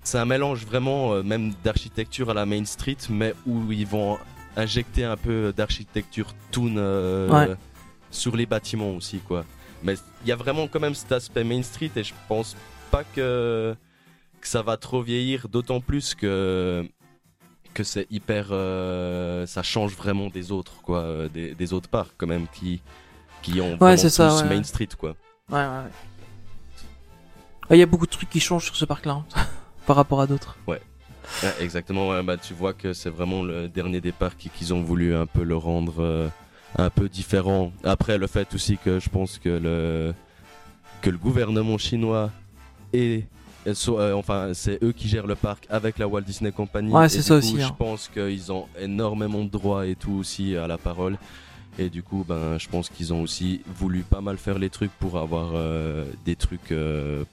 [0.03, 4.17] c'est un mélange vraiment euh, même d'architecture à la Main Street, mais où ils vont
[4.57, 7.55] injecter un peu d'architecture toon euh, Ouais.
[8.11, 9.45] sur les bâtiments aussi, quoi.
[9.83, 12.55] Mais il y a vraiment quand même cet aspect Main Street et je pense
[12.91, 13.75] pas que,
[14.41, 16.85] que ça va trop vieillir, d'autant plus que
[17.73, 22.13] que c'est hyper, euh, ça change vraiment des autres, quoi, euh, des, des autres parcs
[22.17, 22.81] quand même qui
[23.43, 24.63] qui ont ça, ouais, Main.
[24.63, 25.11] Street, quoi.
[25.51, 25.91] Ouais, ouais, ouais.
[27.69, 29.25] Ouais, Il y a beaucoup de trucs qui changent sur ce parc-là, hein,
[29.85, 30.57] par rapport à d'autres.
[30.65, 30.81] Ouais.
[31.43, 34.81] Ouais, exactement, ouais, bah, tu vois que c'est vraiment le dernier départ qui- qu'ils ont
[34.81, 36.27] voulu un peu le rendre euh,
[36.77, 37.71] un peu différent.
[37.83, 40.13] Après, le fait aussi que je pense que le,
[41.01, 42.31] que le gouvernement chinois
[42.93, 43.23] et
[43.73, 46.91] so- euh, enfin, c'est eux qui gèrent le parc avec la Walt Disney Company.
[46.91, 47.75] Ouais, c'est ça coup, aussi, Je hein.
[47.77, 51.17] pense qu'ils ont énormément de droits et tout aussi à la parole.
[51.79, 54.91] Et du coup, ben, je pense qu'ils ont aussi voulu pas mal faire les trucs
[54.93, 57.23] pour avoir euh, des trucs euh,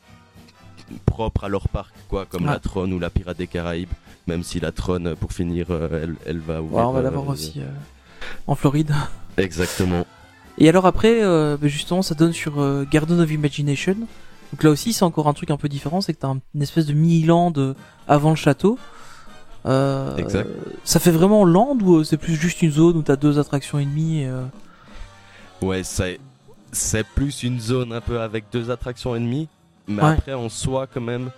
[1.07, 2.51] propres à leur parc, quoi, comme Ouais.
[2.53, 3.89] la Tron ou la Pirate des Caraïbes.
[4.27, 6.79] Même si la Tron, pour finir, euh, elle, elle va ouvrir.
[6.79, 7.69] Ouais, on va euh, l'avoir aussi euh,
[8.47, 8.93] en Floride.
[9.37, 10.07] Exactement.
[10.59, 12.55] Et alors après, bah, justement, ça donne sur
[12.91, 13.97] Garden of Imagination.
[14.53, 16.63] Donc là aussi, c'est encore un truc un peu différent, c'est que t'as un- une
[16.63, 17.53] espèce de mini-land
[18.07, 18.79] avant le château.
[19.67, 20.49] Euh, Exact.
[20.85, 23.85] Ça fait vraiment land ou c'est plus juste une zone où t'as deux attractions et
[23.85, 24.45] demie et, euh,
[25.63, 26.21] Ouais, c'est
[26.71, 29.49] c'est plus une zone un peu avec deux attractions et demie,
[29.87, 30.11] mais Ouais.
[30.13, 31.31] après en soi quand même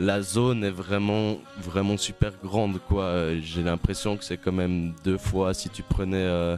[0.00, 3.34] la zone est vraiment vraiment super grande quoi.
[3.40, 6.56] J'ai l'impression que c'est quand même deux fois si tu prenais euh,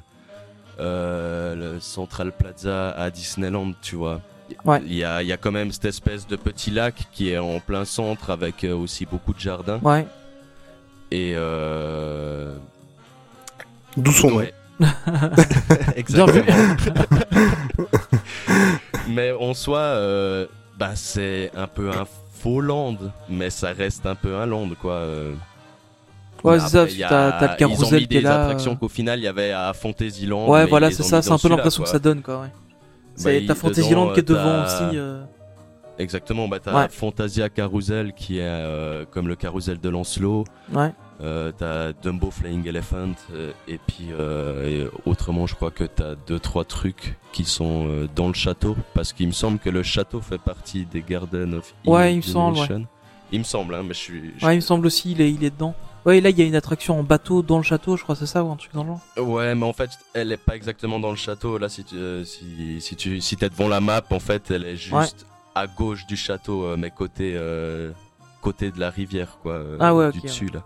[0.80, 4.20] euh, le Central Plaza à Disneyland, tu vois.
[4.64, 4.80] Ouais.
[4.86, 7.38] Il y a, il y a quand même cette espèce de petit lac qui est
[7.38, 9.80] en plein centre avec euh, aussi beaucoup de jardins.
[9.82, 10.06] Ouais.
[11.10, 12.56] Et euh...
[13.96, 14.36] D'où son nom.
[14.36, 14.54] Ouais.
[15.96, 16.44] Exactement.
[19.08, 20.46] mais en soi, euh,
[20.78, 22.04] bah, c'est un peu un
[22.34, 22.96] faux land,
[23.28, 24.92] mais ça reste un peu un land, quoi.
[24.94, 25.34] euh.
[26.44, 28.76] Ouais, c'est ça, t'as- le carrousel qui est là, attractions euh.
[28.76, 30.48] qu'au final, il y avait à Fantasyland.
[30.48, 32.48] Ouais, voilà, c'est ça, c'est un peu l'impression que ça donne, quoi, ouais.
[33.14, 34.96] C'est Bah, t'as Fantasyland qui est devant aussi.
[34.98, 35.24] euh.
[35.98, 36.88] Exactement, bah, t'as Ouais.
[36.90, 40.44] Fantasia Carousel qui est euh, comme le carrousel de Lancelot.
[40.72, 40.92] Ouais.
[41.22, 46.14] Euh, t'as Dumbo Flying Elephant euh, et puis euh, et autrement je crois que t'as
[46.26, 50.20] deux trois trucs qui sont dans le château parce qu'il me semble que le château
[50.20, 52.86] fait partie des Garden of Ouais, il me semble, Imagination.
[53.32, 55.32] Il me semble hein, mais je suis je- Ouais, il me semble aussi, il est,
[55.32, 55.74] il est dedans.
[56.04, 58.26] Ouais, là, il y a une attraction en bateau dans le château, je crois, c'est
[58.26, 61.00] ça, ou un truc dans le genre Ouais, mais en fait, elle est pas exactement
[61.00, 61.56] dans le château.
[61.58, 64.76] Là, si tu, si, si tu si t'es devant la map, en fait, elle est
[64.76, 65.06] juste Ouais.
[65.56, 67.36] à gauche du château, mais côté
[68.42, 70.62] côté de la rivière, quoi, Ah ouais, du dessus là.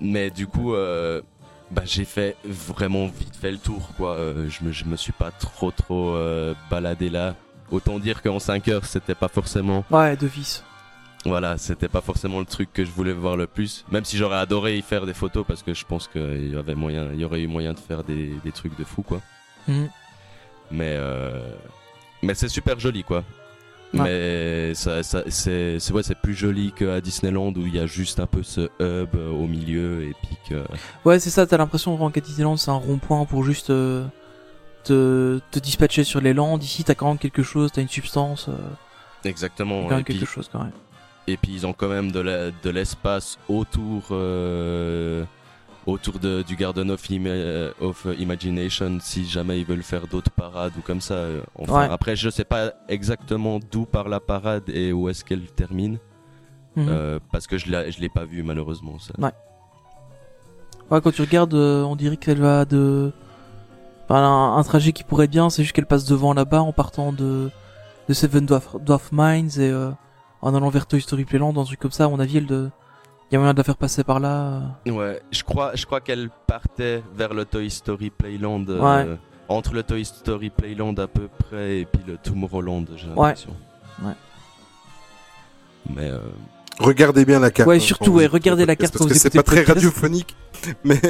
[0.00, 1.22] Mais du coup, euh,
[1.70, 4.12] bah, j'ai fait vraiment vite fait le tour, quoi.
[4.14, 7.34] Euh, je me je me suis pas trop trop euh, baladé là.
[7.70, 10.62] Autant dire qu'en 5 heures, c'était pas forcément Ouais, de vis.
[11.24, 13.84] voilà, c'était pas forcément le truc que je voulais voir le plus.
[13.90, 16.76] Même si j'aurais adoré y faire des photos parce que je pense qu'il y avait
[16.76, 19.20] moyen, il y aurait eu moyen de faire des, des trucs de fou quoi.
[19.66, 19.88] Mhm.
[20.70, 20.96] Mais
[22.22, 23.24] mais c'est super joli quoi.
[24.04, 28.26] Mais ça, ça- c'est ouais, plus joli qu'à Disneyland où il y a juste un
[28.26, 30.64] peu ce hub euh, au milieu et puis que
[31.04, 34.04] Ouais, c'est ça, t'as l'impression vraiment qu'à Disneyland, c'est un rond-point pour juste euh,
[34.84, 36.62] te, te dispatcher sur les landes.
[36.62, 38.52] Ici, t'as quand même quelque chose, t'as une substance, euh,
[39.24, 39.84] exactement.
[39.88, 40.72] quand même puis, quelque chose quand même.
[41.26, 45.24] et puis ils ont quand même de l'espace autour euh,
[45.86, 50.72] autour de, du Garden of, Ima- of Imagination si jamais ils veulent faire d'autres parades
[50.76, 51.14] ou comme ça.
[51.14, 51.88] euh, Enfin, Ouais.
[51.90, 55.98] Après, je sais pas exactement d'où part la parade et où est-ce qu'elle termine.
[56.74, 56.88] Mhm.
[56.90, 59.14] euh, parce que je l'ai je l'ai pas vu malheureusement ça.
[60.90, 63.12] Ouais, quand tu regardes, euh, on dirait qu'elle va de.
[64.04, 66.72] Enfin, un, un trajet qui pourrait être bien, c'est juste qu'elle passe devant là-bas en
[66.72, 67.50] partant de,
[68.08, 69.90] de Seven Dwarf, Dwarf Mines et euh,
[70.42, 72.04] en allant vers Toy Story Playland, dans un truc comme ça.
[72.04, 72.70] À mon avis, elle de.
[73.30, 74.62] Il y a moyen de la faire passer par là.
[74.86, 74.90] euh.
[74.90, 78.64] Ouais, je crois, je crois qu'elle partait vers le Toy Story Playland.
[78.68, 79.16] euh.
[79.48, 83.50] Entre le Toy Story Playland à peu près et puis le Tomorrowland, j'ai l'impression.
[84.02, 84.12] Ouais.
[85.94, 86.18] Mais euh,
[86.78, 87.68] Regardez bien la carte.
[87.68, 90.36] Ouais, surtout, ouais, regardez la carte Parce que c'est pas très radiophonique,
[90.84, 91.00] mais,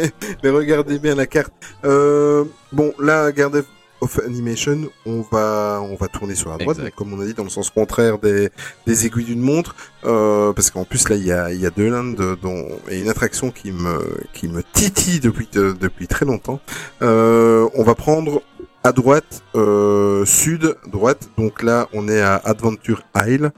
[0.42, 1.52] mais regardez bien la carte.
[1.84, 3.64] Euh, bon, là, Garden
[4.06, 7.34] of Animation, on va, on va tourner sur la droite, donc, comme on a dit,
[7.34, 8.50] dans le sens contraire des,
[8.86, 9.74] des aiguilles d'une montre,
[10.04, 13.00] euh, parce qu'en plus, là, il y a, il y a deux landes, dont, et
[13.00, 13.98] une attraction qui me,
[14.32, 16.60] qui me titille depuis, de- depuis très longtemps.
[17.02, 18.42] Euh, on va prendre
[18.84, 21.28] à droite, euh, sud, droite.
[21.36, 23.50] Donc là, on est à Adventure Isle.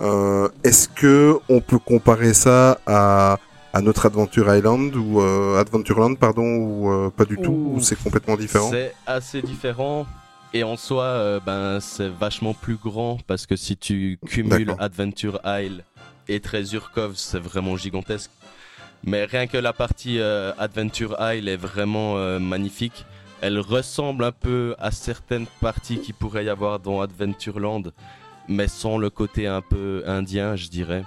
[0.00, 3.38] Euh, Est-ce que on peut comparer ça à,
[3.72, 8.00] à notre Adventure Island ou euh, Adventureland, pardon, ou euh, pas du tout, ou c'est
[8.00, 8.70] complètement différent?
[8.70, 10.06] C'est assez différent.
[10.54, 14.74] Et en soi, euh, ben, c'est vachement plus grand parce que si tu cumules.
[14.78, 15.84] Adventure Isle
[16.28, 18.30] et Treasure Cove, c'est vraiment gigantesque.
[19.04, 23.04] Mais rien que la partie Adventure Isle est vraiment magnifique.
[23.40, 27.82] Elle ressemble un peu à certaines parties qui pourrait y avoir dans Adventureland,
[28.46, 31.02] mais sans le côté un peu indien, je dirais.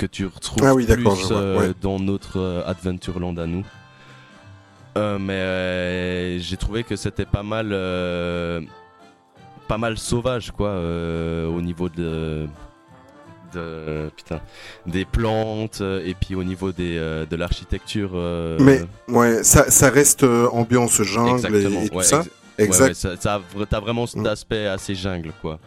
[0.00, 1.72] Que tu retrouves Ah oui, plus euh, ouais.
[1.80, 3.64] dans notre euh, Adventureland à nous.
[4.96, 7.68] Euh, mais j'ai trouvé que c'était pas mal,
[9.68, 12.46] pas mal sauvage quoi, au niveau de
[13.52, 14.40] de putain
[14.86, 18.10] des plantes et puis au niveau des euh, de l'architecture.
[18.14, 21.80] euh, Mais ouais, ça, ça reste euh, ambiance jungle exactement.
[21.80, 22.20] et, et tout ça.
[22.20, 22.24] ouais,
[22.64, 22.86] Exact.
[22.88, 24.26] ouais, ça, t'as vraiment cet Mm.
[24.26, 25.58] aspect assez jungle quoi.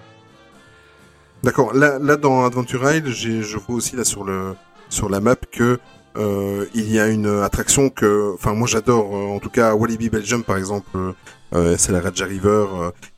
[1.44, 1.74] D'accord.
[1.74, 4.56] Là, là, dans Adventure Isle, je vois aussi là sur le
[4.90, 5.80] sur la map que
[6.16, 9.16] euh, il y a une attraction que, enfin, moi j'adore.
[9.16, 10.88] euh, en tout cas, à Walibi Belgium, par exemple,
[11.56, 12.66] euh, c'est la Raja River.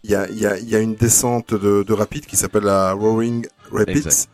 [0.03, 2.37] Il y a il y a il y a une descente de, de rapide qui
[2.37, 4.27] s'appelle la Roaring Rapids.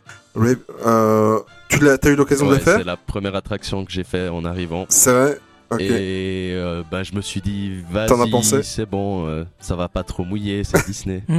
[1.68, 2.78] Tu l'as, t'as eu l'occasion de le faire?
[2.78, 4.84] c'est la première attraction que j'ai fait en arrivant.
[4.88, 5.38] C'est vrai?
[5.80, 10.24] Et euh, bah, je me suis dit, vas-y, c'est bon, euh, ça va pas trop
[10.24, 11.22] mouiller, c'est Disney.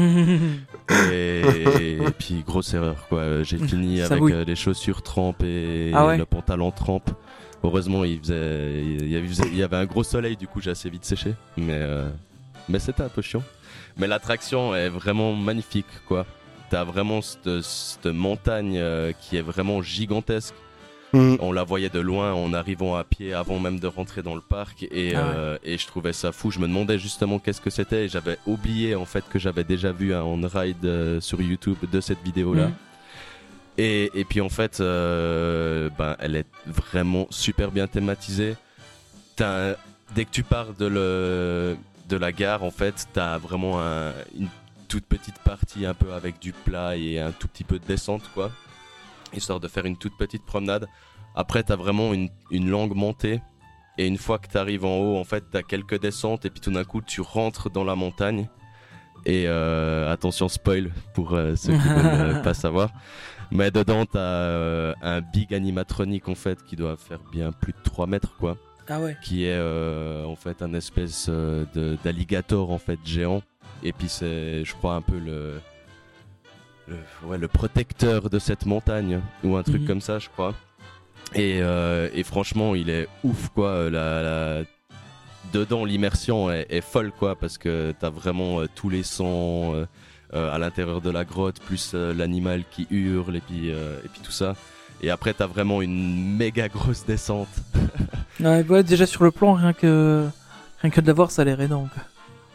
[1.12, 1.42] et,
[1.94, 3.44] et puis, grosse erreur, quoi.
[3.44, 7.12] J'ai fini Ça avec euh, les chaussures trempes et Ah ouais le pantalon trempe.
[7.64, 10.72] Heureusement, il, faisait, il, y avait, il y avait un gros soleil, du coup, j'ai
[10.72, 11.34] assez vite séché.
[11.56, 12.10] Mais, euh,
[12.68, 13.44] mais c'était un peu chiant.
[13.98, 16.26] Mais l'attraction est vraiment magnifique, quoi.
[16.70, 20.56] T'as vraiment cette, cette montagne euh, qui est vraiment gigantesque.
[21.14, 21.38] Mhm.
[21.42, 24.42] On la voyait de loin en arrivant à pied avant même de rentrer dans le
[24.42, 25.32] parc et, Ah ouais.
[25.36, 26.50] euh, et je trouvais ça fou.
[26.50, 29.92] Je me demandais justement qu'est-ce que c'était et j'avais oublié en fait que j'avais déjà
[29.92, 32.68] vu un on-ride euh, sur YouTube de cette vidéo-là.
[32.68, 32.74] Mhm.
[33.78, 38.56] Et, et puis en fait, euh, ben, elle est vraiment super bien thématisée.
[39.38, 41.76] Dès que tu pars de, le,
[42.08, 44.48] de la gare, en fait, t'as vraiment un- une
[44.88, 48.22] toute petite partie un peu avec du plat et un tout petit peu de descente,
[48.36, 48.52] quoi.
[49.36, 50.88] Histoire de faire une toute petite promenade.
[51.36, 53.42] Après, t'as vraiment une, une longue montée.
[53.98, 56.72] Et une fois que t'arrives en haut, en fait, t'as quelques descentes et puis tout
[56.72, 58.48] d'un coup, tu rentres dans la montagne.
[59.26, 62.92] Et euh, attention, spoil pour euh, ceux qui veulent euh, pas savoir.
[63.52, 67.78] Mais dedans, t'as euh, un big animatronique en fait qui doit faire bien plus de
[67.84, 68.58] 3 mètres quoi.
[68.90, 69.16] Ah ouais.
[69.24, 69.58] Qui est
[70.26, 71.30] en fait un espèce
[72.04, 73.42] d'alligator en fait géant.
[73.82, 75.62] Et puis c'est, je crois, un peu le,
[76.88, 76.98] le,
[77.28, 79.88] ouais, le protecteur de cette montagne ou un truc Mhm.
[79.88, 80.54] comme ça, je crois.
[81.36, 83.90] Et, euh, et franchement, il est ouf quoi.
[83.90, 84.64] La, la-
[85.52, 89.74] Dedans, l'immersion est, est folle quoi parce que t'as vraiment euh, tous les sons.
[89.76, 89.86] euh,
[90.36, 94.08] euh, à l'intérieur de la grotte, plus euh, l'animal qui hurle et puis, euh, et
[94.08, 94.56] puis tout ça.
[95.04, 97.50] Et après, t'as vraiment une méga grosse descente.
[98.40, 100.28] Ouais, ouais, déjà sur le plan, rien que
[100.82, 101.88] rien que de l'avoir, ça a l'air énorme.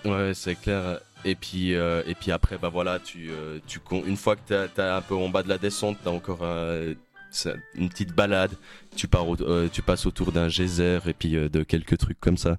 [0.04, 0.98] Ouais, c'est clair.
[1.24, 4.96] Et puis, euh, et puis après, bah voilà, tu, euh, tu une fois que t'as
[4.96, 6.94] un peu en bas de la descente, t'as encore un-
[7.30, 8.52] c'est une petite balade.
[8.96, 12.20] Tu, pars au- euh, tu passes autour d'un geyser et puis euh, de quelques trucs
[12.20, 12.56] comme ça.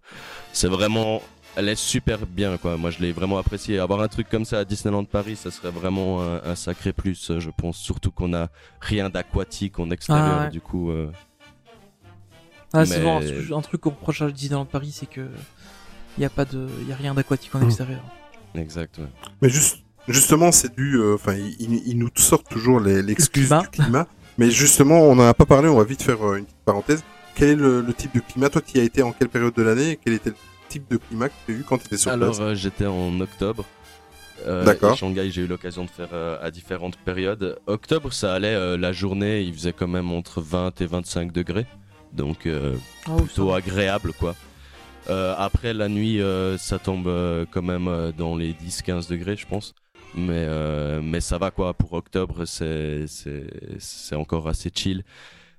[0.53, 1.21] C'est vraiment,
[1.55, 2.75] elle est super bien quoi.
[2.77, 3.79] Moi, je l'ai vraiment apprécié.
[3.79, 7.31] Avoir un truc comme ça à Disneyland Paris, ça serait vraiment un, un sacré plus,
[7.31, 7.77] euh, je pense.
[7.77, 8.49] Surtout qu'on a
[8.81, 10.49] rien d'aquatique en extérieur, Ah ouais.
[10.51, 10.91] du coup.
[10.91, 11.09] euh,
[12.73, 15.27] Ah, c'est Mais- souvent un, un truc qu'on reproche à Disneyland Paris, c'est que
[16.17, 17.65] il y a pas de, y a rien d'aquatique en Mhm.
[17.65, 18.01] extérieur.
[18.55, 18.97] Exact.
[18.99, 19.05] ouais.
[19.41, 20.95] Mais juste, justement, c'est dû.
[20.97, 23.61] euh, Enfin, ils ils- ils nous sortent toujours les- l'excuse climat.
[23.61, 24.07] du climat.
[24.37, 25.67] Mais justement, on n'en a pas parlé.
[25.69, 27.03] On va vite faire euh, une petite parenthèse.
[27.35, 28.49] Quel est le, le type de climat?
[28.49, 30.35] Toi, qui y as été en quelle période de l'année et Quel était le
[30.69, 32.39] type de climat que tu as eu quand tu étais sur Alors place?
[32.41, 33.65] euh, j'étais en octobre.
[34.47, 34.95] Euh, D'accord.
[34.95, 37.59] Shanghai, j'ai eu l'occasion de faire euh, à différentes périodes.
[37.67, 41.65] Octobre, ça allait, euh, la journée, il faisait quand même entre 20 et 25 degrés.
[42.13, 42.75] Donc euh,
[43.09, 44.35] Oh, plutôt agréable quoi.
[45.09, 49.47] Euh, après la nuit, euh, ça tombe euh, quand même dans les 10-15 degrés, je
[49.47, 49.73] pense.
[50.15, 50.47] Mais,
[51.01, 53.05] mais ça va quoi, pour octobre, c'est
[54.15, 55.03] encore assez chill.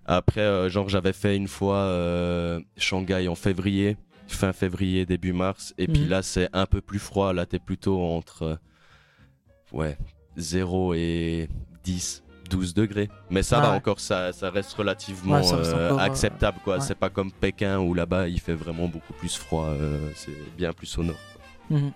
[0.06, 3.96] Après, genre, j'avais fait une fois Shanghai en février,
[4.26, 5.72] fin février, début mars.
[5.78, 6.08] Et puis Mhm.
[6.08, 7.32] là, c'est un peu plus froid.
[7.32, 8.58] Là, t'es plutôt entre
[9.72, 9.96] ouais,
[10.36, 11.48] 0 et
[11.84, 13.08] 10, 12 degrés.
[13.30, 13.76] Mais ça Ah va ouais.
[13.76, 16.58] encore, ça, ça reste relativement Ouais, ça reste euh, encore, euh, acceptable.
[16.64, 16.74] quoi.
[16.76, 16.80] ouais.
[16.86, 19.66] C'est pas comme Pékin où là-bas, il fait vraiment beaucoup plus froid.
[19.68, 21.16] euh, c'est bien plus au nord.
[21.70, 21.92] Mhm.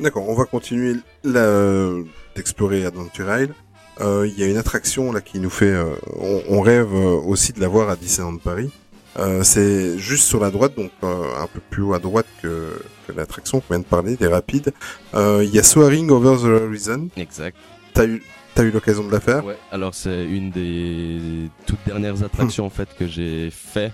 [0.00, 0.94] D'accord, on va continuer
[1.24, 1.90] là,
[2.36, 3.54] d'explorer Adventure Isle.
[4.00, 7.16] Euh, Il y a une attraction là qui nous fait, euh, on, on rêve euh,
[7.26, 8.70] aussi de la voir à Disneyland Paris.
[9.18, 12.80] Euh, c'est juste sur la droite, donc euh, un peu plus haut à droite que,
[13.08, 14.72] que l'attraction qu'on vient de parler, des rapides.
[15.14, 17.08] Euh, Il y a Soaring Over the Horizon.
[17.16, 17.56] Exact.
[17.92, 18.22] T'as eu,
[18.58, 22.70] t'as eu l'occasion de la faire Ouais, alors c'est une des toutes dernières attractions en
[22.70, 23.92] fait que j'ai fait.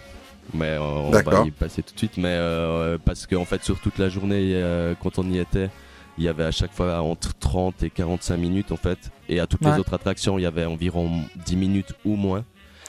[0.54, 2.16] Mais euh, on va y passer tout de suite.
[2.16, 5.68] Mais euh, parce qu'en fait sur toute la journée euh, quand on y était,
[6.16, 8.98] il y avait à chaque fois entre 30 et 45 minutes en fait.
[9.28, 9.72] Et à toutes Ouais.
[9.72, 11.10] les autres attractions, il y avait environ
[11.44, 12.44] 10 minutes ou moins.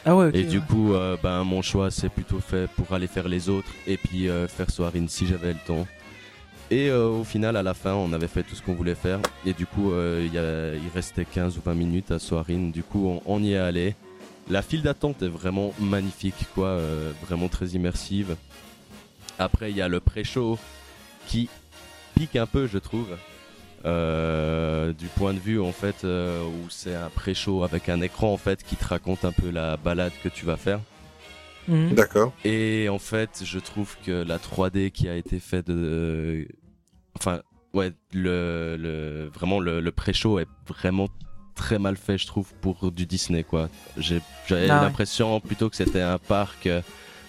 [0.05, 0.29] Ah ouais.
[0.33, 0.63] et du ouais.
[0.69, 4.29] coup, euh, ben, mon choix c'est plutôt fait pour aller faire les autres et puis
[4.29, 5.85] euh, faire Soarin si j'avais le temps.
[6.71, 9.19] Et euh, au final, à la fin, on avait fait tout ce qu'on voulait faire.
[9.45, 12.69] Et du coup, euh, il restait 15 ou 20 minutes à Soarin.
[12.69, 13.95] Du coup, on, y est allé.
[14.49, 16.67] La file d'attente est vraiment magnifique, quoi.
[16.67, 18.35] euh, vraiment très immersive.
[19.37, 20.57] Après, il y a le pré-show
[21.27, 21.49] qui
[22.15, 23.09] pique un peu, je trouve.
[23.83, 28.63] Du point de vue en fait où c'est un pré-show avec un écran en fait
[28.63, 30.79] qui te raconte un peu la balade que tu vas faire.
[31.67, 31.93] Mhm.
[31.95, 32.33] D'accord.
[32.43, 36.47] Et en fait, je trouve que la 3D qui a été faite de,
[37.17, 37.41] enfin,
[37.73, 41.07] ouais, le, le vraiment le, le pré-show est vraiment
[41.55, 43.69] très mal fait, je trouve, pour du Disney quoi.
[43.97, 44.81] J'ai- J'avais Ah ouais.
[44.85, 46.81] l'impression plutôt que c'était un parc euh,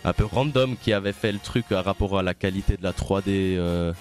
[0.04, 2.92] un peu random qui avait fait le truc à rapport à la qualité de la
[2.92, 3.22] 3D
[3.56, 3.92] euh,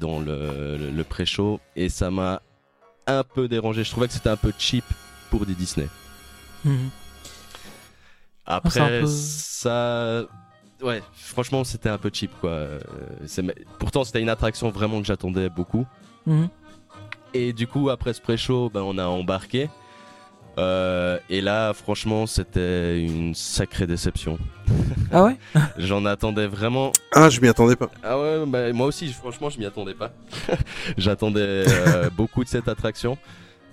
[0.00, 2.42] dans le, le, le pré-show et ça m'a
[3.06, 3.84] un peu dérangé.
[3.84, 4.84] Je trouvais que c'était un peu cheap
[5.30, 5.86] pour du Disney.
[6.64, 6.90] Mhm.
[8.50, 10.22] Après, peu- ça.
[10.82, 12.50] Ouais, franchement, c'était un peu cheap, quoi.
[12.50, 12.80] Euh,
[13.78, 15.86] Pourtant, c'était une attraction vraiment que j'attendais beaucoup.
[16.26, 16.48] Mhm.
[17.34, 19.68] Et du coup, après ce pré-show, ben, on a embarqué.
[20.58, 24.38] Euh, et là, franchement, c'était une sacrée déception.
[25.12, 25.36] Ah ouais
[25.78, 26.92] J'en attendais vraiment.
[27.14, 27.88] Ah, je m'y attendais pas.
[28.02, 30.10] Ah ouais, bah, moi aussi, franchement, je m'y attendais pas.
[30.98, 33.16] J'attendais euh, beaucoup de cette attraction.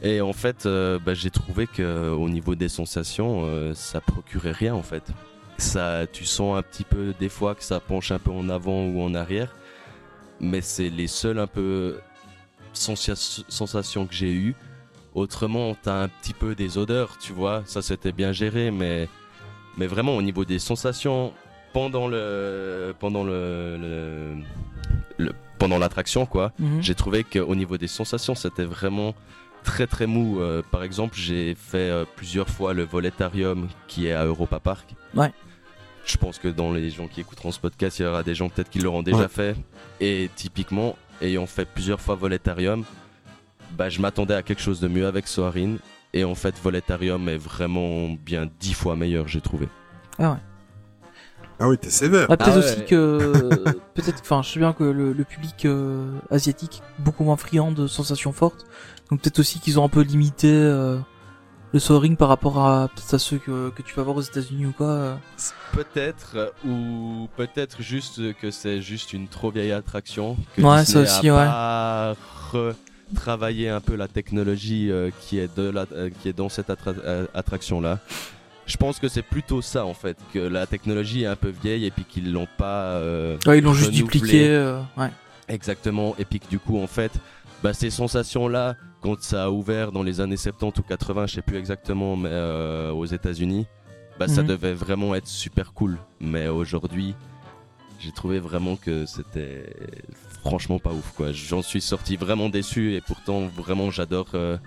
[0.04, 4.52] Et en fait, euh, bah, j'ai trouvé que au niveau des sensations, euh, ça procurait
[4.52, 5.04] rien en fait.
[5.58, 8.84] Ça, tu sens un petit peu des fois que ça penche un peu en avant
[8.86, 9.56] ou en arrière,
[10.40, 12.00] mais c'est les seules un peu
[12.74, 14.56] sensations que j'ai eues.
[15.16, 19.10] Autrement, t'as un petit peu des odeurs, tu vois, ça c'était bien géré, mais
[19.78, 21.34] mais vraiment au niveau des sensations
[21.74, 24.36] pendant le pendant le, le-
[25.26, 26.82] le- pendant l'attraction quoi Mhm.
[26.82, 29.14] j'ai trouvé qu'au niveau des sensations c'était vraiment
[29.72, 34.14] très très mou Euh, par exemple j'ai fait euh, plusieurs fois le voletarium qui est
[34.14, 35.32] à Europa Park Ouais.
[36.06, 38.48] je pense que dans les gens qui écouteront ce podcast il y aura des gens
[38.50, 39.28] peut-être qui l'auront déjà Ouais.
[39.40, 39.56] fait
[40.00, 42.84] et typiquement ayant fait plusieurs fois voletarium
[43.78, 45.76] bah je m'attendais à quelque chose de mieux avec Soarin
[46.14, 49.68] et en fait voletarium est vraiment bien dix fois meilleur j'ai trouvé
[51.60, 52.28] Ah oui, t'es sévère.
[52.30, 52.66] Ah, peut-être Ah ouais.
[52.66, 53.00] aussi que
[53.96, 57.72] peut-être enfin je sais bien que le, le public euh, asiatique est beaucoup moins friand
[57.72, 58.66] de sensations fortes
[59.10, 60.98] donc peut-être aussi qu'ils ont un peu limité euh,
[61.74, 64.66] le soaring par rapport à peut-être à ceux que, que tu vas voir aux États-Unis
[64.68, 65.16] ou quoi euh.
[65.74, 70.38] Peut-être, euh, ou peut-être juste que c'est juste une trop vieille attraction.
[70.56, 71.46] Que Ouais, Disney ça aussi, a ouais.
[71.46, 72.16] pas
[73.14, 76.70] retravaillé un peu la technologie euh, qui, est de la, euh, qui est dans cette
[76.70, 78.00] attra- euh, attraction-là.
[78.66, 81.86] Je pense que c'est plutôt ça en fait, que la technologie est un peu vieille
[81.86, 82.96] et puis qu'ils l'ont pas.
[82.96, 85.10] euh, ouais ils l'ont juste dupliqué euh, ouais
[85.48, 87.12] Exactement, et puis que du coup, en fait,
[87.64, 91.42] bah, ces sensations-là, quand ça a ouvert dans les années 70 ou 80, je sais
[91.42, 93.66] plus exactement, mais euh, aux États-Unis,
[94.20, 94.48] bah, ça Mhm.
[94.48, 95.98] devait vraiment être super cool.
[96.20, 97.16] Mais aujourd'hui,
[98.00, 99.66] j'ai trouvé vraiment que c'était
[100.44, 101.32] franchement pas ouf, quoi.
[101.32, 104.28] J'en suis sorti vraiment déçu, et pourtant, vraiment, j'adore.
[104.34, 104.58] euh,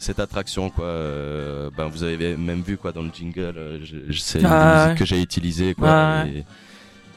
[0.00, 3.96] cette attraction quoi Euh, ben vous avez même vu quoi dans le jingle euh, je,
[4.08, 4.94] je sais Ah, la musique ouais.
[5.00, 6.44] que j'ai utilisée quoi et,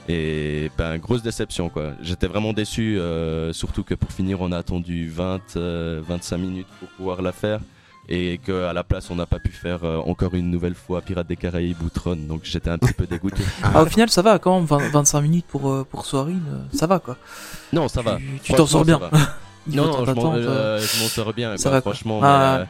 [0.07, 1.91] et, ben grosse déception quoi.
[2.01, 6.67] J'étais vraiment déçu, euh, surtout que pour finir on a attendu 20, euh, 25 minutes
[6.79, 7.59] pour pouvoir la faire
[8.09, 11.01] et que à la place on n'a pas pu faire euh, encore une nouvelle fois
[11.01, 13.43] Pirates des Caraïbes ou Tron, donc j'étais un petit peu dégoûté.
[13.63, 16.59] ah, au final ça va quand même 20 25 minutes pour euh, pour soaring euh,
[16.73, 17.17] ça va quoi
[17.71, 18.17] Non ça va.
[18.43, 18.99] tu t'en sors bien
[19.67, 21.93] Non, non, je m'en d'attente, euh, euh, je m'en sors bien, ça quoi, va, quoi.
[21.93, 22.19] franchement.
[22.23, 22.65] Ah,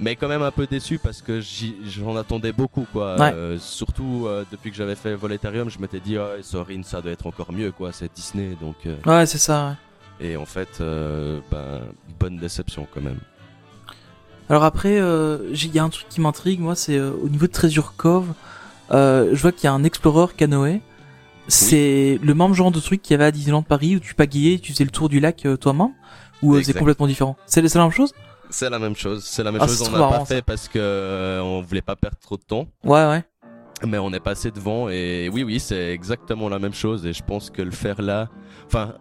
[0.00, 3.16] mais, quand même un peu déçu parce que j'en attendais beaucoup, quoi.
[3.18, 3.32] Ouais.
[3.32, 7.12] Euh, surtout euh, depuis que j'avais fait Voletarium, je m'étais dit, ah, Sorin, ça doit
[7.12, 7.92] être encore mieux, quoi.
[7.92, 8.76] C'est Disney, donc.
[8.86, 9.76] euh, ouais c'est ça
[10.20, 10.26] ouais.
[10.28, 11.80] Et en fait, ben,
[12.18, 13.20] bonne déception quand même.
[14.48, 17.94] Alors après, il y a un truc qui m'intrigue, moi, c'est au niveau de Treasure
[17.96, 18.32] Cove,
[18.90, 20.80] je vois qu'il y a un Explorer canoë.
[21.46, 24.58] C'est le même genre de truc qu'il y avait à Disneyland Paris où tu pagayais,
[24.58, 25.92] tu faisais le tour du lac toi-même,
[26.42, 27.36] ou c'est complètement différent.
[27.46, 28.12] C'est la même chose?
[28.50, 29.24] C'est la même chose.
[29.24, 29.82] C'est la même Ah, chose.
[29.88, 30.24] On n'a pas ça.
[30.26, 32.66] fait parce que euh, on voulait pas perdre trop de temps.
[32.84, 33.24] Ouais, ouais.
[33.86, 37.06] Mais on est passé devant et oui, oui, c'est exactement la même chose.
[37.06, 38.28] Et je pense que le faire là,
[38.66, 38.94] enfin,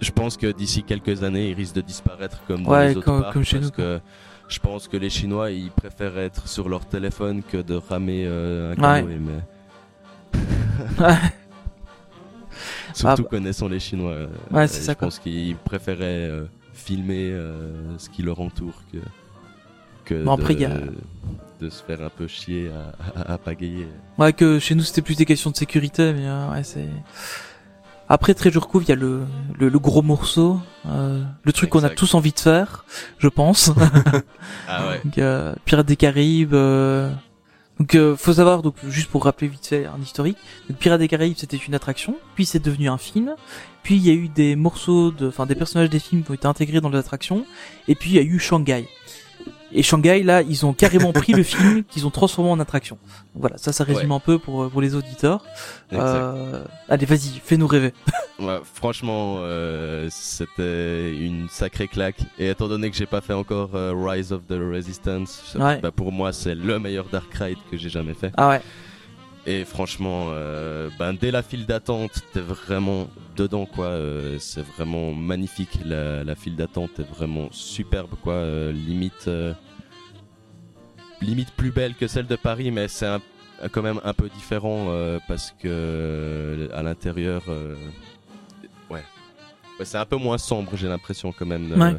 [0.00, 3.04] je pense que d'ici quelques années, il risque de disparaître comme dans Ouais, les autres
[3.04, 4.00] comme- parcs comme chez parce nous, que
[4.48, 8.72] je pense que les Chinois, ils préfèrent être sur leur téléphone que de ramer euh,
[8.76, 9.00] un Ouais.
[9.02, 9.18] canoë.
[9.20, 11.14] Mais Ouais.
[12.94, 13.28] surtout bah.
[13.30, 15.06] connaissant les Chinois, euh, Ouais, c'est je ça, quoi.
[15.08, 16.44] pense qu'ils préféraient euh,
[16.84, 18.98] filmer euh, ce qui leur entoure que
[20.04, 20.80] que Bon, de, il y a-
[21.60, 23.86] de se faire un peu chier à, à, à pagayer.
[24.18, 26.88] Ouais, que chez nous c'était plus des questions de sécurité, mais euh, ouais, c'est.
[28.06, 29.22] Après Treasure il y a le,
[29.58, 32.84] le, le gros morceau, euh, le truc qu'on a tous envie de faire,
[33.18, 33.72] je pense.
[34.68, 35.00] Ah ouais.
[35.04, 36.54] Donc, euh, Pirates des Caraïbes.
[37.80, 40.36] Donc, euh, faut savoir, donc juste pour rappeler vite fait un historique.
[40.68, 43.34] Donc, Pirates des Caraïbes, c'était une attraction, puis c'est devenu un film.
[43.82, 46.34] Puis il y a eu des morceaux de, enfin des personnages des films qui ont
[46.34, 47.44] été intégrés dans l'attraction.
[47.86, 48.88] Et puis il y a eu Shanghai.
[49.76, 52.96] Et Shanghai, là, ils ont carrément pris le film qu'ils ont transformé en attraction.
[53.34, 55.44] Donc voilà, ça, ça résume un peu pour, pour les auditeurs.
[55.92, 57.92] Euh, allez, vas-y, fais-nous rêver.
[58.40, 62.16] Ouais, franchement, euh, c'était une sacrée claque.
[62.36, 65.78] Et étant donné que j'ai pas fait encore euh, Rise of the Resistance, Ouais.
[65.78, 68.32] bah, pour moi, c'est le meilleur Dark Ride que j'ai jamais fait.
[68.36, 68.60] Ah ouais.
[69.46, 73.86] Et franchement, euh, ben, dès la file d'attente, t'es vraiment dedans, quoi.
[73.86, 75.78] Euh, c'est vraiment magnifique.
[75.84, 78.34] La, la file d'attente est vraiment superbe, quoi.
[78.34, 79.52] Euh, limite, euh,
[81.20, 83.20] limite plus belle que celle de Paris, mais c'est un-
[83.70, 87.74] quand même un peu différent euh, parce que euh, à l'intérieur, euh,
[88.90, 89.02] ouais,
[89.78, 91.70] Ouais, c'est un peu moins sombre, j'ai l'impression quand même.
[91.72, 91.96] Ouais.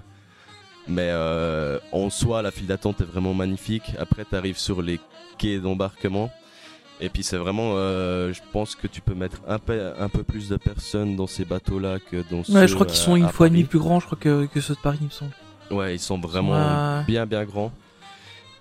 [0.87, 3.91] mais euh, en soi, la file d'attente est vraiment magnifique.
[3.99, 4.99] Après, t'arrives sur les
[5.37, 6.31] quais d'embarquement.
[7.01, 10.23] Et puis c'est vraiment, euh, je pense que tu peux mettre un peu, un peu
[10.23, 13.15] plus de personnes dans ces bateaux-là que dans ceux Ouais, je crois qu'ils euh, sont
[13.17, 15.05] une à fois et demie plus grands, je crois que, que ceux de Paris, il
[15.07, 15.31] me semble.
[15.71, 16.53] Ouais, ils sont vraiment
[16.99, 17.03] Ouais.
[17.05, 17.71] bien bien grands.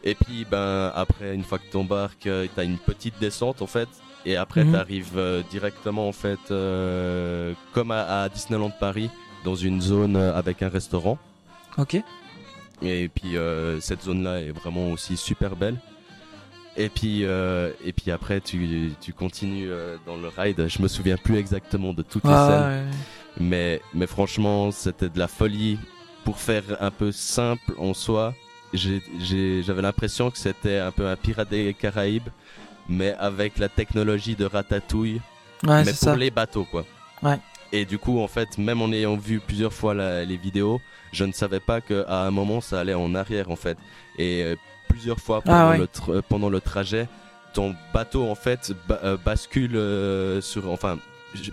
[0.03, 3.89] Et puis ben après, une fois que t'embarques, euh, t'as une petite descente en fait.
[4.27, 4.73] Et après, Mhm.
[4.73, 9.11] t'arrives euh, directement en fait, euh, comme à, à Disneyland Paris,
[9.45, 11.19] dans une zone euh, avec un restaurant.
[11.79, 12.03] Ok.
[12.83, 15.77] Et puis euh, cette zone-là est vraiment aussi super belle.
[16.77, 20.67] Et puis, euh, et puis après, tu, tu continues euh, dans le ride.
[20.69, 22.97] Je me souviens plus exactement de toutes les Ah, scènes, ouais.
[23.39, 25.79] mais, mais franchement, c'était de la folie.
[26.25, 28.35] Pour faire un peu simple en soi,
[28.73, 32.29] j'avais l'impression que c'était un peu un Pirate des Caraïbes,
[32.89, 35.21] mais avec la technologie de Ratatouille,
[35.65, 36.17] Ouais, mais pour ça.
[36.17, 36.85] les bateaux, quoi.
[37.23, 37.39] Ouais.
[37.73, 40.81] Et du coup, en fait, même en ayant vu plusieurs fois la- les vidéos,
[41.13, 43.77] je ne savais pas qu'à un moment ça allait en arrière, en fait.
[44.19, 44.57] Et euh,
[44.95, 45.79] plusieurs fois pendant, Ah ouais.
[45.79, 47.09] le tra- pendant le trajet,
[47.53, 50.99] ton bateau, en fait, ba- euh, bascule euh, sur, enfin,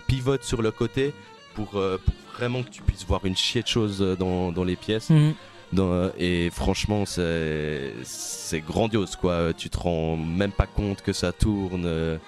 [0.06, 1.12] pivote sur le côté
[1.54, 4.76] pour, euh, pour vraiment que tu puisses voir une chier de choses dans, dans les
[4.76, 5.10] pièces.
[5.10, 5.34] Mhm.
[5.72, 9.52] Dans, et franchement, c'est grandiose, quoi.
[9.56, 11.86] Tu te rends même pas compte que ça tourne.
[11.86, 12.18] Ouais,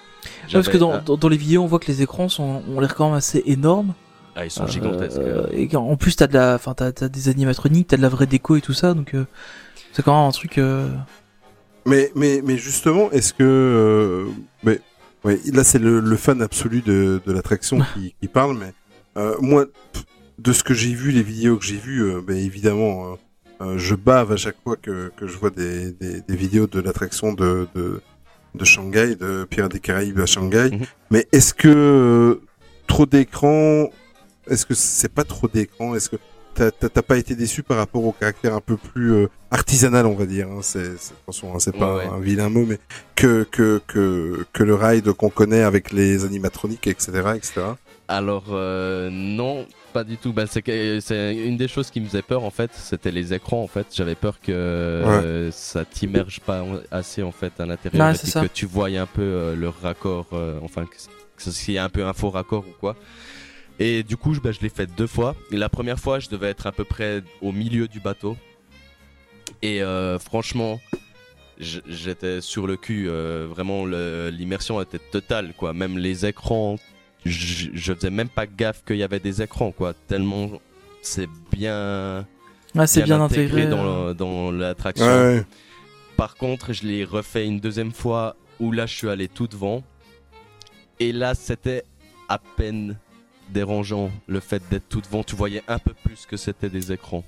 [0.51, 2.93] parce que dans, un- dans, les vidéos, on voit que les écrans sont, ont l'air
[2.93, 3.93] quand même assez énormes.
[4.35, 5.17] Ah, ils sont gigantesques.
[5.17, 8.09] Euh, et en plus, t'as de la, enfin, t'as, t'as des animatroniques, t'as de la
[8.09, 9.25] vraie déco et tout ça, donc euh,
[9.95, 10.57] c'est quand même un truc.
[10.57, 10.89] euh,
[11.85, 13.43] Mais, mais, mais justement, est-ce que.
[13.43, 14.25] euh,
[14.63, 14.79] mais,
[15.23, 18.73] ouais, là, c'est le, le fan absolu de, de l'attraction qui, qui parle, mais
[19.17, 19.65] euh, moi,
[20.39, 23.17] de ce que j'ai vu, les vidéos que j'ai vues, ben, évidemment,
[23.77, 27.31] je bave à chaque fois que, que je vois des, des, des vidéos de l'attraction
[27.31, 28.01] de, de,
[28.53, 30.71] de Shanghai, de Pirates des Caraïbes à Shanghai.
[30.71, 30.85] Mhm.
[31.09, 32.41] Mais est-ce que
[32.87, 33.89] trop d'écran,
[34.49, 36.17] est-ce que c'est pas trop d'écran Est-ce que
[36.55, 40.25] t'as pas été déçu par rapport au caractère un peu plus euh, artisanal, on va
[40.25, 42.11] dire hein, C'est c'est- attention, hein, c'est pas Ouais, ouais.
[42.13, 42.79] un vilain mot, mais
[43.15, 47.61] que que que que le ride qu'on connaît avec les animatroniques, etc., etc.
[48.07, 50.31] Alors euh, non, pas du tout.
[50.31, 53.67] Ben, c'est une des choses qui me faisait peur en fait, c'était les écrans en
[53.67, 53.87] fait.
[53.93, 58.65] J'avais peur que euh, ça t'immerge pas assez en fait à l'intérieur Ouais, que tu
[58.67, 60.95] voyais un peu euh, le raccord, euh, enfin que,
[61.43, 62.95] que s'il y a un peu un faux raccord ou quoi.
[63.79, 65.35] Et du coup, je- ben, je l'ai fait deux fois.
[65.51, 68.37] Et la première fois, je devais être à peu près au milieu du bateau.
[69.61, 70.79] Et euh, franchement,
[71.59, 73.07] j'étais sur le cul.
[73.09, 75.73] euh, vraiment, l'immersion était totale, quoi.
[75.73, 76.77] Même les écrans,
[77.25, 79.93] je, faisais même pas gaffe qu'il y avait des écrans, quoi.
[80.07, 80.51] Tellement
[81.01, 82.25] c'est bien,
[82.85, 83.67] c'est bien, intégré.
[83.71, 84.13] euh.
[84.13, 85.05] dans, l'attraction.
[85.05, 85.45] Ouais, ouais.
[86.17, 89.83] Par contre, je l'ai refait une deuxième fois où là, je suis allé tout devant.
[90.99, 91.83] Et là, c'était
[92.29, 92.97] à peine
[93.49, 95.23] dérangeant le fait d'être tout devant.
[95.23, 97.23] Tu voyais un peu plus que c'était des écrans.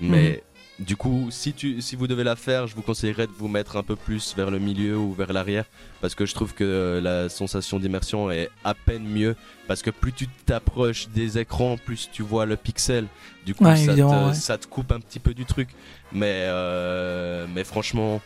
[0.00, 0.42] Mais
[0.80, 3.76] du coup, si, tu, si vous devez la faire, je vous conseillerais de vous mettre
[3.76, 5.64] un peu plus vers le milieu ou vers l'arrière.
[6.00, 9.36] Parce que je trouve que euh, la sensation d'immersion est à peine mieux.
[9.68, 13.06] Parce que plus tu t'approches des écrans, plus tu vois le pixel.
[13.46, 14.34] Du coup, Ouais, ça, évidemment, te, ouais.
[14.34, 15.68] ça te coupe un petit peu du truc.
[16.12, 18.20] Mais, euh, mais franchement,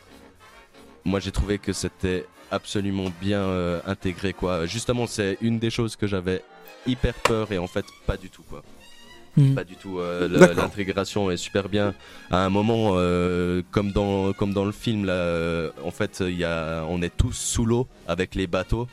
[1.05, 4.65] moi j'ai trouvé que c'était absolument bien euh, intégré quoi.
[4.67, 6.43] Justement, c'est une des choses que j'avais
[6.87, 8.63] hyper peur et en fait pas du tout quoi.
[9.37, 9.55] Mhm.
[9.55, 10.01] Pas du tout.
[10.01, 10.55] euh, le-.
[10.55, 11.95] L'intégration est super bien.
[12.31, 16.37] À un moment, euh, comme dans comme dans le film là, euh, en fait, il
[16.37, 18.89] y a, on est tous sous l'eau avec les bateaux.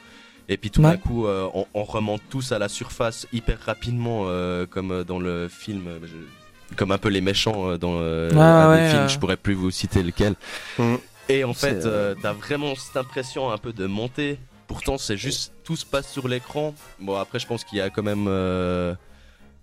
[0.48, 0.92] Et puis tout Ouais.
[0.92, 5.18] d'un coup, euh, on, on remonte tous à la surface hyper rapidement, euh, comme dans
[5.18, 8.90] le film, je- comme un peu les méchants euh, dans euh, Ouais, un ouais, des
[8.90, 9.02] films.
[9.04, 9.10] ouais.
[9.10, 10.36] Je pourrais plus vous citer lequel.
[10.78, 11.00] Mhm.
[11.30, 14.38] Et en fait, euh, t'as vraiment cette impression un peu de monter.
[14.68, 16.74] Pourtant, c'est juste tout se passe sur l'écran.
[17.00, 18.94] Bon, après, je pense qu'il y a quand même euh,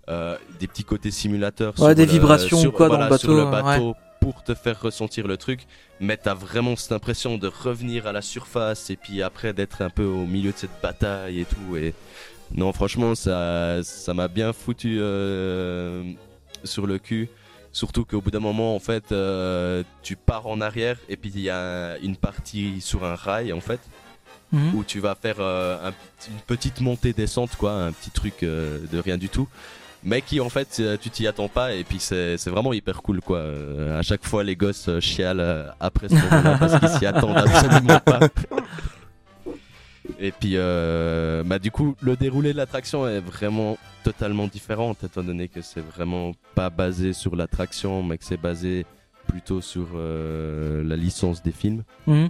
[0.09, 1.73] euh, des petits côtés simulateurs.
[1.79, 4.43] Ouais, sur des le- vibrations sur- ou quoi dans le sur le bateau, bateau pour
[4.43, 5.65] te faire ressentir le truc.
[5.99, 9.89] Mais t'as vraiment cette impression de revenir à la surface et puis après d'être un
[9.89, 11.77] peu au milieu de cette bataille et tout.
[11.77, 11.93] Et
[12.53, 16.03] non, franchement, ça, ça m'a bien foutu euh,
[16.63, 17.29] sur le cul.
[17.71, 19.05] Surtout qu'au bout d'un moment, en fait,
[20.03, 23.61] tu pars en arrière et puis il y a une partie sur un rail, en
[23.61, 23.79] fait,
[24.53, 24.75] Mhm.
[24.75, 25.93] où tu vas faire euh, un
[26.29, 29.47] une petite montée-descente, quoi, un petit truc euh, de rien du tout.
[30.05, 33.01] Mais qui, en fait, euh, tu t'y attends pas et puis c'est c'est vraiment hyper
[33.01, 33.39] cool, quoi.
[33.39, 37.99] Euh, à chaque fois, les gosses chialent après ce moment-là parce qu'ils s'y attendent absolument
[37.99, 38.19] pas.
[40.19, 45.23] Et puis, euh, bah, du coup, le déroulé de l'attraction est vraiment totalement différent, étant
[45.23, 48.85] donné que c'est vraiment pas basé sur l'attraction, mais que c'est basé
[49.27, 51.83] plutôt sur euh, la licence des films.
[52.07, 52.29] Mhm.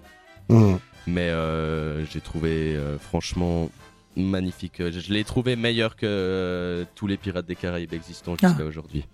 [1.08, 3.70] Mais euh, j'ai trouvé euh, franchement
[4.16, 4.76] magnifique.
[4.80, 8.64] Je, je l'ai trouvé meilleur que euh, tous les Pirates des Caraïbes existants jusqu'à Ah.
[8.64, 9.06] aujourd'hui.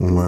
[0.00, 0.24] Ouais,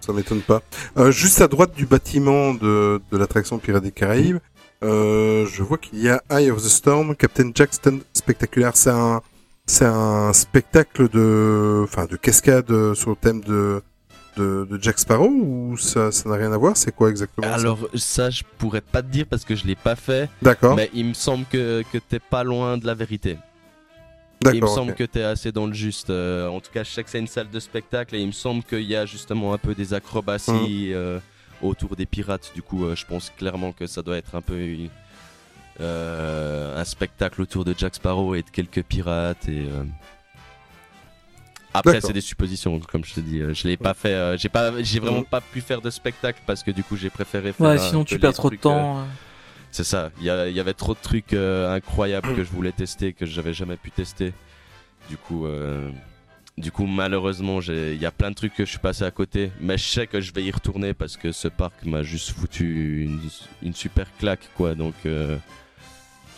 [0.00, 0.62] ça m'étonne pas.
[0.98, 4.38] Euh, juste à droite du bâtiment de, de l'attraction Pirates des Caraïbes,
[4.84, 8.76] euh, je vois qu'il y a Eye of the Storm, Captain Jackson spectaculaire.
[8.76, 9.22] C'est un,
[9.64, 13.80] c'est un spectacle de, enfin, de cascade sur le thème de,
[14.38, 16.76] de, de Jack Sparrow ou ça, ça n'a rien à voir?
[16.76, 19.96] C'est quoi exactement Alors ça, je pourrais pas te dire parce que je l'ai pas
[19.96, 23.36] fait, D'accord, mais il me semble que, que t'es pas loin de la vérité.
[24.42, 24.68] Il me d'accord.
[24.74, 24.98] semble ok.
[24.98, 26.10] que t'es assez dans le juste.
[26.10, 28.32] Euh, en tout cas, je sais que c'est une salle de spectacle et il me
[28.32, 31.18] semble qu'il y a justement un peu des acrobaties euh,
[31.60, 32.52] autour des pirates.
[32.54, 34.90] Du coup, euh, je pense clairement que ça doit être un peu une-
[35.80, 39.48] un spectacle autour de Jack Sparrow et de quelques pirates.
[39.48, 39.66] Et
[41.74, 43.40] après, c'est des suppositions, comme je te dis.
[43.40, 44.14] Euh, Je l'ai pas fait.
[44.14, 47.10] euh, j'ai pas, j'ai vraiment pas pu faire de spectacle parce que du coup, j'ai
[47.10, 47.66] préféré faire.
[47.66, 48.98] Ouais, sinon tu perds trop de euh, temps.
[49.00, 49.04] euh.
[49.70, 53.12] c'est ça, il y, il avait trop de trucs euh, incroyables que je voulais tester,
[53.12, 54.32] que j'avais jamais pu tester.
[55.10, 55.90] Du coup, euh,
[56.56, 59.10] du coup malheureusement, j'ai- il y a plein de trucs que je suis passé à
[59.10, 59.50] côté.
[59.60, 63.02] Mais je sais que je vais y retourner parce que ce parc m'a juste foutu
[63.04, 63.20] une,
[63.62, 64.74] une super claque, quoi.
[64.74, 65.36] Donc, euh,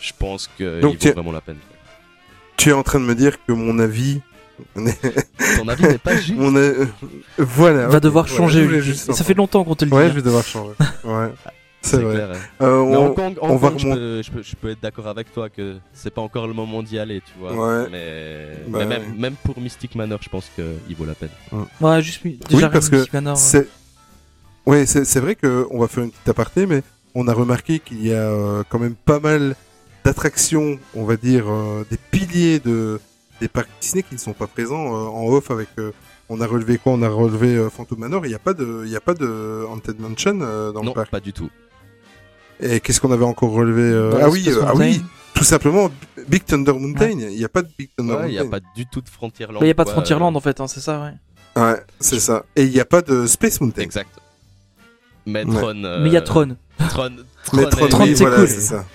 [0.01, 1.57] je pense qu'il Donc, vaut vraiment la peine.
[2.57, 4.21] Tu es en train de me dire que mon avis,
[4.75, 6.35] Ton avis n'est pas juste.
[6.37, 6.85] mon a- euh,
[7.37, 8.81] voilà, Va ok, devoir changer.
[8.81, 9.97] juste ça fait longtemps qu'on te le dit.
[9.97, 10.09] Ouais, hein.
[10.09, 10.73] je vais devoir changer.
[11.03, 11.29] Ouais,
[11.81, 12.13] c'est vrai.
[12.15, 12.29] clair.
[12.33, 12.37] hein.
[12.65, 13.99] Euh, Mais on- Kong, on va je, remonter.
[13.99, 16.83] peux, je peux- je peux être d'accord avec toi que c'est pas encore le moment
[16.83, 17.53] d'y aller, tu vois.
[17.53, 17.87] Ouais.
[17.91, 21.29] Mais, Bah mais même, pour Mystic Manor, je pense qu'il vaut la peine.
[21.79, 23.39] Ouais, juste déjà parce que Manor, ouais.
[23.41, 23.67] C'est
[24.65, 26.83] ouais, c'est c'est vrai que on va faire une petite aparté, mais
[27.15, 29.55] on a remarqué qu'il y a euh, quand même pas mal
[30.05, 32.99] d'attractions, on va dire euh, des piliers de
[33.41, 35.67] des parcs Disney qui ne sont pas présents euh, en off avec.
[35.79, 35.91] euh,
[36.29, 38.25] on a relevé quoi On a relevé euh, Phantom Manor.
[38.25, 40.91] Il n'y a pas de, il y a pas de Haunted Mansion euh, dans non,
[40.91, 41.09] le parc.
[41.11, 41.49] pas du tout.
[42.61, 45.05] Et qu'est-ce qu'on avait encore relevé euh, Ouais, Ah oui, euh, ah oui, Mountain.
[45.33, 45.89] tout simplement
[46.29, 47.09] Big Thunder Mountain.
[47.09, 48.59] Il n'y a pas de Big Thunder Ouais, il n'y a Mountain.
[48.59, 49.59] pas du tout de Frontierland.
[49.59, 51.61] Bah, y a pas de Frontierland euh, en fait, hein, c'est ça, ouais.
[51.61, 52.45] Ouais, c'est ça.
[52.55, 53.81] Et il n'y a pas de Space Mountain.
[53.81, 54.09] Exact.
[55.25, 55.61] Mais Ouais.
[55.83, 56.55] Euh, il y a Tron.
[56.89, 57.09] Tron.
[57.53, 58.47] Mais Tron Tron, c'est voilà, cool.
[58.47, 58.85] c'est ça.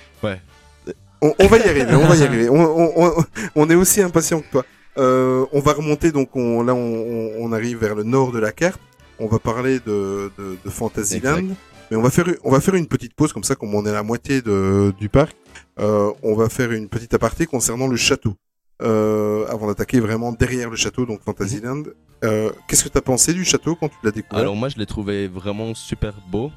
[1.22, 2.48] On, on va y arriver, on va y arriver.
[2.48, 3.24] On, on, on,
[3.55, 4.64] on est aussi impatient que toi.
[4.98, 8.80] Euh, on va remonter, donc on, là on, arrive vers le nord de la carte.
[9.18, 11.38] On va parler de, de, de Fantasyland.
[11.38, 11.56] Exact.
[11.90, 13.90] Mais on va faire, on va faire une petite pause comme ça, comme on est
[13.90, 15.36] à la moitié de, du parc.
[15.78, 18.34] Euh, on va faire une petite aparté concernant le château.
[18.82, 21.84] Euh, avant d'attaquer vraiment derrière le château, donc Fantasyland.
[22.24, 24.43] Euh, Qu'est-ce que t'as pensé du château quand tu l'as découvert?
[24.43, 26.51] Alors moi je l'ai trouvé vraiment super beau.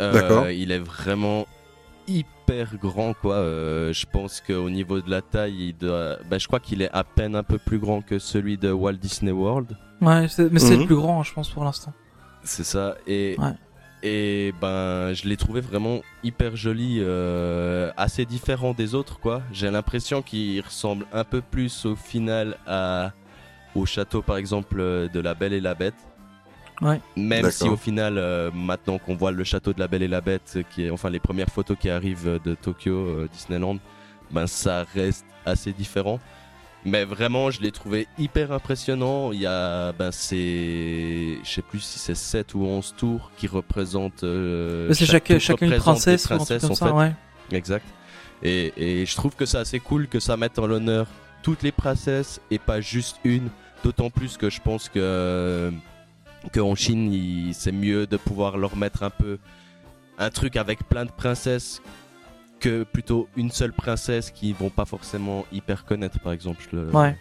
[0.00, 0.48] Euh, D'accord.
[0.48, 1.46] Il est vraiment
[2.10, 3.34] hyper grand quoi.
[3.36, 6.16] Euh, je pense qu'au niveau de la taille, il doit...
[6.28, 8.94] bah, je crois qu'il est à peine un peu plus grand que celui de Walt
[8.94, 9.76] Disney World.
[10.00, 10.80] Ouais, mais c'est Mhm.
[10.80, 11.92] le plus grand, je pense, pour l'instant.
[12.42, 12.96] C'est ça.
[13.06, 13.52] Et, Ouais.
[14.02, 19.42] et ben, je l'ai trouvé vraiment hyper joli, euh, assez différent des autres, quoi.
[19.52, 23.12] J'ai l'impression qu'il ressemble un peu plus au final à,
[23.74, 25.94] au château, par exemple, euh, de La Belle et la Bête.
[26.82, 27.00] Ouais.
[27.16, 30.20] Même si au final, euh, maintenant qu'on voit le château de La Belle et la
[30.22, 33.76] Bête, euh, qui est, enfin, les premières photos qui arrivent euh, de Tokyo, euh, Disneyland,
[34.30, 36.20] ben, ça reste assez différent.
[36.86, 39.32] Mais vraiment, je l'ai trouvé hyper impressionnant.
[39.32, 43.46] Il y a, ben, c'est, je sais plus si c'est 7 ou 11 tours qui
[43.46, 44.24] représentent.
[44.24, 46.40] euh, Mais c'est chaque chaque, tour chacun une représente princesse comme
[46.70, 46.92] en ça, fait.
[46.92, 47.12] ouais.
[47.52, 47.84] Exact.
[48.42, 51.06] Et, et je trouve que c'est assez cool que ça mette en l'honneur
[51.42, 53.50] toutes les princesses et pas juste une.
[53.84, 55.70] D'autant plus que je pense que
[56.54, 59.38] qu'en Chine, c'est mieux de pouvoir leur mettre un peu
[60.18, 61.80] un truc avec plein de princesses
[62.60, 66.62] que plutôt une seule princesse qui vont pas forcément hyper connaître, par exemple.
[66.72, 67.16] Le- Ouais.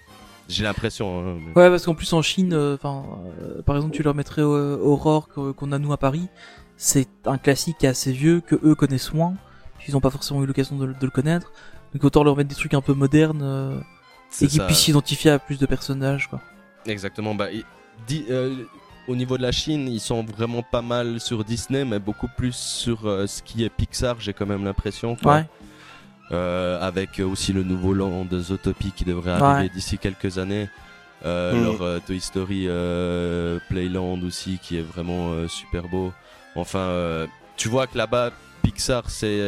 [0.50, 1.20] J'ai l'impression.
[1.20, 3.06] hein, mais- Ouais, parce qu'en plus en Chine, euh, enfin,
[3.42, 6.28] euh, par exemple, tu leur mettrais euh, Aurore qu'on a nous à Paris.
[6.76, 9.36] C'est un classique assez vieux que eux connaissent moins.
[9.88, 11.52] Ils n'ont pas forcément eu l'occasion de, le- de le connaître.
[11.94, 13.82] Donc autant leur mettre des trucs un peu modernes
[14.42, 16.42] et qu'ils puissent s'identifier à plus de personnages, quoi.
[16.86, 17.34] Exactement.
[17.36, 17.48] Bah,
[18.08, 18.56] di- euh,
[19.10, 22.56] au niveau de la Chine, ils sont vraiment pas mal sur Disney, mais beaucoup plus
[22.56, 25.18] sur euh, ce qui est Pixar, j'ai quand même l'impression.
[25.26, 25.46] Ouais.
[26.32, 29.70] Euh, avec aussi le nouveau land de Zootopie qui devrait arriver Ouais.
[29.74, 30.70] d'ici quelques années.
[31.26, 31.64] Euh, Mm.
[31.64, 32.68] Leur Toy Story
[33.68, 36.14] Playland aussi, qui est vraiment super beau.
[36.56, 37.26] Enfin,
[37.58, 38.32] tu vois que là-bas,
[38.62, 39.40] Pixar, c'est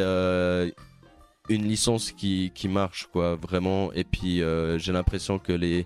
[1.50, 3.92] une licence qui, qui marche, quoi, vraiment.
[3.94, 4.42] Et puis,
[4.78, 5.86] j'ai l'impression que les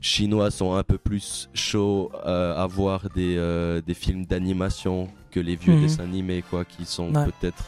[0.00, 5.40] Chinois sont un peu plus chauds euh, à voir des, euh, des films d'animation que
[5.40, 5.82] les vieux Mhm.
[5.82, 7.24] dessins animés, quoi, qui sont Ouais.
[7.26, 7.64] peut-être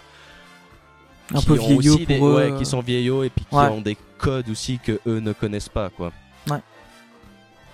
[1.34, 2.36] Un peu ont vieillot aussi des- pour eux.
[2.36, 2.58] ouais, euh.
[2.58, 3.66] qui sont vieillots et puis qui Ouais.
[3.68, 6.12] ont des codes aussi que eux ne connaissent pas, quoi.
[6.48, 6.58] Ouais.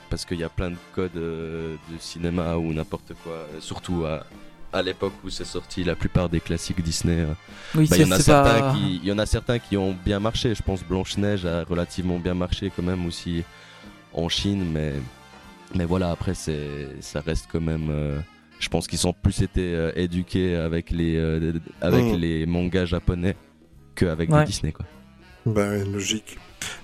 [0.09, 4.25] Parce qu'il y a plein de codes euh, de cinéma ou n'importe quoi, surtout à,
[4.73, 7.27] à l'époque où c'est sorti la plupart des classiques Disney.
[7.75, 8.73] Oui, Bah, il y en a certains pas.
[8.73, 10.55] qui, il y en a certains qui ont bien marché.
[10.55, 13.43] Je pense Blanche Neige a relativement bien marché quand même aussi
[14.17, 14.95] en Chine, mais
[15.75, 17.89] mais voilà après c'est ça reste quand même.
[17.91, 18.19] euh,
[18.59, 22.17] je pense qu'ils ont plus été euh, éduqués avec les euh, avec Mhm.
[22.17, 23.37] les mangas japonais
[23.95, 24.45] qu'avec Ouais.
[24.45, 24.87] Disney quoi.
[25.45, 26.39] Bah, logique.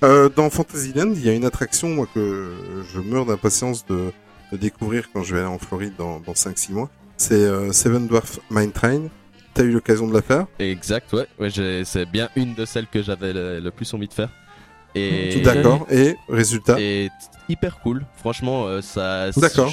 [0.04, 2.52] Euh, dans Fantasyland, il y a une attraction moi, que
[2.92, 4.12] je meurs d'impatience de,
[4.52, 6.90] de découvrir quand je vais aller en Floride dans, dans 5-6 mois.
[7.16, 9.02] C'est euh, Seven Dwarf Mine Train.
[9.54, 10.46] T'as eu l'occasion de la faire?
[10.60, 14.08] Exact, ouais, ouais j'ai- c'est bien une de celles que j'avais le, le plus envie
[14.08, 14.30] de faire.
[14.94, 15.86] Et D'accord.
[15.90, 17.08] Et résultat Et
[17.48, 19.30] hyper cool, franchement, euh, ça.
[19.32, 19.72] D'accord.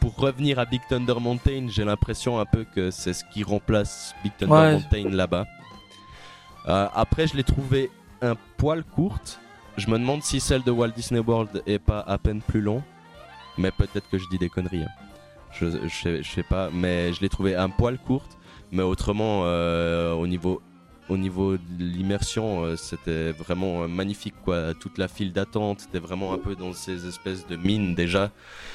[0.00, 4.14] pour revenir à Big Thunder Mountain, j'ai l'impression un peu que c'est ce qui remplace
[4.22, 4.72] Big Thunder Ouais.
[4.72, 5.46] Mountain là-bas.
[6.68, 7.90] Euh, après, je l'ai trouvé
[8.20, 9.40] un poil courte.
[9.76, 12.82] Je me demande si celle de Walt Disney World est pas à peine plus long,
[13.56, 14.82] mais peut-être que je dis des conneries.
[14.82, 14.88] hein.
[15.52, 18.36] Je, je sais pas, mais je l'ai trouvé un poil courte.
[18.70, 20.60] Mais autrement, euh, au niveau
[21.08, 24.74] au niveau de l'immersion, euh, c'était vraiment euh, magnifique quoi.
[24.74, 28.30] Toute la file d'attente, c'était vraiment un peu dans ces espèces de mines déjà,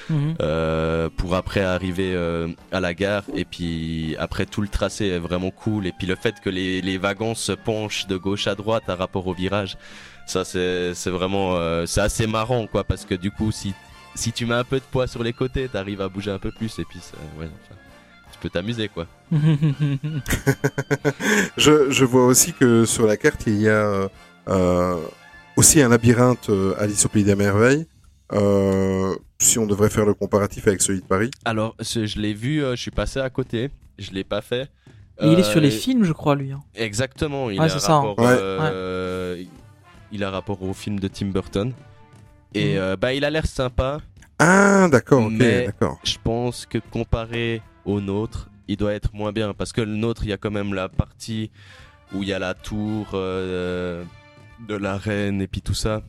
[0.10, 0.36] Mhm.
[0.42, 3.24] euh, pour après arriver euh, à la gare.
[3.36, 5.86] Et puis après tout le tracé est vraiment cool.
[5.88, 8.96] Et puis le fait que les, les wagons se penchent de gauche à droite à
[8.96, 9.78] rapport au virage,
[10.26, 13.74] ça c'est vraiment euh, c'est assez marrant quoi parce que du coup si
[14.16, 16.52] si tu mets un peu de poids sur les côtés, t'arrives à bouger un peu
[16.52, 17.74] plus et puis ça- ouais, tu
[18.44, 19.08] peux t'amuser quoi.
[21.58, 24.10] je, je vois aussi que sur la carte, il y a
[24.50, 24.96] euh,
[25.56, 27.86] aussi un labyrinthe euh, Alice au Pays des Merveilles.
[28.32, 31.30] Euh, si on devrait faire le comparatif avec celui de Paris.
[31.46, 34.70] Alors, je l'ai vu, euh, je suis passé à côté, je l'ai pas fait.
[35.22, 36.52] Il est sur les films, je crois, lui.
[36.52, 36.62] hein.
[36.76, 37.96] Exactement, il Ouais, a c'est ça, hein.
[38.10, 38.36] rapport, Ouais.
[38.40, 39.44] euh,
[40.12, 41.72] il a rapport au film de Tim Burton.
[42.56, 42.80] Et Mhm.
[42.82, 44.00] euh, bah, il a l'air sympa.
[44.40, 46.00] Ah, d'accord, ok, Mais- d'accord.
[46.04, 50.24] Je pense que comparé au nôtre, il doit être moins bien parce que le nôtre,
[50.24, 51.52] il y a quand même la partie
[52.14, 54.04] où il y a la tour euh,
[54.68, 56.02] de la reine et puis tout ça.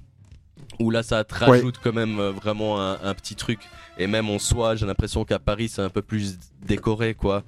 [0.81, 1.41] Où là, ça te Ouais.
[1.51, 3.61] rajoute quand même euh, vraiment un, un petit truc.
[3.99, 7.43] Et même en soi, j'ai l'impression qu'à Paris, c'est un peu plus décoré, quoi.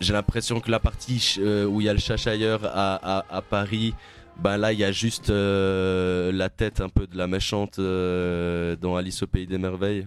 [0.00, 3.42] J'ai l'impression que la partie euh, où il y a le chachailleur à, à, à
[3.42, 3.94] Paris,
[4.38, 8.76] ben là, il y a juste euh, la tête un peu de la méchante euh,
[8.76, 10.06] dans Alice au Pays des Merveilles.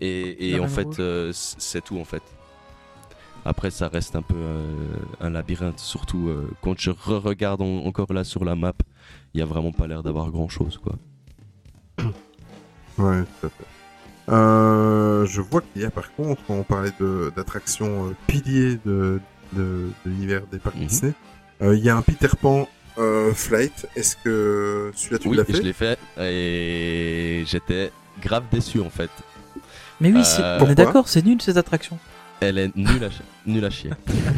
[0.00, 2.22] Et, en fait, euh, c'est tout en fait.
[3.44, 4.62] Après, ça reste un peu euh,
[5.20, 8.74] un labyrinthe, surtout euh, quand je re-regarde en- encore là sur la map,
[9.34, 10.94] il y a vraiment pas l'air d'avoir grand chose quoi.
[12.98, 13.64] Ouais, tout à fait.
[14.32, 19.20] Euh, je vois qu'il y a par contre, on parlait de- d'attractions euh, piliers de,
[19.54, 20.86] de, de l'univers des parcs Mhm.
[20.86, 21.12] Disney.
[21.62, 22.68] Euh, Il y a un Peter Pan
[22.98, 23.86] euh, Flight.
[23.96, 27.90] Est-ce que celui-là tu oui, l'as je fait l'ai fait et j'étais
[28.20, 29.10] grave déçu en fait.
[30.00, 30.22] Mais oui,
[30.60, 31.98] on est d'accord, c'est nul cette attraction.
[32.40, 33.90] Elle est nulle à, chi- nulle à chier.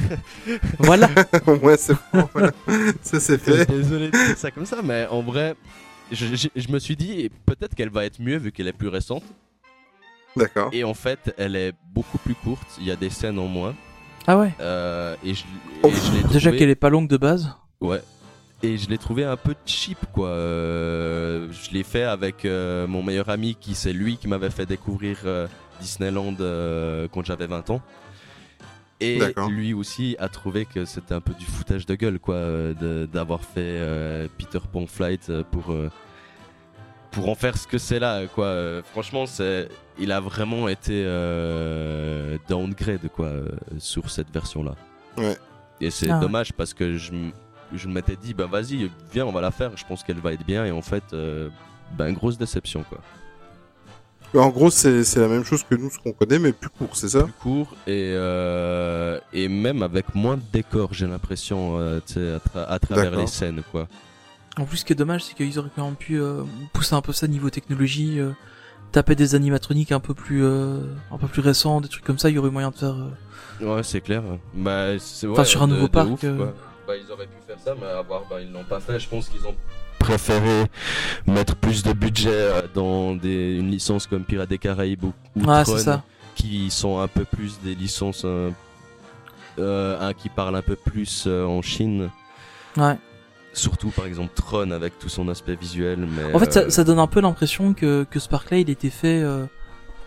[0.79, 1.09] Voilà.
[1.62, 2.51] Ouais, c'est bon, voilà.
[3.03, 3.66] Ça c'est fait.
[3.66, 5.55] Désolé de dire ça comme ça, mais en vrai,
[6.11, 8.89] je, je- je me suis dit peut-être qu'elle va être mieux vu qu'elle est plus
[8.89, 9.23] récente.
[10.37, 10.70] D'accord.
[10.73, 12.66] Et en fait, elle est beaucoup plus courte.
[12.81, 13.74] Il y a des scènes en moins.
[14.27, 14.53] Ah ouais.
[14.61, 15.43] Euh, et je,
[15.85, 17.51] et je l'ai Déjà trouvé- qu'elle est pas longue de base.
[17.81, 18.01] Ouais.
[18.65, 20.29] Et je l'ai trouvé un peu cheap, quoi.
[20.29, 24.66] Euh, je l'ai fait avec euh, mon meilleur ami, qui c'est lui qui m'avait fait
[24.66, 25.49] découvrir euh,
[25.83, 27.83] Disneyland euh, quand j'avais 20 ans.
[29.01, 29.19] Et
[29.49, 33.41] lui aussi a trouvé que c'était un peu du foutage de gueule, quoi, euh, d'avoir
[33.41, 35.91] fait euh, Peter Pan Flight pour euh,
[37.11, 38.47] pour en faire ce que c'est là, quoi.
[38.47, 39.69] Euh, franchement, c'est,
[39.99, 43.49] il a vraiment été euh, downgrade, quoi, euh,
[43.79, 44.77] sur cette version-là.
[45.19, 45.37] Ouais.
[45.81, 46.21] Et c'est Ah.
[46.21, 47.13] dommage parce que je,
[47.75, 49.77] je m'étais dit, ben vas-y, viens, on va la faire.
[49.77, 50.65] Je pense qu'elle va être bien.
[50.65, 51.49] Et en fait, euh,
[51.99, 52.99] ben grosse déception, quoi.
[54.35, 56.97] En gros, c'est c'est la même chose que nous, ce qu'on connaît, mais plus court,
[56.97, 57.25] c'est ça?
[57.25, 62.01] Plus court et euh, et même avec moins de décor, j'ai l'impression, euh, à,
[62.39, 63.89] tra- à travers les scènes, quoi.
[64.59, 66.43] En plus, ce qui est dommage, c'est qu'ils auraient quand même pu euh,
[66.73, 68.31] pousser un peu ça niveau technologie, euh,
[68.91, 70.79] taper des animatroniques un peu plus, euh,
[71.11, 72.29] un peu plus récents, des trucs comme ça.
[72.31, 72.97] Il y aurait moyen de faire.
[73.61, 74.23] euh, Ouais, c'est clair.
[74.55, 74.89] Bah,
[75.31, 76.47] Enfin, sur un de- nouveau de parc, ouf, euh.
[76.87, 78.99] Bah, ils auraient pu faire ça, mais à voir, bah, ils l'ont pas fait.
[78.99, 79.55] Je pense qu'ils ont
[80.03, 80.65] préféré
[81.27, 85.45] mettre plus de budget euh, dans des, une licence comme Pirates des Caraïbes ou, ou
[85.45, 86.03] Ouais, Tron, ça.
[86.35, 88.51] qui sont un peu plus des licences euh,
[89.61, 92.11] euh, qui parle un peu plus euh, en Chine.
[92.77, 92.97] Ouais.
[93.53, 96.01] Surtout par exemple Tron avec tout son aspect visuel.
[96.01, 99.23] Mais, En fait, ça, ça donne un peu l'impression que, que Sparkley, il était fait.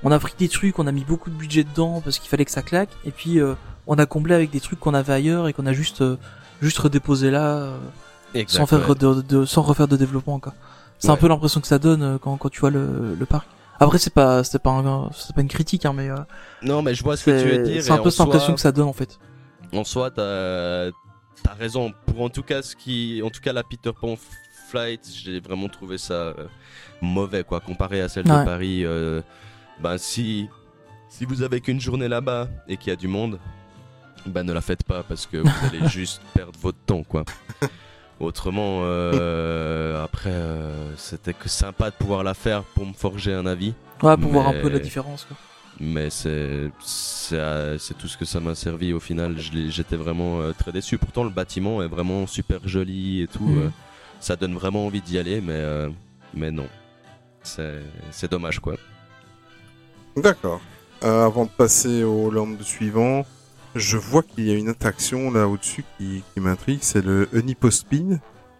[0.03, 2.45] on a pris des trucs, on a mis beaucoup de budget dedans parce qu'il fallait
[2.45, 3.39] que ça claque, et puis
[3.87, 6.03] on a comblé avec des trucs qu'on avait ailleurs et qu'on a juste
[6.59, 7.69] juste redéposé là,
[8.35, 8.95] exact, sans faire ouais.
[8.95, 10.53] de, de- sans refaire de développement quoi.
[10.99, 13.47] C'est un peu l'impression que ça donne euh, quand, quand tu vois le, le parc.
[13.79, 16.15] Après, c'est pas c'est pas un- c'est pas une critique, hein, mais euh,
[16.61, 17.83] Non, mais je vois ce que tu veux dire.
[17.83, 19.19] c'est un peu cette impression soi- que ça donne en fait.
[19.73, 20.87] en soi, t'as
[21.47, 21.91] as raison.
[22.05, 24.15] Pour en tout cas ce qui, en tout cas la Peter Pan
[24.69, 26.47] Flight, j'ai vraiment trouvé ça euh,
[27.01, 28.39] mauvais quoi, comparé à celle Ouais.
[28.39, 28.85] de Paris.
[28.85, 29.21] euh,
[29.83, 30.47] ben si
[31.09, 33.37] si vous avez qu'une journée là-bas et qu'il y a du monde,
[34.25, 37.25] ben ne la faites pas parce que vous allez juste perdre votre temps quoi.
[38.19, 43.45] Autrement, euh, après, euh, c'était que sympa de pouvoir la faire pour me forger un
[43.45, 43.73] avis.
[44.01, 45.25] Ouais, pour voir un peu la différence.
[45.25, 45.35] Quoi.
[45.79, 49.35] Mais c'est c'est euh, c'est tout ce que ça m'a servi au final.
[49.37, 50.97] J'étais vraiment euh, très déçu.
[50.97, 53.43] Pourtant le bâtiment est vraiment super joli et tout.
[53.43, 53.63] Mhm.
[53.63, 53.69] euh,
[54.21, 55.89] ça donne vraiment envie d'y aller, mais euh,
[56.33, 56.67] mais non.
[57.43, 57.81] C'est
[58.11, 58.75] c'est dommage quoi.
[60.15, 60.61] D'accord.
[61.03, 63.25] Euh, avant de passer au land suivant,
[63.75, 68.19] je vois qu'il y a une attraction là au-dessus qui, qui m'intrigue, c'est le Unipospin.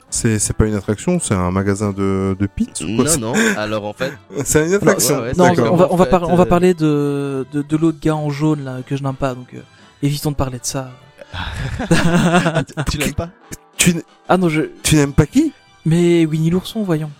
[0.09, 3.39] C'est c'est pas une attraction, c'est un magasin de, de pizza ou quoi Non non.
[3.57, 4.13] Alors en fait,
[4.45, 5.15] C'est une attraction.
[5.21, 7.45] ouais, ouais, Non, on va, on va, En fait, par- on va euh, parler de,
[7.51, 9.59] de, de l'autre gars en jaune là que je n'aime pas, donc euh,
[10.03, 10.91] évitons de parler de ça.
[12.89, 13.29] tu l'aimes pas
[13.77, 13.95] Tu,
[14.29, 14.61] ah non, je.
[14.83, 15.51] tu n'aimes pas qui?
[15.85, 17.11] Mais Winnie l'ourson, voyons.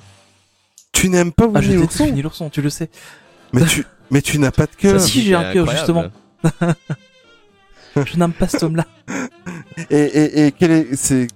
[0.94, 2.06] Tu n'aimes pas Ah, Winnie déteste l'ourson?
[2.06, 2.90] Winnie l'ourson, tu le sais.
[3.52, 5.00] Mais tu, mais tu n'as pas de cœur.
[5.02, 6.06] Ça, si, j'ai un cœur, justement.
[8.06, 8.86] Je n'aime pas cet homme-là.
[9.90, 11.28] Et, et, et quel est, c'est,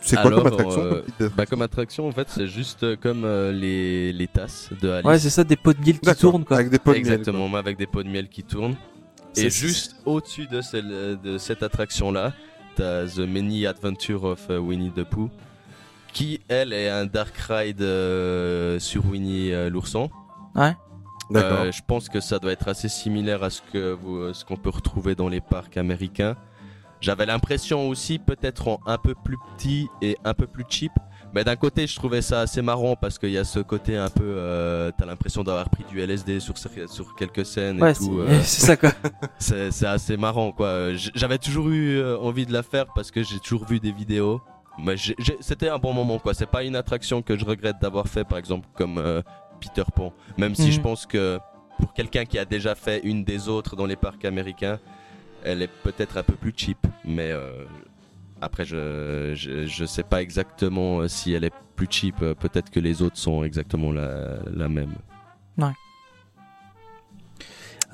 [0.00, 2.82] c'est quoi Alors, comme attraction euh, comme petite- Bah comme attraction en fait c'est juste
[2.84, 5.06] euh, comme euh, les, les tasses de Alice.
[5.06, 6.56] Ouais, c'est ça, des pots de miel qui tournent quoi.
[6.56, 8.76] Avec des pots de miel, Exactement, mais avec des pots de miel qui tournent.
[9.36, 12.32] Et juste au-dessus de, celle- de cette attraction-là,
[12.76, 15.30] t'as The Many Adventures of Winnie the Pooh,
[16.12, 20.08] qui elle est un dark ride euh, sur Winnie euh, l'ourson.
[20.54, 20.62] quoi.
[21.30, 21.60] D'accord.
[21.60, 24.44] Euh, je pense que ça doit être assez similaire à ce que vous, euh, ce
[24.44, 26.36] qu'on peut retrouver dans les parcs américains.
[27.00, 30.92] J'avais l'impression aussi peut-être en un peu plus petit et un peu plus cheap.
[31.34, 34.10] Mais d'un côté, je trouvais ça assez marrant parce qu'il y a ce côté un
[34.10, 38.22] peu, euh, t'as l'impression d'avoir pris du LSD sur sur quelques scènes et Ouais, tout.
[38.26, 38.90] c'est euh, c'est ça quoi.
[39.38, 40.92] c'est c'est assez marrant quoi.
[41.14, 44.42] J'avais toujours eu euh, envie de la faire parce que j'ai toujours vu des vidéos.
[44.78, 46.34] Mais j'ai- j'ai- c'était un bon moment quoi.
[46.34, 49.22] C'est pas une attraction que je regrette d'avoir fait par exemple comme euh,
[49.62, 50.12] Peter Pan.
[50.38, 51.38] Même si je pense que
[51.78, 54.78] pour quelqu'un qui a déjà fait une des autres dans les parcs américains,
[55.44, 56.78] elle est peut-être un peu plus cheap.
[57.04, 57.64] Mais euh,
[58.40, 62.16] après je, je je sais pas exactement euh, si elle est plus cheap.
[62.22, 64.94] Euh, Peut-être que les autres sont exactement la, la même.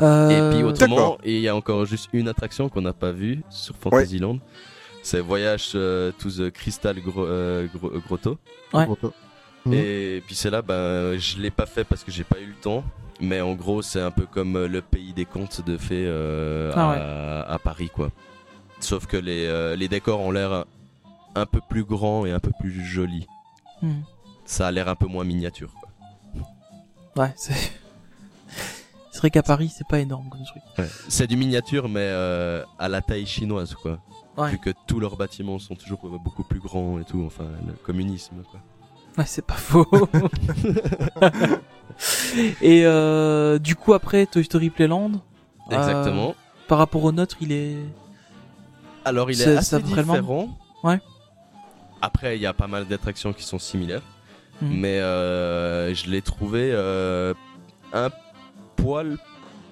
[0.00, 3.42] Euh, Et puis autrement, il y a encore juste une attraction qu'on n'a pas vue
[3.50, 4.38] sur Fantasyland.
[5.02, 7.26] C'est Voyage euh, to the Crystal Gro-
[7.74, 8.38] Gro- Grotto.
[9.68, 9.74] Mhm.
[9.74, 12.54] Et puis c'est là, ben, je l'ai pas fait parce que j'ai pas eu le
[12.54, 12.84] temps.
[13.20, 16.70] Mais en gros, c'est un peu comme euh, le pays des contes de fées euh,
[16.76, 18.10] Ah à, à Paris, quoi.
[18.80, 20.64] Sauf que les, euh, les décors ont l'air
[21.34, 23.26] un, peu plus grands et un peu plus jolis.
[23.82, 24.02] hmm.
[24.44, 25.72] Ça a l'air un peu moins miniature.
[25.74, 27.24] Quoi.
[27.24, 27.54] Ouais, c'est.
[29.10, 30.62] C'est vrai qu'à Paris, c'est pas énorme comme truc.
[31.08, 33.98] C'est du miniature, mais euh, à la taille chinoise, quoi.
[34.36, 34.52] Ouais.
[34.52, 38.44] Vu que tous leurs bâtiments sont toujours beaucoup plus grands et tout, enfin, le communisme,
[38.48, 38.60] quoi.
[39.18, 39.84] Ouais, c'est pas faux.
[42.62, 45.10] Et euh, du coup, après Toy Story Playland,
[45.72, 46.36] euh, Exactement.
[46.68, 47.78] par rapport au nôtre, il est.
[49.04, 50.48] Alors, il est assez vraiment différent.
[50.84, 51.00] Ouais.
[52.00, 54.02] Après, il y a pas mal d'attractions qui sont similaires.
[54.62, 54.78] Mhm.
[54.78, 56.72] Mais euh, je l'ai trouvé
[57.92, 58.10] un
[58.76, 59.18] poil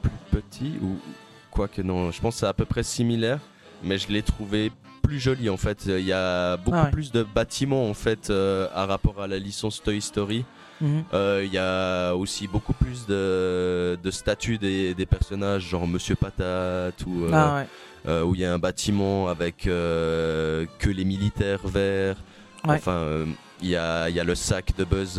[0.02, 0.96] plus petit, ou
[1.52, 3.38] quoique non, je pense que c'est à peu près similaire.
[3.84, 4.72] Mais je l'ai trouvé
[5.06, 5.84] plus joli en fait.
[5.86, 6.90] Il y a beaucoup Ah ouais.
[6.90, 10.44] plus de bâtiments en fait euh, à rapport à la licence Toy Story.
[10.80, 11.04] Mhm.
[11.14, 16.16] Euh, Il y a aussi beaucoup plus de, de statues des, des personnages, genre Monsieur
[16.16, 17.64] Patate, ou euh, Ah
[18.06, 18.20] ouais.
[18.22, 22.16] où il y a un bâtiment avec que les militaires verts.
[22.66, 22.74] Ouais.
[22.74, 23.24] Enfin,
[23.62, 25.14] il y, a, il y a le sac de Buzz,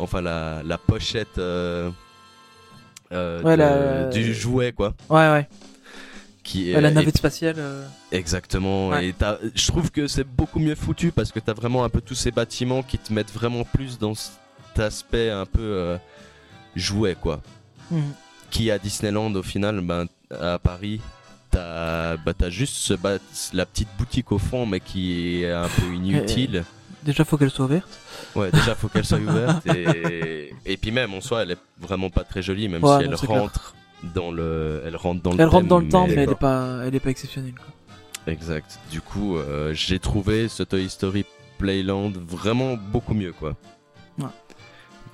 [0.00, 1.90] enfin la, la pochette euh,
[3.42, 4.94] Ouais, de- la- du jouet, quoi.
[5.08, 5.48] Ouais, ouais.
[6.46, 7.56] Qui la navette spatiale.
[7.58, 8.88] euh, Exactement.
[8.90, 9.08] Ouais.
[9.08, 9.14] Et
[9.54, 12.30] je trouve que c'est beaucoup mieux foutu parce que t'as vraiment un peu tous ces
[12.30, 15.96] bâtiments qui te mettent vraiment plus dans cet aspect un peu euh,
[16.76, 17.42] jouet, quoi.
[17.90, 18.12] mhm.
[18.50, 21.00] Qui à Disneyland, au final, ben, à Paris,
[21.50, 23.18] t'as bah, t'as juste ce ba-
[23.52, 26.64] la petite boutique au fond, mais qui est un peu inutile.
[27.02, 27.88] Déjà, faut qu'elle soit ouverte.
[28.36, 29.66] Ouais, déjà, faut qu'elle soit ouverte.
[29.66, 30.54] Et...
[30.64, 33.16] et puis même, en soi, elle est vraiment pas très jolie, même Ouais, si elle
[33.16, 33.50] clair.
[34.02, 35.40] Rentre dans le, elle rentre dans le.
[35.40, 36.38] Elle rentre thème, dans le temps, mais elle est d'accord.
[36.38, 37.54] pas, elle est pas exceptionnelle.
[37.54, 38.32] Quoi.
[38.32, 38.78] Exact.
[38.90, 41.24] Du coup, euh, j'ai trouvé ce Toy Story
[41.58, 43.54] Playland vraiment beaucoup mieux, quoi.
[44.18, 44.26] Ouais.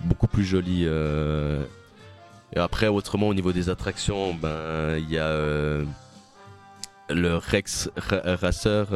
[0.01, 0.85] Beaucoup plus joli.
[0.87, 1.63] euh.
[2.55, 5.85] Et après, autrement, au niveau des attractions, ben, il y a euh,
[7.09, 8.87] le Rex Ra- Racer.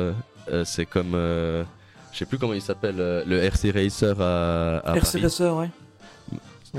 [0.65, 1.65] c'est comme, euh,
[2.13, 5.23] je sais plus comment il s'appelle, euh, le RC Racer à, à RC Paris.
[5.23, 5.71] Racer, ouais.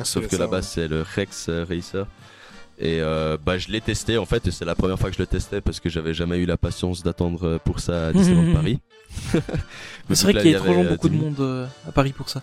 [0.03, 2.05] Sauf que là-bas, c'est le Rex Racer.
[2.79, 5.21] Et euh, bah, je l'ai testé en fait, et c'est la première fois que je
[5.21, 8.53] le testais parce que j'avais jamais eu la patience d'attendre euh, pour ça à Disneyland
[8.53, 8.79] Paris.
[10.09, 12.41] Mais c'est vrai qu'il y a trop beaucoup de monde euh, à Paris pour ça.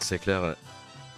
[0.00, 0.56] C'est clair.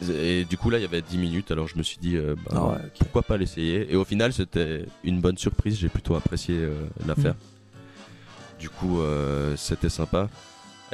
[0.08, 2.34] Et du coup, là, il y avait 10 minutes, alors je me suis dit, euh,
[2.46, 3.92] bah, Ah ouais, pourquoi pas l'essayer?
[3.92, 6.74] Et au final, c'était une bonne surprise, j'ai plutôt apprécié euh,
[7.06, 7.34] l'affaire.
[8.58, 10.28] Du coup, euh, c'était sympa.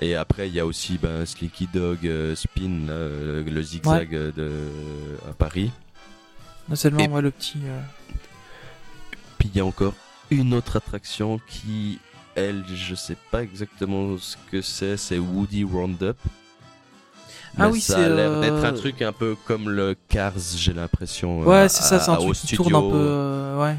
[0.00, 4.14] Et après, il y a aussi ben, Slinky Dog euh, Spin, là, euh, le zigzag
[4.14, 4.50] euh, de,
[5.28, 5.70] à Paris.
[6.70, 7.58] Là, Seulement, Et- ouais, le petit.
[7.64, 7.80] euh,
[9.38, 9.94] Puis il y a encore
[10.30, 11.98] une autre attraction qui,
[12.36, 16.16] elle, je sais pas exactement ce que c'est, c'est Woody Roundup.
[17.58, 19.96] Ah Mais oui, ça c'est, a l'air euh, d'être un truc un peu comme le
[20.08, 21.42] Cars, j'ai l'impression.
[21.42, 22.86] euh, Ouais, c'est ça, c'est un truc qui tourne un peu.
[22.94, 23.76] euh, ouais.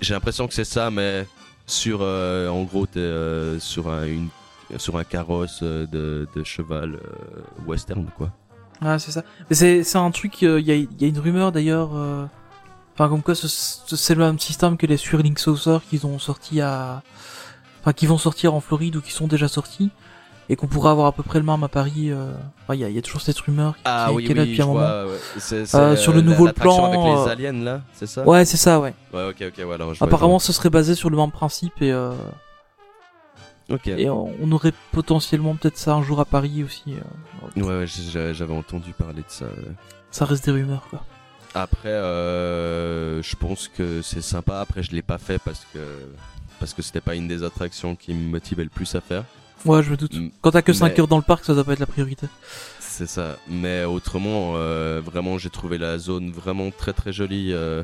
[0.00, 1.26] J'ai l'impression que c'est ça, mais
[1.66, 4.28] sur, euh, en gros, t'es euh, sur un, une,
[4.78, 8.32] sur un carrosse euh, de, de cheval euh, western, quoi.
[8.82, 9.22] Ouais, c'est ça.
[9.48, 12.24] Mais c'est, c'est un truc, il y, a, y a une rumeur d'ailleurs, euh,
[12.94, 16.18] enfin comme quoi ce- ce- c'est le même système que les Swirling Saucer qu'ils ont
[16.18, 17.02] sorti à,
[17.80, 19.90] enfin qui vont sortir en Floride ou qui sont déjà sortis
[20.48, 22.10] et qu'on pourra avoir à peu près le même à Paris.
[22.10, 22.32] euh,
[22.62, 24.34] Enfin, il y, a, y a toujours cette rumeur qui, Ah qui- oui, qui est
[24.34, 24.80] là depuis un moment.
[24.80, 25.18] vois, ouais.
[25.74, 28.24] Euh, sur le nouveau plan, avec les euh, aliens, là, c'est ça?
[28.26, 28.94] Ouais, c'est ça, ouais.
[29.12, 31.92] Ouais, ok, ok, ouais, alors je Apparemment, ce serait basé sur le même principe et,
[33.86, 36.94] et on, on aurait potentiellement peut-être ça un jour à Paris aussi.
[37.56, 37.62] euh.
[37.62, 39.44] Ouais, j'avais entendu parler de ça.
[39.46, 39.72] ouais.
[40.10, 41.04] Ça reste des rumeurs, quoi.
[41.54, 44.60] Après, euh, je pense que c'est sympa.
[44.60, 45.78] Après, je l'ai pas fait parce que
[46.58, 49.24] parce que c'était pas une des attractions qui me motivait le plus à faire.
[49.64, 50.14] Ouais, je me doute.
[50.42, 52.26] Quand t'as que 5 mais- heures dans le parc, ça doit pas être la priorité.
[52.78, 53.36] C'est ça.
[53.48, 57.52] Mais autrement, euh, vraiment, j'ai trouvé la zone vraiment très très jolie.
[57.52, 57.82] euh,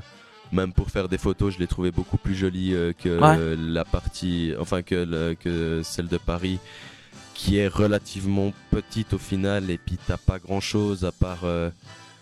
[0.52, 3.56] même pour faire des photos, je l'ai trouvé beaucoup plus jolie euh, que Ouais.
[3.56, 6.59] la partie, enfin que le- que celle de Paris,
[7.35, 9.70] qui est relativement petite au final.
[9.70, 11.40] Et puis t'as pas grand chose à part.
[11.44, 11.70] euh,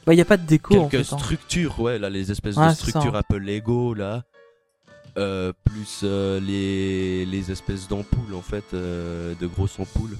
[0.06, 1.18] Bah, y a pas de déco en quelques hein.
[1.18, 4.24] structures, ouais, là, les espèces Ouais, de ça, structures un peu Lego, là.
[5.16, 10.16] Euh, plus les, les espèces d'ampoules, en fait, de grosses ampoules.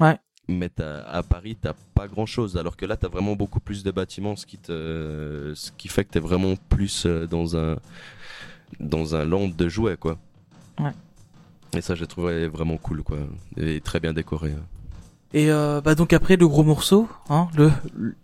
[0.00, 0.16] Ouais.
[0.48, 3.82] Mais t'as- à Paris, t'as pas grand chose, alors que là, t'as vraiment beaucoup plus
[3.84, 7.76] de bâtiments, ce qui, te, ce qui fait que t'es vraiment plus euh, dans un,
[8.80, 10.16] dans un land de jouets, quoi.
[10.80, 10.92] Ouais.
[11.76, 13.18] Et ça, j'ai trouvé vraiment cool, quoi.
[13.58, 14.54] Et très bien décoré.
[15.34, 17.70] Et euh, bah donc après le gros morceau, hein, le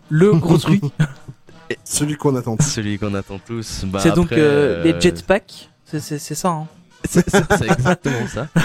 [0.09, 0.83] le gros truc,
[1.85, 2.57] Celui qu'on attend.
[2.61, 3.85] Celui qu'on attend tous.
[3.87, 5.69] bah, c'est donc euh, les jetpacks.
[5.85, 6.49] C'est c'est c'est ça.
[6.49, 6.67] Hein.
[7.05, 8.49] C'est c'est exactement ça.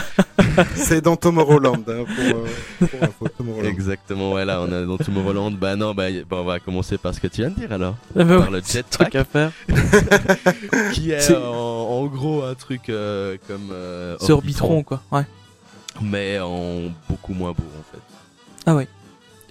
[0.75, 2.47] C'est dans Tomorrowland, hein, pour, euh,
[2.79, 3.69] pour info, Tomorrowland.
[3.69, 5.51] Exactement, ouais, là on est dans Tomorrowland.
[5.51, 7.95] Bah non, bah, bah, on va commencer par ce que tu viens de dire alors.
[8.17, 9.51] Ah bah Par ouais, le truc jetpack, à faire.
[10.93, 15.01] qui est en, en gros un truc euh, comme euh, C'est Orbitron quoi.
[15.11, 15.25] Ouais.
[16.01, 18.01] mais en beaucoup moins beau en fait.
[18.65, 18.87] Ah ouais.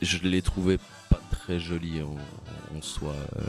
[0.03, 0.79] Je l'ai trouvé
[1.11, 3.15] pas très joli en, en soi.
[3.39, 3.43] euh,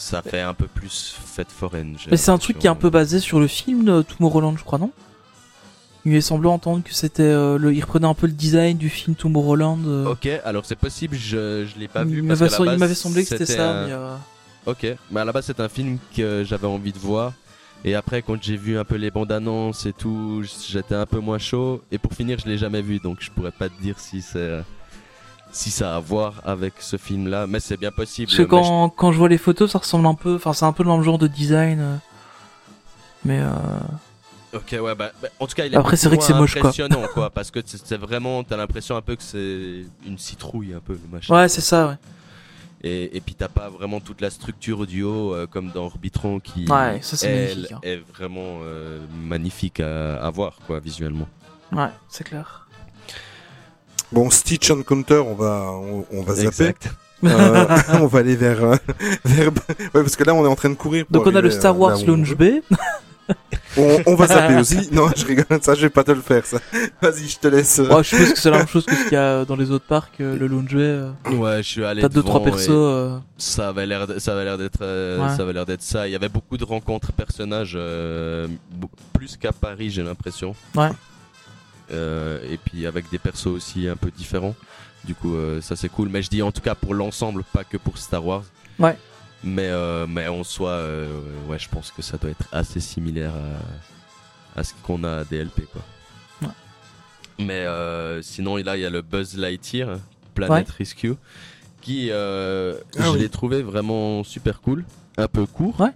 [0.00, 1.96] ça fait un peu plus fête foraine.
[2.10, 4.64] Mais c'est un truc qui est un peu basé sur le film euh, Tomorrowland, je
[4.64, 4.90] crois, non?
[6.06, 8.88] Il m'est semblé entendre que c'était euh, le, il reprenait un peu le design du
[8.88, 9.80] film Tomorrowland.
[9.86, 10.06] euh.
[10.12, 12.18] Ok, alors c'est possible, je, je l'ai pas vu.
[12.22, 13.70] il parce m'avait qu'à la sem- il base, m'avait semblé que c'était ça.
[13.70, 14.14] un- Mais, euh,
[14.66, 17.32] Ok, mais à la base c'est un film que j'avais envie de voir.
[17.84, 21.18] Et après quand j'ai vu un peu les bandes annonces et tout, j'étais un peu
[21.18, 21.82] moins chaud.
[21.92, 24.62] Et pour finir je l'ai jamais vu donc je pourrais pas te dire si c'est
[25.52, 27.46] si ça a à voir avec ce film là.
[27.46, 28.26] Mais c'est bien possible.
[28.28, 30.34] Parce que quand, quand je vois les photos, ça ressemble un peu.
[30.36, 31.80] Enfin, c'est un peu le même genre de design.
[31.80, 31.96] euh.
[33.24, 33.50] Mais euh...
[34.52, 36.34] je- Ok ouais bah, bah, en tout cas il est Après, c'est vrai que c'est
[36.34, 37.30] moche, impressionnant quoi.
[37.34, 41.00] parce que c'est vraiment t'as l'impression un peu que c'est une citrouille un peu le
[41.12, 41.32] machin.
[41.36, 41.86] ouais, c'est ça.
[41.88, 41.94] Ouais.
[42.82, 46.40] Et, et puis t'as pas vraiment toute la structure du haut euh, comme dans Orbitron
[46.40, 47.78] qui Ouais, ça, c'est elle, magnifique, hein.
[47.84, 51.28] est vraiment euh, magnifique à, à voir quoi visuellement.
[51.70, 52.66] Ouais, c'est clair.
[54.12, 56.46] Bon, Stitch Encounter, on va, on, on va zapper.
[56.48, 56.88] Exact.
[57.24, 57.66] Euh,
[58.00, 58.76] on va aller vers, euh,
[59.24, 61.06] vers, ouais, parce que là, on est en train de courir.
[61.06, 62.34] pour Donc on a le Star euh, Wars veut.
[62.34, 62.44] B.
[63.76, 64.88] On, on va zapper aussi.
[64.92, 65.46] Non, je rigole.
[65.62, 66.58] Ça, je vais pas te le faire, ça.
[67.00, 67.78] Vas-y, je te laisse.
[67.78, 69.54] euh, Ouais, je suppose que c'est la même chose que ce qu'il y a dans
[69.54, 70.20] les autres parcs.
[70.20, 70.78] euh, le Lounge B.
[70.78, 71.10] euh.
[71.34, 72.66] Ouais, je suis allé T'as deux trois persos.
[72.70, 75.36] euh, Ça avait l'air, ça avait l'air d'être, euh, Ouais.
[75.36, 76.08] ça avait l'air d'être ça.
[76.08, 78.48] Il y avait beaucoup de rencontres personnages, euh,
[79.12, 80.56] plus qu'à Paris, j'ai l'impression.
[80.74, 80.88] Ouais.
[81.92, 84.54] Euh, et puis avec des persos aussi un peu différents.
[85.04, 86.08] Du coup, euh, ça c'est cool.
[86.08, 88.44] Mais je dis en tout cas pour l'ensemble, pas que pour Star Wars.
[88.78, 88.96] Ouais.
[89.42, 91.08] Mais, euh, mais en soi, euh,
[91.48, 93.32] ouais, je pense que ça doit être assez similaire
[94.54, 95.82] à, à ce qu'on a à DLP, quoi.
[96.42, 96.54] Ouais.
[97.38, 99.98] Mais euh, sinon, là, il y a le Buzz Lightyear,
[100.34, 101.14] Planet Rescue,
[101.80, 103.18] qui, Ah je oui.
[103.18, 104.84] l'ai trouvé vraiment super cool,
[105.16, 105.80] un peu court.
[105.80, 105.92] Ouais.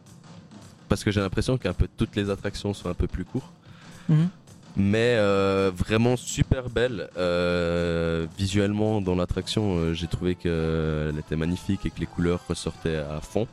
[0.89, 3.53] Parce que j'ai l'impression qu'un peu toutes les attractions sont un peu plus courtes.
[4.09, 4.29] Mhm.
[4.77, 7.09] Mais euh, vraiment super belle.
[7.17, 12.97] Euh, visuellement, dans l'attraction, euh, j'ai trouvé qu'elle était magnifique et que les couleurs ressortaient
[12.97, 13.47] à fond.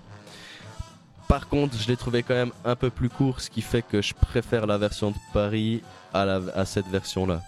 [1.27, 4.01] Par contre, je l'ai trouvé quand même un peu plus court, ce qui fait que
[4.01, 5.81] je préfère la version de Paris
[6.13, 7.41] à, la, à cette version-là.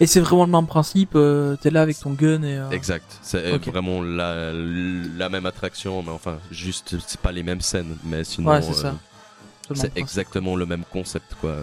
[0.00, 2.56] Et c'est vraiment le même principe, euh, t'es là avec ton gun et...
[2.56, 3.18] euh, Exact.
[3.22, 8.22] C'est vraiment la, la même attraction, mais enfin, juste, c'est pas les mêmes scènes, mais
[8.22, 11.54] sinon, Ouais, c'est euh, exactement le même concept, quoi.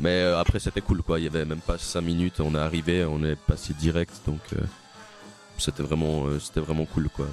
[0.00, 1.18] Mais euh, après, c'était cool, quoi.
[1.18, 4.40] Il y avait même pas 5 minutes, on est arrivé, on est passé direct, donc
[4.52, 4.58] euh,
[5.58, 7.26] c'était vraiment, euh, c'était vraiment cool, quoi.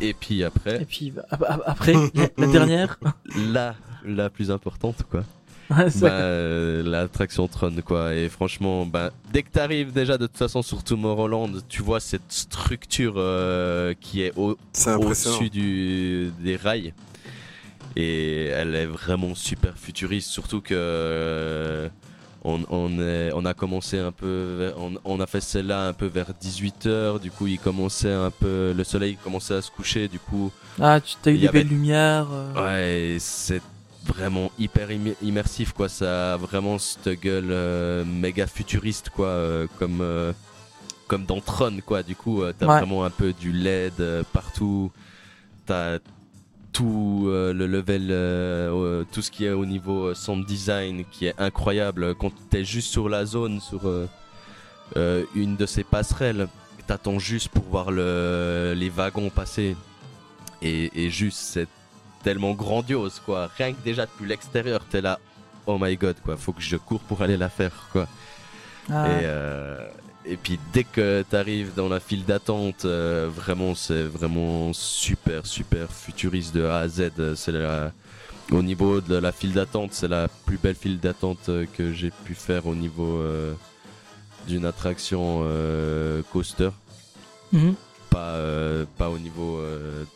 [0.00, 2.98] Et puis Et après, puis ap- ap- après, la, la dernière,
[3.52, 3.74] la,
[4.04, 5.22] la plus importante, quoi.
[5.70, 6.06] Bah, ça.
[6.08, 10.84] euh, l'attraction Tron quoi et franchement bah, dès que t'arrives déjà de toute façon sur
[10.84, 15.06] Tomorrowland tu vois cette structure euh, qui est au, impressionnant.
[15.06, 16.92] au-dessus du, des rails
[17.96, 21.88] et elle est vraiment super futuriste surtout que euh,
[22.44, 26.06] on, on, est, on a commencé un peu on, on a fait celle-là un peu
[26.06, 30.18] vers 18h du coup il commençait un peu le soleil commençait à se coucher du
[30.18, 30.50] coup
[30.80, 32.26] Ah, tu t'as eu des avait- belles lumières.
[32.32, 32.52] euh,
[33.14, 33.62] Ouais, c'est
[34.04, 35.88] vraiment hyper imme- immersif quoi.
[35.88, 40.04] Ça a vraiment cette gueule euh, méga futuriste quoi, euh, comme
[41.08, 42.02] comme dans Tron quoi.
[42.02, 42.78] Du coup, t'as Ouais.
[42.80, 44.92] vraiment un peu du LED partout.
[45.64, 45.98] T'as
[46.74, 51.26] tout euh, le level, euh, tout ce qui est au niveau euh, sound design qui
[51.26, 52.14] est incroyable.
[52.16, 53.80] Quand t'es juste sur la zone, sur
[55.34, 56.48] une de ces passerelles,
[56.86, 59.76] t'attends juste pour voir le, les wagons passer.
[60.60, 61.68] Et, et juste, c'est
[62.22, 63.50] tellement grandiose, quoi.
[63.56, 65.18] Rien que déjà depuis l'extérieur, t'es là,
[65.66, 66.36] oh my god, quoi.
[66.36, 68.06] Faut que je cours pour aller la faire, quoi.
[68.90, 69.26] ah, Et,
[70.26, 75.90] et puis dès que t'arrives dans la file d'attente, euh, vraiment, c'est vraiment super, super
[75.90, 77.10] futuriste de A à Z.
[77.34, 77.92] C'est la,
[78.52, 82.10] au niveau de la file d'attente, c'est la plus belle file d'attente euh, que j'ai
[82.10, 83.54] pu faire au niveau euh,
[84.46, 86.70] d'une attraction euh, coaster.
[87.52, 87.74] mhm.
[88.10, 88.38] Pas,
[88.96, 89.60] pas au niveau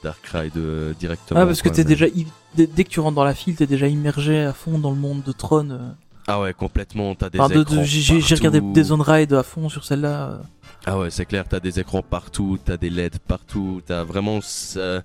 [0.04, 0.52] Dark Ride
[1.00, 1.40] directement.
[1.40, 2.06] Ah, parce que t'es déjà,
[2.54, 5.24] dès que tu rentres dans la file, t'es déjà immergé à fond dans le monde
[5.24, 5.96] de Tron.
[6.28, 7.14] Ah ouais, complètement.
[7.14, 10.30] T'as des Enfin, de- j'ai regardé des on ride à fond sur celle-là.
[10.30, 10.38] euh.
[10.86, 15.00] Ah ouais, c'est clair, t'as des écrans partout, t'as des LED partout, t'as vraiment ce-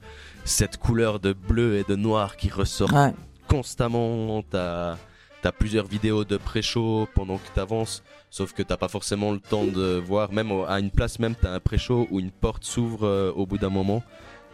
[0.46, 3.14] cette couleur de bleu et de noir qui ressort Ouais.
[3.48, 4.44] constamment.
[4.50, 4.98] T'as
[5.46, 9.66] as plusieurs vidéos de pré-show pendant que t'avances, sauf que t'as pas forcément le temps
[9.66, 10.32] de voir.
[10.32, 13.58] Même à une place même, t'as un pré-show où une porte s'ouvre euh, au bout
[13.58, 14.04] d'un moment.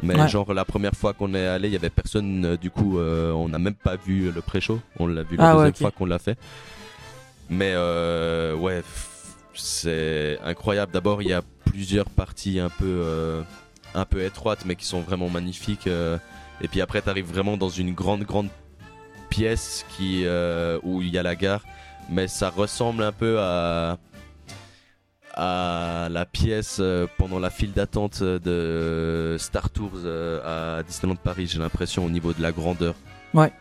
[0.02, 0.28] Mais Ouais.
[0.30, 2.46] genre la première fois qu'on est allé, il y avait personne.
[2.46, 4.80] euh, du coup, euh, on n'a même pas vu le pré-show.
[4.98, 6.38] On l'a vu la Ah ouais, deuxième fois qu'on l'a fait.
[7.50, 8.82] Mais euh, ouais,
[9.54, 10.92] c'est incroyable.
[10.94, 13.42] D'abord, il y a plusieurs parties un peu, euh,
[13.94, 15.88] un peu étroites, mais qui sont vraiment magnifiques.
[15.88, 16.18] euh.
[16.62, 18.50] et puis après, tu arrives vraiment dans une grande, grande
[19.30, 21.64] pièce qui, euh, où il y a la gare.
[22.10, 23.98] Mais ça ressemble un peu à,
[25.36, 31.48] à la pièce euh, pendant la file d'attente de Star Tours euh, à Disneyland Paris,
[31.48, 32.96] j'ai l'impression, au niveau de la grandeur.
[33.34, 33.52] Ouais.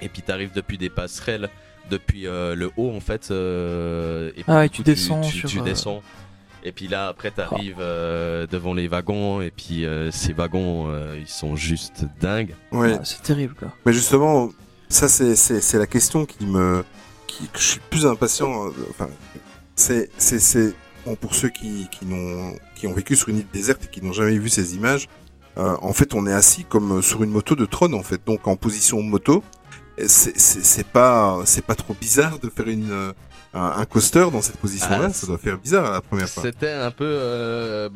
[0.00, 1.48] Et puis tu arrives depuis des passerelles,
[1.90, 3.30] depuis euh, le haut en fait.
[3.30, 6.02] euh, et puis, Ah ouais, du tu coup, descends tu, sur, tu euh, descends.
[6.64, 9.40] Et puis là, après, tu arrives devant les wagons.
[9.40, 12.54] Et puis euh, ces wagons, euh, ils sont juste dingues.
[12.72, 12.96] Ouais.
[12.98, 13.68] Ah, c'est terrible, quoi.
[13.86, 14.50] Mais justement,
[14.88, 16.84] ça c'est la question qui me
[17.28, 18.66] qui que je suis plus impatient.
[18.66, 19.08] euh, Enfin,
[19.78, 20.74] c'est c'est c'est
[21.06, 24.02] bon, pour ceux qui qui n'ont qui ont vécu sur une île déserte et qui
[24.02, 25.08] n'ont jamais vu ces images.
[25.56, 28.46] euh, en fait, on est assis comme sur une moto de trône en fait, donc
[28.46, 29.42] en position moto.
[30.06, 33.12] C'est c'est c'est pas c'est pas trop bizarre de faire une euh,
[33.54, 35.06] un, coaster dans cette position-là.
[35.06, 36.42] Ah, ça doit faire bizarre à la première fois.
[36.42, 37.04] C'était un peu.
[37.04, 37.88] euh,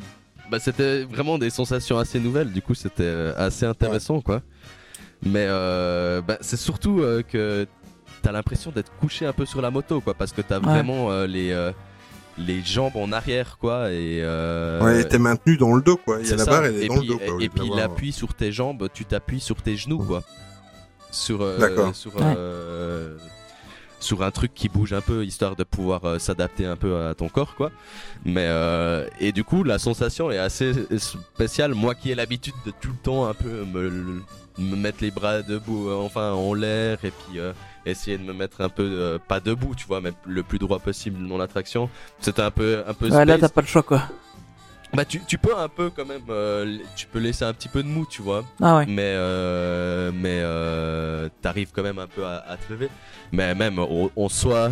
[0.49, 2.51] bah, c'était vraiment des sensations assez nouvelles.
[2.51, 4.41] Du coup, c'était assez intéressant, quoi.
[5.25, 7.65] Mais bah, c'est surtout que
[8.23, 10.65] t'as l'impression d'être couché un peu sur la moto, quoi, parce que t'as Ouais.
[10.65, 11.71] vraiment euh, les euh,
[12.39, 14.21] les jambes en arrière, quoi, et.
[14.23, 16.17] Euh, Ouais, t'es maintenu dans le dos quoi.
[16.21, 16.49] Il y a la ça.
[16.51, 17.43] barre, elle est et dans puis, le dos quoi.
[17.43, 20.23] Et puis l'appui sur tes jambes, tu t'appuies sur tes genoux, quoi.
[21.11, 21.43] Sur.
[21.43, 21.93] euh, D'accord.
[21.95, 22.15] Sur.
[22.15, 22.23] Ouais.
[22.35, 23.15] euh,
[23.99, 27.13] sur un truc qui bouge un peu, histoire de pouvoir euh, s'adapter un peu à
[27.13, 27.71] ton corps, quoi.
[28.25, 31.73] Mais euh, et du coup, la sensation est assez spéciale.
[31.73, 34.21] Moi qui ai l'habitude de tout le temps un peu me,
[34.57, 37.53] me mettre les bras debout, euh, enfin en l'air, et puis euh,
[37.85, 40.79] essayer de me mettre un peu euh, pas debout, tu vois, mais le plus droit
[40.79, 41.89] possible dans l'attraction.
[42.19, 43.09] C'était un peu un peu.
[43.09, 44.03] Ouais, là, t'as pas le choix, quoi.
[44.93, 47.81] Bah tu, tu peux un peu quand même, euh, tu peux laisser un petit peu
[47.81, 48.43] de mou, tu vois.
[48.61, 48.85] Ah ouais.
[48.85, 52.89] Mais euh, mais euh, t'arrives quand même un peu à, à te lever.
[53.31, 54.71] Mais même en, soi,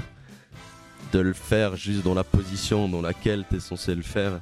[1.12, 4.42] de le faire juste dans la position dans laquelle t'es censé le faire,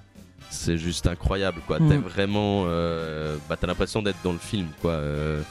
[0.49, 1.79] c'est juste incroyable quoi.
[1.79, 1.89] Mm.
[1.89, 4.91] T'es vraiment, euh, bah t'as l'impression d'être dans le film quoi.
[4.91, 5.41] euh.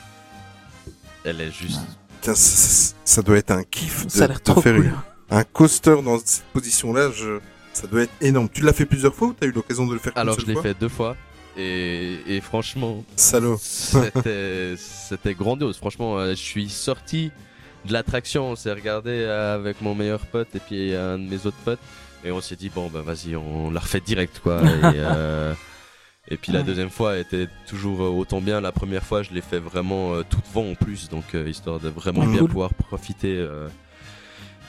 [1.25, 1.81] elle est juste.
[2.21, 4.85] Putain, ça, doit être un kiff de, Ça a l'air de trop faire cool.
[4.87, 4.95] une-
[5.31, 7.11] un coaster dans cette position-là.
[7.15, 7.39] Je...
[7.73, 8.49] Ça doit être énorme.
[8.53, 10.53] Tu l'as fait plusieurs fois ou t'as eu l'occasion de le faire Alors seule je
[10.53, 11.17] l'ai fait deux fois
[11.57, 13.59] et, et franchement, Salaud.
[13.61, 15.77] c'était grandiose.
[15.77, 17.31] Franchement, euh, je suis sorti
[17.85, 21.57] de l'attraction, on s'est regardé avec mon meilleur pote et puis un de mes autres
[21.65, 21.79] potes
[22.25, 24.61] et on s'est dit bon bah vas-y, on la refait direct quoi.
[24.63, 24.65] et,
[24.95, 25.55] euh,
[26.31, 28.61] et puis la deuxième fois était toujours euh, autant bien.
[28.61, 31.81] La première fois, je l'ai fait vraiment euh, tout devant en plus, donc euh, histoire
[31.81, 32.49] de vraiment Ouais, bien cool.
[32.51, 33.37] pouvoir profiter.
[33.37, 33.69] euh,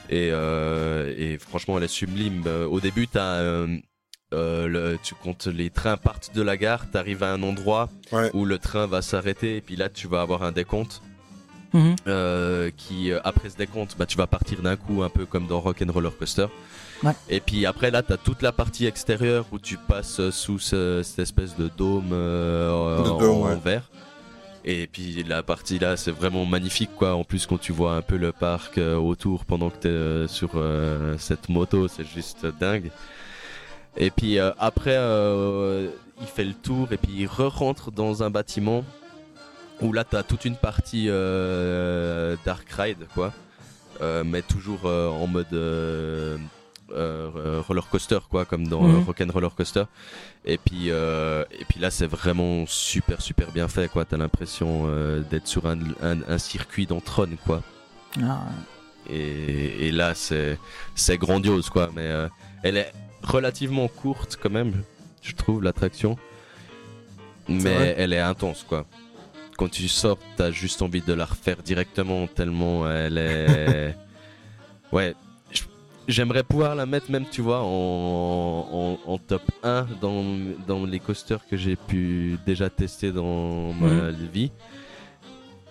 [0.10, 2.44] et, euh, et franchement, elle est sublime.
[2.70, 3.78] Au début, t'as euh,
[4.34, 8.32] euh, le, tu comptes les trains partent de la gare, t'arrives à un endroit Ouais.
[8.34, 11.02] où le train va s'arrêter et puis là tu vas avoir un décompte
[11.74, 11.96] Mhm.
[12.08, 15.46] euh, qui euh, après ce décompte bah tu vas partir d'un coup un peu comme
[15.46, 16.48] dans Rock and Roller Coaster
[17.04, 17.14] Ouais.
[17.30, 21.02] et puis après là t'as toute la partie extérieure où tu passes euh, sous ce-
[21.04, 23.54] cette espèce de dôme euh, De en, dôme, ouais.
[23.54, 23.90] en verre
[24.66, 28.02] et puis la partie là c'est vraiment magnifique quoi en plus quand tu vois un
[28.02, 32.46] peu le parc euh, autour pendant que t'es euh, sur euh, cette moto c'est juste
[32.60, 32.92] dingue
[33.98, 35.90] et puis euh, après, euh,
[36.22, 38.86] il fait le tour et puis il re-rentre dans un bâtiment
[39.82, 43.34] où là, t'as toute une partie euh, Dark Ride, quoi.
[44.02, 45.48] Euh, mais toujours euh, en mode
[46.94, 48.96] euh, euh, roller coaster, quoi, comme dans Mhm.
[48.96, 49.84] euh, Rock'n Roller Coaster.
[50.46, 54.06] Et puis, euh, et puis là, c'est vraiment super, super bien fait, quoi.
[54.06, 57.62] T'as l'impression euh, d'être sur un, un, un circuit dans Tron, quoi.
[58.24, 58.42] Ah,
[59.10, 60.58] Et, et là, c'est
[60.96, 61.90] c'est grandiose, quoi.
[61.96, 62.10] Mais
[62.64, 62.92] elle est
[63.24, 64.84] relativement courte, quand même,
[65.22, 66.18] je trouve, l'attraction.
[67.48, 68.86] Mais elle est intense, quoi.
[69.58, 73.96] Quand tu sors, t'as juste envie de la refaire directement, tellement elle est.
[74.94, 75.16] ouais.
[76.10, 78.68] J'aimerais pouvoir la mettre même, tu vois, en,
[79.06, 80.26] en, en top 1 dans,
[80.68, 84.52] dans les coasters que j'ai pu déjà tester dans ma vie.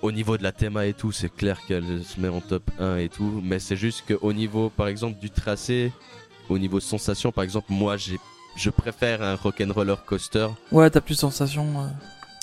[0.00, 2.98] Au niveau de la théma et tout, c'est clair qu'elle se met en top 1
[2.98, 5.92] et tout, mais c'est juste qu'au niveau, par exemple, du tracé,
[6.48, 8.16] au niveau sensation, par exemple, moi, j'ai,
[8.54, 11.80] je préfère un rock'n'roller coaster, Ouais, t'as plus de sensations.
[11.80, 11.88] euh.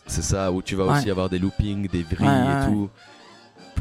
[0.05, 0.97] c'est ça, où tu vas Ouais.
[0.97, 2.89] aussi avoir des loopings, des vrilles Ouais, ouais, et tout,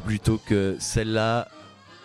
[0.06, 1.48] plutôt que celle-là,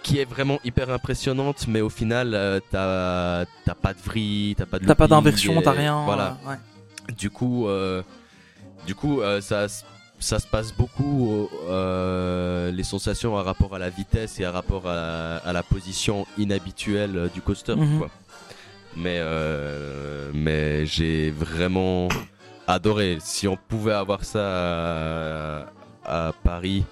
[0.10, 3.46] qui est vraiment hyper impressionnante, mais au final, euh, t'as,
[3.76, 6.04] pas de vrille, t'as pas de T'as pas d'inversion, t'as rien.
[6.04, 6.38] Voilà.
[6.48, 6.56] ouais.
[7.16, 8.02] Du coup, euh,
[8.88, 9.68] du coup, euh, ça,
[10.20, 14.52] ça se passe beaucoup au- euh, les sensations à rapport à la vitesse et à
[14.52, 18.00] rapport à la, à la position inhabituelle du coaster, Mhm.
[18.00, 18.10] quoi.
[18.98, 19.22] Mais
[20.34, 22.08] mais j'ai vraiment
[22.68, 23.18] adoré.
[23.22, 25.66] Si on pouvait avoir ça à,
[26.06, 26.84] à Paris,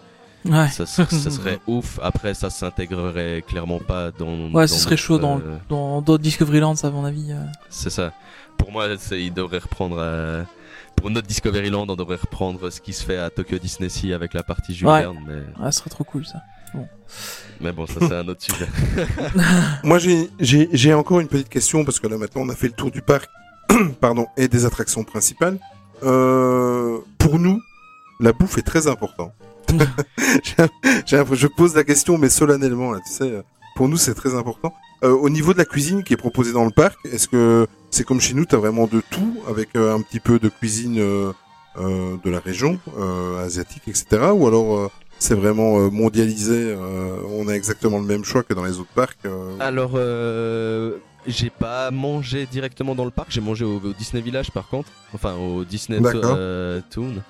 [0.45, 0.69] Ouais.
[0.69, 1.99] ça, ser- ça serait ouf.
[2.01, 4.49] Après, ça s'intégrerait clairement pas dans.
[4.51, 7.31] Ouais, dans ce serait chaud dans, euh, dans, dans Discoveryland, à mon avis.
[7.31, 7.41] euh.
[7.69, 8.13] c'est ça.
[8.57, 9.97] Pour moi, il devrait reprendre.
[9.99, 10.43] euh,
[10.95, 14.33] pour notre Discoveryland, on devrait reprendre ce qui se fait à Tokyo Disney Sea avec
[14.33, 15.01] la partie Jules Ouais.
[15.01, 16.41] Verne, mais, Ouais, ce serait trop cool, ça.
[17.61, 18.67] mais bon, ça c'est un autre sujet.
[19.83, 22.89] Moi, j'ai- encore une petite question parce que là maintenant on a fait le tour
[22.91, 23.29] du parc,
[24.01, 25.57] pardon, et des attractions principales.
[26.03, 27.61] Euh, pour nous,
[28.19, 29.31] la bouffe est très important.
[31.05, 33.23] Je pose la question, mais solennellement là, tu sais.
[33.31, 33.41] euh,
[33.75, 34.73] Pour nous, c'est très important.
[35.03, 38.03] Euh, au niveau de la cuisine qui est proposée dans le parc, est-ce que c'est
[38.03, 41.31] comme chez nous, t'as vraiment de tout avec euh, un petit peu de cuisine euh,
[41.77, 44.05] euh, de la région euh, asiatique, etc.
[44.33, 44.87] Ou alors euh,
[45.19, 49.19] c'est vraiment mondialisé, euh, on a exactement le même choix que dans les autres parcs.
[49.59, 54.49] Alors, euh, j'ai pas mangé directement dans le parc, j'ai mangé au, au Disney Village
[54.51, 57.21] par contre, enfin au Disney Town,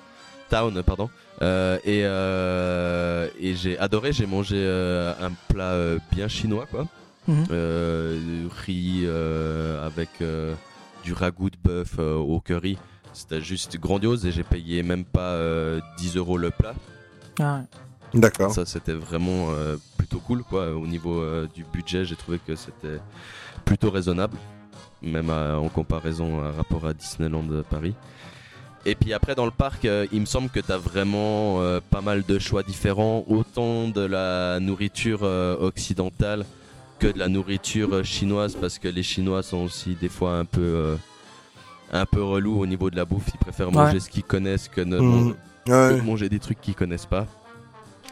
[0.50, 1.10] Town, pardon.
[1.40, 6.86] Euh, et euh, et j'ai adoré, j'ai mangé euh, un plat euh, bien chinois quoi.
[7.28, 7.44] Mhm.
[7.50, 10.54] Euh, riz euh, avec euh,
[11.04, 12.76] du ragoût de bœuf euh, au curry.
[13.12, 16.74] C'était juste grandiose et j'ai payé même pas euh, 10 euros le plat.
[17.40, 18.20] Ah, ouais.
[18.20, 18.52] D'accord.
[18.52, 20.70] Ça, c'était vraiment euh, plutôt cool, quoi.
[20.74, 23.00] Au niveau euh, du budget, j'ai trouvé que c'était
[23.64, 24.36] plutôt raisonnable,
[25.02, 27.94] même à- en comparaison à rapport à Disneyland Paris.
[28.86, 31.80] Et puis après dans le parc, euh, il me semble que tu as vraiment euh,
[31.90, 36.44] pas mal de choix différents, autant de la nourriture euh, occidentale
[36.98, 40.44] que de la nourriture euh, chinoise, parce que les Chinois sont aussi des fois un
[40.44, 40.96] peu euh,
[41.92, 43.28] un peu relous au niveau de la bouffe.
[43.34, 45.34] Ils préfèrent manger ce qu'ils connaissent que de Mhm.
[45.68, 46.00] Ouais.
[46.02, 47.26] manger des trucs qu'ils connaissent pas.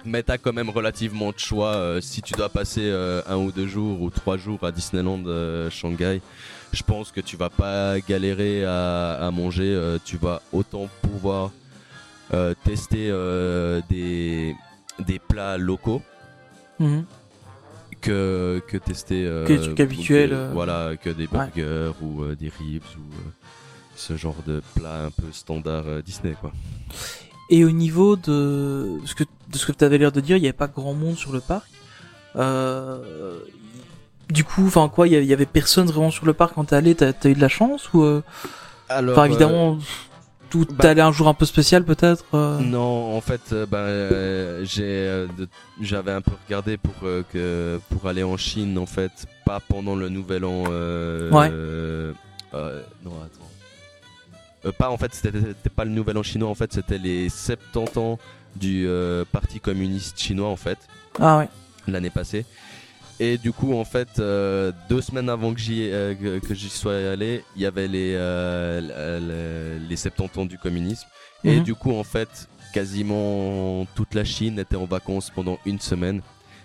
[0.05, 3.51] Mais t'as quand même relativement de choix euh, si tu dois passer euh, un ou
[3.51, 6.21] deux jours ou trois jours à Disneyland euh, Shanghai.
[6.77, 9.73] Je pense que tu vas pas galérer à, à manger.
[9.75, 11.51] euh, tu vas autant pouvoir
[12.35, 14.55] euh, tester euh, des,
[14.99, 16.03] des plats locaux
[16.79, 17.07] Mhm.
[18.03, 21.47] que, que tester Que des trucs habituels, voilà que des Ouais.
[21.55, 23.05] burgers ou des ribs ou
[23.97, 26.53] ce genre de plats un peu standard Disney quoi.
[27.49, 30.41] Et au niveau de ce que de ce que tu avais l'air de dire, il
[30.43, 31.71] n'y avait pas grand monde sur le parc.
[32.35, 33.39] Euh,
[34.31, 36.55] du coup, enfin quoi, il y avait- il y avait personne vraiment sur le parc
[36.55, 36.95] quand t'es allé.
[36.95, 38.23] T'as as eu de la chance ou euh,
[38.89, 39.79] Alors Enfin euh, évidemment,
[40.51, 42.25] tout bah- t'es allé un jour un peu spécial peut-être.
[42.35, 42.59] euh.
[42.61, 45.49] Non, en fait, euh, euh, j'ai, euh, de-
[45.81, 49.13] j'avais un peu regardé pour euh, que pour aller en Chine, en fait,
[49.45, 50.65] pas pendant le Nouvel An.
[50.71, 51.49] euh, Ouais.
[51.53, 52.13] euh,
[52.55, 53.43] euh, non, attends.
[54.65, 56.49] Euh, pas en fait, c'était, c'était pas le Nouvel An chinois.
[56.49, 58.19] En fait, c'était les 70 ans
[58.57, 60.79] du euh, Parti communiste chinois, en fait,
[61.21, 61.49] Ah ouais.
[61.89, 62.45] l'année passée.
[63.19, 66.69] Et du coup, en fait, euh, deux semaines avant que j'y, euh, que, que j'y
[66.69, 68.81] sois allé, il y avait les, euh,
[69.81, 71.07] la- les 70 ans du communisme.
[71.45, 71.63] Et Mhm.
[71.63, 76.21] du coup, en fait, quasiment toute la Chine était en vacances pendant une semaine.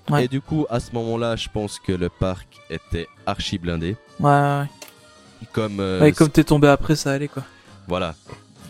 [0.09, 0.25] Ouais.
[0.25, 3.95] Et du coup, à ce moment-là, je pense que le parc était archi blindé.
[4.19, 4.65] Ouais, ouais,
[5.53, 5.83] Comme, ouais.
[5.85, 7.43] euh, Ouais, comme t'es tombé après, ça allait quoi.
[7.87, 8.15] voilà,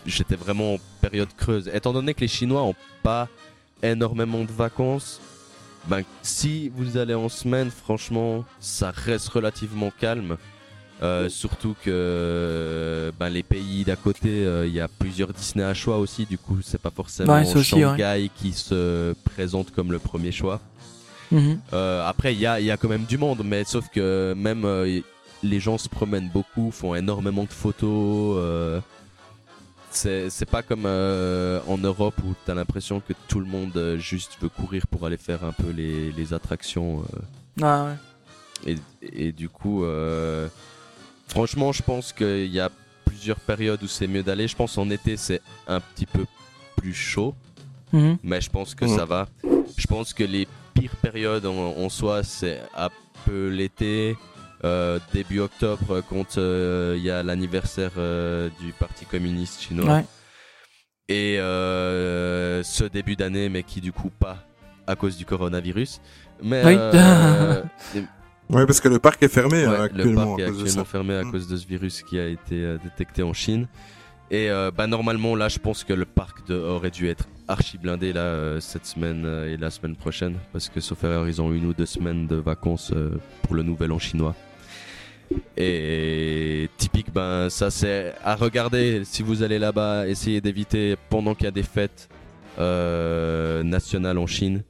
[0.06, 1.68] j'étais vraiment en période creuse.
[1.72, 3.28] Étant donné que les Chinois ont pas
[3.82, 5.20] énormément de vacances,
[5.86, 10.36] ben, si vous allez en semaine, franchement, ça reste relativement calme.
[11.02, 15.74] Euh, surtout que ben, les pays d'à côté, euh, il y a plusieurs Disney à
[15.74, 16.26] choix aussi.
[16.26, 17.80] Du coup, c'est pas forcément Ouais, ça aussi, ouais.
[17.80, 20.60] Shanghai qui se présente comme le premier choix.
[21.32, 21.58] Mhm.
[21.72, 24.34] Euh, après, il y a, il y a quand même du monde, mais sauf que
[24.36, 25.00] même euh,
[25.42, 28.82] les gens se promènent beaucoup, font énormément de photos.
[29.94, 33.98] C'est c'est pas comme euh, en Europe où t'as l'impression que tout le monde euh,
[33.98, 37.02] juste veut courir pour aller faire un peu les, les attractions.
[37.14, 37.84] euh, Ah
[38.64, 38.72] ouais.
[39.02, 40.48] et, et du coup, euh,
[41.28, 42.70] franchement, je pense qu'il y a
[43.04, 44.48] plusieurs périodes où c'est mieux d'aller.
[44.48, 46.24] Je pense en été, c'est un petit peu
[46.76, 47.34] plus chaud
[47.92, 48.16] Mhm.
[48.22, 48.96] mais je pense que Mhm.
[48.96, 49.28] ça va.
[49.76, 52.88] Je pense que les pires périodes en, en soi, c'est un
[53.26, 54.16] peu l'été,
[54.64, 60.04] euh, début octobre, quand euh, il y a l'anniversaire euh, du Parti communiste chinois, Ouais.
[61.08, 64.38] et euh, ce début d'année, mais qui du coup pas
[64.86, 66.00] à cause du coronavirus.
[66.42, 66.74] Mais Oui.
[66.76, 67.62] euh,
[68.50, 71.14] Ouais, parce que le parc est fermé Ouais, hein, le actuellement parc est actuellement fermé
[71.14, 71.30] à Mm.
[71.30, 73.66] cause de ce virus qui a été euh, détecté en Chine.
[74.30, 77.78] Et euh, bah, normalement, là, je pense que le parc de- aurait dû être archi
[77.78, 80.36] blindé là, euh, cette semaine euh, et la semaine prochaine.
[80.52, 83.10] Parce que, sauf erreur, ils ont une ou deux semaines de vacances euh,
[83.42, 84.34] pour le nouvel an chinois.
[85.56, 89.02] Et typique, ben, ça c'est à regarder.
[89.04, 92.08] Si vous allez là-bas, essayez d'éviter pendant qu'il y a des fêtes
[92.58, 94.62] euh, nationales en Chine.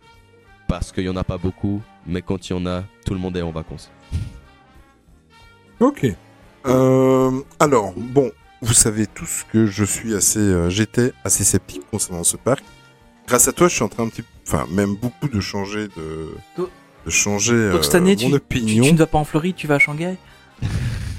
[0.68, 1.82] Parce qu'il n'y en a pas beaucoup.
[2.06, 3.90] Mais quand il y en a, tout le monde est en vacances.
[5.80, 6.06] Ok.
[6.66, 8.30] Euh, alors, bon,
[8.60, 12.62] vous savez tous que je suis assez, euh, j'étais assez sceptique concernant ce parc.
[13.26, 16.28] Grâce à toi, je suis en train un petit, enfin, même beaucoup de changer de,
[16.56, 18.84] de changer Donc cette année, mon tu, tu, opinion.
[18.84, 20.16] tu ne vas pas en Floride, tu vas à Shanghai?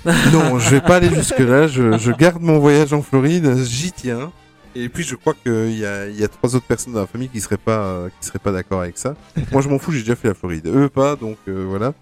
[0.33, 1.67] Non, je vais pas aller jusque là.
[1.67, 4.31] Je, garde mon voyage en Floride, j'y tiens.
[4.75, 7.29] Et puis je crois qu'il y a, y a trois autres personnes dans la famille
[7.29, 9.15] qui seraient pas, euh, seraient pas d'accord avec ça.
[9.51, 10.67] Moi, je m'en fous, j'ai déjà fait la Floride.
[10.67, 11.93] Eux pas, donc euh, voilà.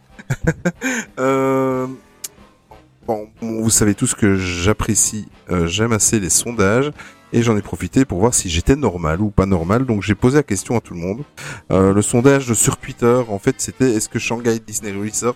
[1.19, 1.85] euh,
[3.05, 5.27] bon, vous savez tous que j'apprécie,
[5.65, 6.91] j'aime assez les sondages.
[7.33, 9.85] Et j'en ai profité pour voir si j'étais normal ou pas normal.
[9.85, 11.23] Donc j'ai posé la question à tout le monde.
[11.69, 15.35] Le sondage sur Twitter, en fait, c'était est-ce que Shanghai Disney Resort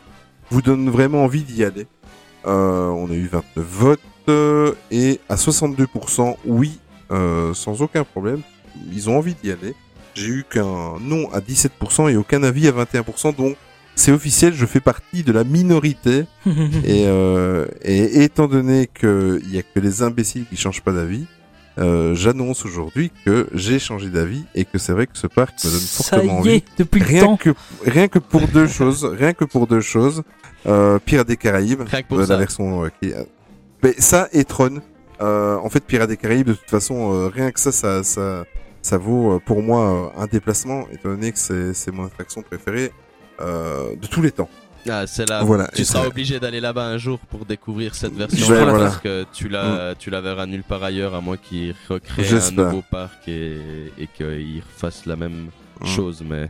[0.50, 1.88] vous donne vraiment envie d'y aller
[2.46, 4.00] euh, On a eu 29 votes
[4.30, 6.80] euh, et à 62% oui,
[7.12, 8.42] euh, sans aucun problème.
[8.92, 9.76] Ils ont envie d'y aller.
[10.16, 13.36] J'ai eu qu'un non à 17% et aucun avis à 21%.
[13.36, 13.56] Donc
[13.96, 16.26] c'est officiel, je fais partie de la minorité.
[16.46, 21.26] et, euh, et étant donné qu'il y a que les imbéciles qui changent pas d'avis,
[21.78, 25.70] euh, j'annonce aujourd'hui que j'ai changé d'avis et que c'est vrai que ce parc me
[25.70, 26.50] donne Ça fortement y envie.
[26.56, 27.38] est, depuis le Rien temps.
[27.38, 27.50] que,
[27.86, 30.24] rien que pour deux choses, rien que pour deux choses,
[30.68, 32.38] euh, Pirates des Caraïbes, Rien que pour euh, la ça.
[32.38, 33.24] version euh, qui, euh,
[33.84, 34.82] mais ça et Tron.
[35.22, 38.44] Euh, en fait, Pirates des Caraïbes, de toute façon, euh, rien que ça, ça, ça,
[38.82, 42.42] ça vaut euh, pour moi euh, un déplacement, étant donné que c'est, c'est mon attraction
[42.42, 42.92] préférée
[43.42, 44.50] euh, de tous les temps.
[44.90, 45.44] Ah, c'est là.
[45.44, 48.86] Voilà, tu seras obligé d'aller là-bas un jour pour découvrir cette version vais, voilà.
[48.86, 52.52] parce que tu la, tu la verras nulle part ailleurs à moins qu'ils recréent un
[52.52, 53.58] nouveau parc et,
[53.98, 55.50] et qu'ils refassent la même
[55.82, 55.86] Mm.
[55.88, 56.24] chose.
[56.26, 56.50] Mais,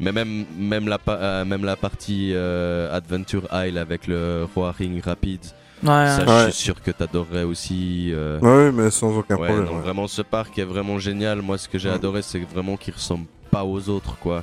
[0.00, 5.52] mais même, même, la, euh, même la partie euh, Adventure Isle avec le Roaring Rapids,
[5.82, 6.46] Ouais, ça, ouais.
[6.46, 8.10] Je suis sûr que t'adorerais aussi.
[8.12, 9.66] euh, Ouais, mais sans aucun Ouais, problème.
[9.66, 9.82] non, ouais.
[9.82, 11.42] vraiment, ce parc est vraiment génial.
[11.42, 11.94] Moi, ce que j'ai Mm.
[11.94, 14.42] adoré, c'est vraiment qu'il ressemble pas aux autres, quoi.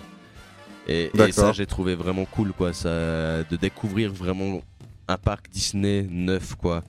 [0.88, 2.74] Et, ça, j'ai trouvé vraiment cool, quoi.
[2.74, 4.62] Ça, de découvrir vraiment
[5.08, 6.84] un parc Disney neuf, quoi.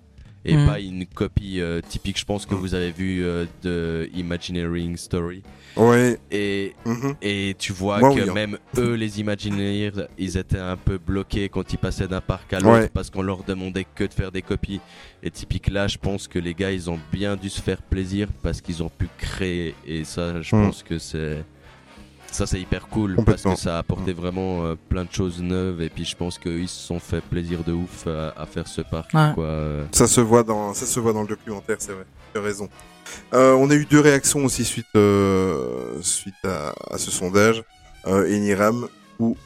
[0.47, 0.67] Et Mm.
[0.67, 5.43] pas une copie euh, typique, je pense que vous avez vu euh, de Imagineering Story.
[5.75, 6.19] Ouais.
[6.31, 7.15] Et, mhm.
[7.23, 8.35] et tu vois Moi, que oui, hein.
[8.35, 12.61] même eux, les Imagineers, ils étaient un peu bloqués quand ils passaient d'un parc à
[12.61, 12.91] l'autre Ouais.
[12.93, 14.81] parce qu'on leur demandait que de faire des copies.
[15.23, 18.29] Et typique là, je pense que les gars, ils ont bien dû se faire plaisir
[18.43, 19.75] parce qu'ils ont pu créer.
[19.87, 20.63] Et ça, je Mm.
[20.67, 21.43] pense que c'est.
[22.35, 25.81] Ça, c'est hyper cool parce que ça a apporté vraiment euh, plein de choses neuves.
[25.83, 28.81] Et puis, je pense qu'ils se sont fait plaisir de ouf à, à faire ce
[28.81, 29.15] parc.
[29.15, 29.31] Ouais.
[29.35, 29.45] Quoi.
[29.45, 32.05] Euh, Ça se voit dans, ça se voit dans le documentaire, c'est vrai.
[32.33, 32.69] Tu as raison.
[33.35, 37.63] Euh, on a eu deux réactions aussi suite, euh, suite à, à ce sondage.
[38.09, 38.89] Euh, Eniram
[39.21, 39.37] ou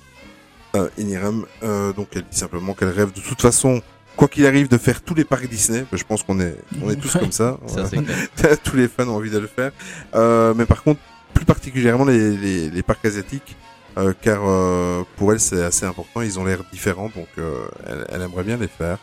[0.75, 3.83] euh, Eniram, euh, donc elle dit simplement qu'elle rêve de toute façon,
[4.17, 5.85] quoi qu'il arrive, de faire tous les parcs Disney.
[5.93, 7.21] Je pense qu'on est, on est tous Ouais.
[7.21, 7.59] comme ça.
[8.65, 9.73] tous les fans ont envie de le faire.
[10.15, 11.01] Euh, mais par contre,
[11.35, 13.57] plus particulièrement les, les, les parcs asiatiques,
[13.97, 16.23] euh, car euh, pour elle c'est assez important.
[16.23, 18.99] Ils ont l'air différents, donc euh, elle, elle aimerait bien les faire.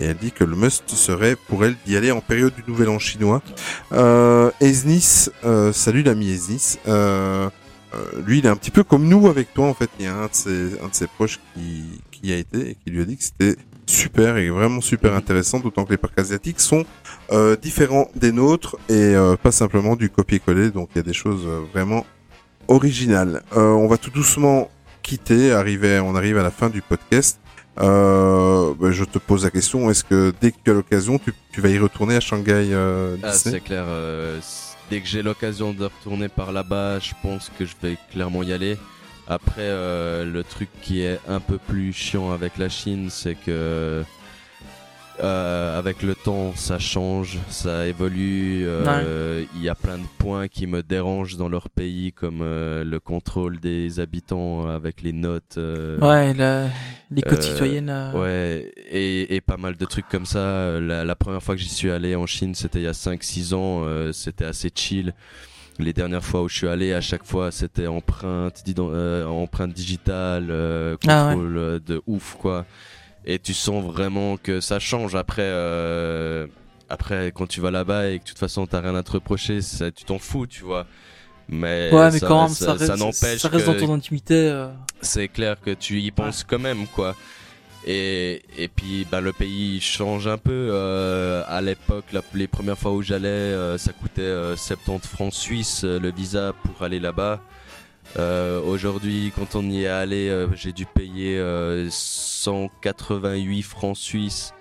[0.00, 2.88] Et elle dit que le must serait pour elle d'y aller en période du Nouvel
[2.88, 3.42] An chinois.
[3.92, 6.78] Euh, Esnis, euh, salut l'ami Esnis.
[6.86, 7.48] Euh,
[8.24, 9.90] lui, il est un petit peu comme nous avec toi en fait.
[9.98, 12.74] Il y a un de ses, un de ses proches qui, qui a été et
[12.76, 13.56] qui lui a dit que c'était
[13.88, 16.84] super et vraiment super intéressant, d'autant que les parcs asiatiques sont
[17.32, 20.70] euh, différents des nôtres et euh, pas simplement du copier-coller.
[20.70, 22.06] Donc il y a des choses euh, vraiment
[22.68, 23.42] originales.
[23.56, 24.70] On va tout doucement
[25.02, 27.40] quitter, arriver, on arrive à la fin du podcast.
[27.80, 31.32] Euh, bah, je te pose la question, est-ce que dès que tu as l'occasion, tu,
[31.52, 33.84] tu vas y retourner à Shanghai euh, Ah, c'est clair.
[33.86, 34.40] euh,
[34.90, 38.52] dès que j'ai l'occasion de retourner par là-bas, je pense que je vais clairement y
[38.52, 38.76] aller.
[39.28, 44.02] Après, euh, le truc qui est un peu plus chiant avec la Chine, c'est que
[45.20, 48.64] euh, avec le temps, ça change, ça évolue.
[48.66, 52.84] euh, Il y a plein de points qui me dérangent dans leur pays, comme euh,
[52.84, 55.56] le contrôle des habitants avec les notes.
[55.58, 56.68] euh, Ouais, la-
[57.10, 58.10] les codes Euh, citoyennes.
[58.14, 60.78] Ouais, et, et pas mal de trucs comme ça.
[60.80, 63.54] La, la première fois que j'y suis allé en Chine, c'était il y a 5-6
[63.54, 65.14] ans, euh, c'était assez chill.
[65.78, 70.48] Les dernières fois où je suis allé, à chaque fois, c'était empreinte, euh, empreinte digitale,
[70.50, 71.34] euh, Ah ouais.
[71.34, 72.64] contrôle euh, de ouf, quoi.
[73.24, 75.42] Et tu sens vraiment que ça change après.
[75.44, 76.46] euh,
[76.88, 79.60] après, quand tu vas là-bas et que de toute façon t'as rien à te reprocher,
[79.60, 80.86] ça- tu t'en fous, tu vois.
[81.50, 83.06] Mais, Ouais, mais ça, quand même, ça, ça, reste, ça dans
[83.86, 84.34] ton intimité.
[84.50, 84.68] euh.
[85.02, 87.14] c'est clair que tu y penses quand même quoi.
[87.90, 90.50] Et, et puis bah, le pays change un peu.
[90.70, 92.04] euh, à l'époque,
[92.34, 96.52] les premières fois où j'allais, euh, ça coûtait euh, 70 francs suisses euh, le visa
[96.64, 97.40] pour aller là-bas.
[98.18, 104.52] Euh, Aujourd'hui, quand on y est allé, euh, j'ai dû payer euh, 188 francs suisses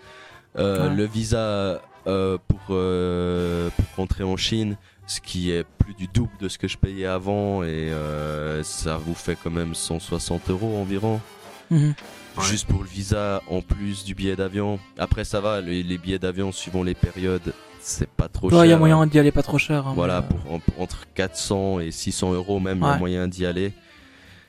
[0.58, 0.96] euh, Ouais.
[0.96, 6.32] le visa euh, pour, euh, pour rentrer en Chine, ce qui est plus du double
[6.40, 10.78] de ce que je payais avant et euh, ça vous fait quand même 160 euros
[10.82, 11.20] environ.
[11.70, 11.94] Mhm.
[12.38, 12.44] Ouais.
[12.46, 14.80] Juste pour le visa en plus du billet d'avion.
[14.98, 18.60] Après ça va, les, les billets d'avion suivant les périodes, c'est pas trop cher.
[18.60, 19.88] Ouais, il y a moyen d'y aller pas trop cher.
[19.88, 23.28] hein, Voilà, mais, pour, en- entre 400 et 600 euros même, il y a moyen
[23.28, 23.74] d'y aller.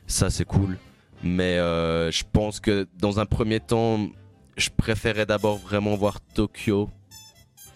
[0.07, 0.79] Ça, c'est cool.
[1.23, 3.99] Mais euh, je pense que dans un premier temps,
[4.57, 6.89] je préférais d'abord vraiment voir Tokyo.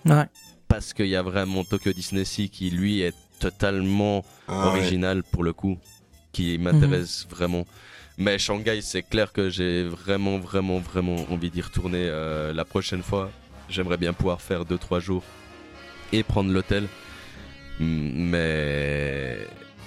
[0.07, 0.27] euh, Ouais.
[0.69, 4.79] Parce qu'il y a vraiment Tokyo Disney Sea qui, lui, est totalement Ah, ouais.
[4.79, 5.77] original pour le coup.
[6.33, 7.67] Qui m'intéresse vraiment.
[8.19, 13.03] Mais Shanghai, c'est clair que j'ai vraiment, vraiment, vraiment envie d'y retourner euh, la prochaine
[13.03, 13.31] fois.
[13.69, 15.25] J'aimerais bien pouvoir faire 2-3 jours
[16.13, 16.85] et prendre l'hôtel.
[17.81, 19.39] Mm, Mais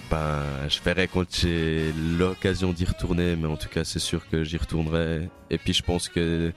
[0.10, 3.36] ben, je verrai quand j'ai l'occasion d'y retourner.
[3.36, 5.30] Mais en tout cas, c'est sûr que j'y retournerai.
[5.52, 6.52] Et puis, je pense que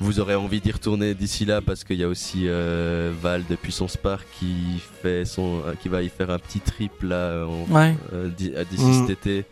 [0.00, 3.54] vous aurez envie d'y retourner d'ici là parce qu'il y a aussi euh, Val de
[3.56, 7.94] Puissance Park qui fait son, qui va y faire un petit trip là en, Ouais.
[8.12, 9.44] euh, d'ici cet été.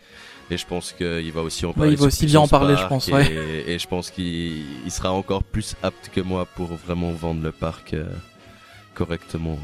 [0.53, 1.93] Et je pense qu'il va aussi en Ouais, parler.
[1.93, 3.65] il va aussi bien en parler, je pense, Et, ouais.
[3.67, 7.53] et je pense qu'il il sera encore plus apte que moi pour vraiment vendre le
[7.53, 8.05] parc euh,
[8.95, 9.59] correctement.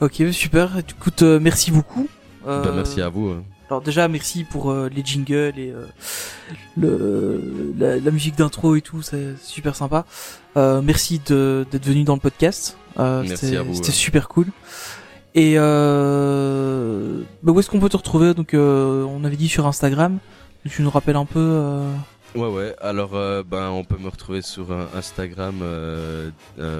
[0.00, 0.78] Ok, super.
[0.78, 2.08] Écoute, euh, merci beaucoup.
[2.46, 3.28] Euh, Bah, merci à vous.
[3.30, 3.44] hein.
[3.68, 5.72] Alors déjà, merci pour euh, les jingles et
[6.76, 10.04] le, la, la musique d'intro et tout, c'est super sympa.
[10.54, 12.78] Merci d'être venu dans le podcast.
[12.98, 13.92] Merci c'était- à vous, C'était ouais.
[13.92, 14.46] super cool.
[15.36, 18.32] Et euh, bah, où est-ce qu'on peut te retrouver?
[18.32, 20.18] Donc, euh, on avait dit sur Instagram.
[20.68, 21.94] Tu nous rappelles un peu euh,
[22.34, 22.74] Ouais, ouais.
[22.80, 26.30] Alors, euh, ben, on peut me retrouver sur euh, Instagram euh,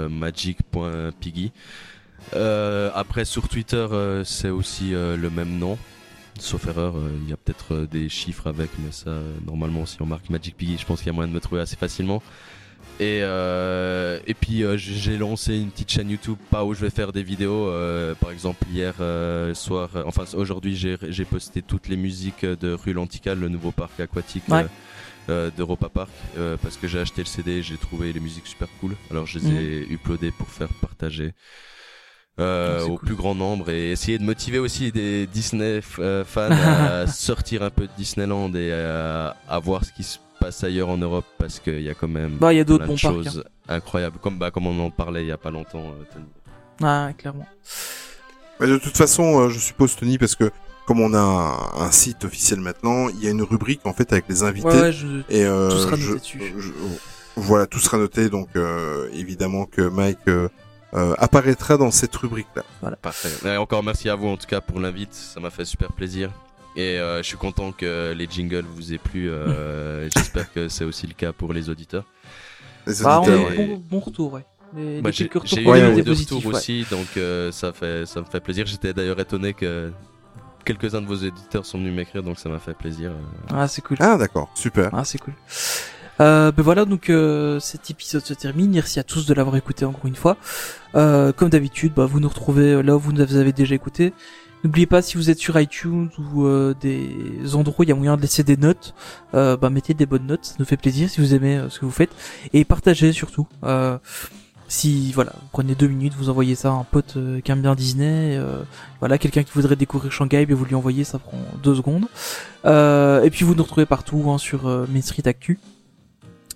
[0.09, 1.53] magic.piggy.
[2.95, 3.87] Après, sur Twitter,
[4.24, 5.78] c'est aussi le même nom.
[6.39, 9.12] Sauf erreur, il y a peut-être des chiffres avec, mais ça,
[9.47, 11.61] normalement, si on marque Magic Piggy, je pense qu'il y a moyen de me trouver
[11.61, 12.23] assez facilement.
[12.98, 16.89] Et, euh, et puis, euh, j'ai lancé une petite chaîne YouTube, pas où je vais
[16.90, 17.69] faire des vidéos.
[17.69, 18.94] euh, par exemple, hier
[19.55, 24.44] soir, enfin, aujourd'hui, j'ai posté toutes les musiques de Rue Lantical, le nouveau parc aquatique.
[24.48, 24.65] Ouais.
[25.57, 26.11] d'Europa Park
[26.62, 29.48] parce que j'ai acheté le CD j'ai trouvé les musiques super cool alors je les
[29.51, 31.32] ai uploadées pour faire partager
[32.39, 33.07] euh, Ah, au cool.
[33.09, 37.89] plus grand nombre et essayer de motiver aussi des Disney fans à sortir un peu
[37.89, 41.82] de Disneyland et à, à voir ce qui se passe ailleurs en Europe parce qu'il
[41.82, 43.24] y a quand même Bah, il y a d'autres plein de bons parcs.
[43.35, 46.27] choses incroyables comme bah comme on en parlait il y a pas longtemps euh, Tony.
[46.82, 47.47] Ah, clairement.
[48.60, 50.51] Mais de toute façon, euh, je suppose Tony, parce que
[50.86, 54.12] comme on a un, un site officiel maintenant, il y a une rubrique en fait
[54.12, 54.68] avec les invités.
[54.68, 55.06] Ouais, ouais, je...
[55.28, 56.40] Et euh, Tout sera je- noté dessus.
[56.59, 56.73] je-
[57.36, 58.28] voilà, tout sera noté.
[58.31, 60.48] Donc euh, évidemment que Mike euh,
[60.94, 62.62] euh, apparaîtra dans cette rubrique-là.
[63.02, 63.31] Parfait.
[63.48, 66.31] Et encore merci à vous en tout cas pour l'invite, ça m'a fait super plaisir.
[66.77, 69.31] Et euh, je suis content que les jingles vous aient plu.
[69.31, 72.05] euh, J'espère que c'est aussi le cas pour les auditeurs.
[72.86, 73.66] Les Bah, on a auditeurs, eu ouais.
[73.69, 74.44] bon, bon retour, ouais.
[75.01, 76.55] Bah, j'ai eu des étaient retours ouais.
[76.57, 78.66] aussi, donc euh, ça fait ça me fait plaisir.
[78.66, 79.90] J'étais d'ailleurs étonné que
[80.65, 83.12] quelques-uns de vos éditeurs sont venus m'écrire, donc ça m'a fait plaisir.
[83.12, 83.55] euh.
[83.55, 83.97] Ah, c'est cool.
[84.01, 84.90] Ah d'accord, super.
[84.93, 85.35] Ah, c'est cool.
[86.20, 88.70] Euh, ben voilà, donc euh, cet épisode se termine.
[88.70, 90.36] Merci à tous de l'avoir écouté encore une fois.
[90.94, 94.12] Euh, comme d'habitude, bah, vous nous retrouvez là où vous nous avez déjà écouté.
[94.66, 97.94] N'oubliez pas, si vous êtes sur iTunes ou euh, des endroits où il y a
[97.94, 98.94] moyen de laisser des notes,
[99.34, 101.78] euh, bah, mettez des bonnes notes, ça nous fait plaisir si vous aimez euh, ce
[101.78, 102.10] que vous faites.
[102.52, 103.47] Et partagez surtout.
[104.68, 107.76] Si voilà, vous prenez deux minutes, vous envoyez ça à un pote qui aime bien
[107.76, 108.40] Disney,
[108.98, 112.06] voilà, quelqu'un qui voudrait découvrir Shanghai, et vous lui envoyez, ça prend deux secondes.
[112.64, 115.60] Et puis vous nous retrouvez partout hein, sur Main Street Actu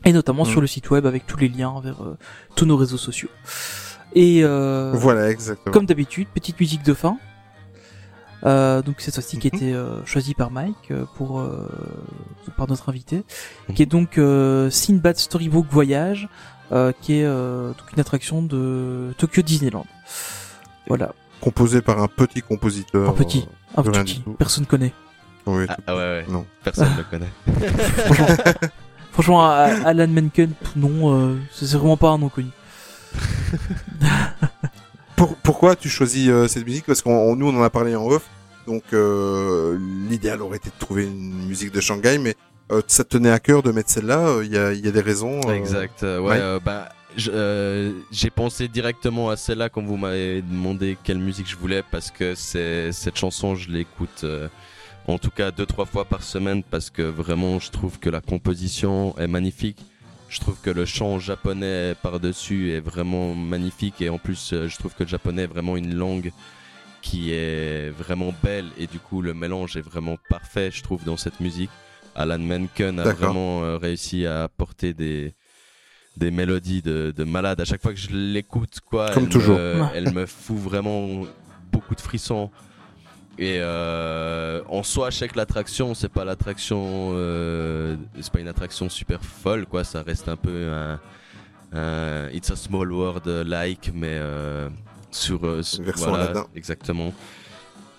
[0.05, 0.47] et notamment Mm.
[0.47, 2.17] sur le site web avec tous les liens vers euh,
[2.57, 3.29] tous nos réseaux sociaux.
[4.15, 5.73] Et euh, Voilà, exactement.
[5.73, 7.17] comme d'habitude, petite musique de fin.
[8.45, 9.57] Euh, donc cette fois-ci qui Mhm.
[9.57, 11.69] était euh, choisie par Mike euh, pour euh,
[12.57, 13.25] par notre invité,
[13.69, 13.75] Mhm.
[13.75, 16.29] qui est donc euh, Sinbad Storybook Voyage,
[16.73, 19.87] euh, qui est euh, donc une attraction de Tokyo Disneyland.
[20.89, 23.09] Voilà, Composé par un petit compositeur.
[23.09, 23.47] un petit,
[23.77, 24.93] un petit, personne connaît.
[25.47, 26.25] oui, Ah, ah ouais, ouais.
[26.31, 26.45] Non.
[26.65, 27.33] Personne ne le connaît.
[28.05, 28.27] Franchement,
[29.13, 32.49] franchement, Alan Menken, non, euh, c'est c'est vraiment pas un nom connu.
[35.21, 36.87] Pour- pourquoi tu choisis euh, cette musique?
[36.87, 38.25] Parce qu'on on- nous on en a parlé en off.
[38.67, 39.77] Donc euh,
[40.09, 42.35] l'idéal aurait été de trouver une musique de Shanghai, mais
[42.73, 44.41] euh, ça te tenait à cœur de mettre celle-là.
[44.43, 45.41] Il y, a, il y a des raisons.
[45.53, 46.03] Exact.
[46.03, 46.19] ouais.
[46.19, 46.59] ouais.
[46.65, 52.11] bah, j'ai pensé directement à celle-là quand vous m'avez demandé quelle musique je voulais parce
[52.11, 54.25] que c'est cette chanson je l'écoute
[55.09, 58.21] en tout cas deux trois fois par semaine parce que vraiment je trouve que la
[58.21, 59.79] composition est magnifique.
[60.31, 64.77] Je trouve que le chant japonais par-dessus est vraiment magnifique et en plus euh, je
[64.79, 66.31] trouve que le japonais est vraiment une langue
[67.03, 71.17] qui est vraiment belle et du coup le mélange est vraiment parfait je trouve dans
[71.17, 71.71] cette musique.
[72.15, 75.35] Alan Menken a vraiment euh, réussi à apporter des
[76.17, 79.59] des mélodies de, de malade à chaque fois que je l'écoute quoi Comme elle toujours.
[79.59, 81.23] me, elle me fout vraiment
[81.73, 82.51] beaucoup de frissons
[83.41, 88.49] et euh, en soi je sais que l'attraction c'est pas l'attraction euh, c'est pas une
[88.49, 89.83] attraction super folle quoi.
[89.83, 91.01] Ça reste un peu un,
[91.73, 94.69] un It's a Small World like mais euh,
[95.11, 97.15] sur, euh, sur- Version voilà, exactement.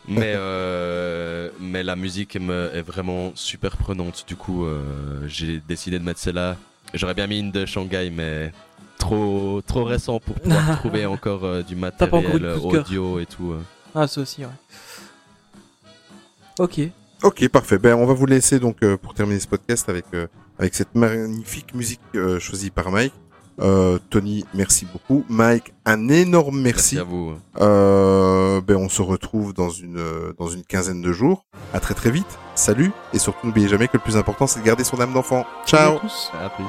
[0.07, 4.25] Mais euh, mais la musique me, est vraiment super prenante.
[4.27, 6.55] Du coup euh, j'ai décidé de mettre celle-là.
[6.93, 8.51] J'aurais bien mis une de Shanghai mais
[8.99, 13.19] trop trop récent pour pouvoir trouver encore euh, du T'as pas encore eu matériel audio
[13.19, 13.55] et tout.
[13.93, 14.51] Ah, ça aussi, ouais.
[16.61, 16.79] Ok.
[17.23, 17.79] Ok, parfait.
[17.79, 20.27] Ben, on va vous laisser donc euh, pour terminer ce podcast avec euh,
[20.59, 23.13] avec cette magnifique musique euh, choisie par Mike.
[23.59, 25.25] Euh, Tony, merci beaucoup.
[25.27, 26.95] Mike, un énorme merci.
[26.95, 30.03] merci à vous Euh, ben, on se retrouve dans une
[30.37, 31.45] dans une quinzaine de jours.
[31.73, 32.37] À très très vite.
[32.53, 35.45] Salut et surtout n'oubliez jamais que le plus important c'est de garder son âme d'enfant.
[35.65, 35.95] Ciao.
[35.95, 36.31] À tous.
[36.39, 36.65] à plus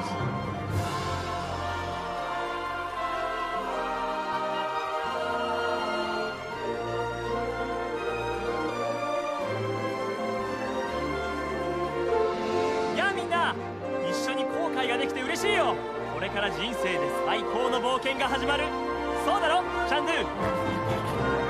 [15.43, 15.75] しいよ。
[16.13, 18.63] これから人生で最高の冒険が始まる。
[19.25, 19.61] そうだろ？
[19.89, 21.42] チャンドゥ。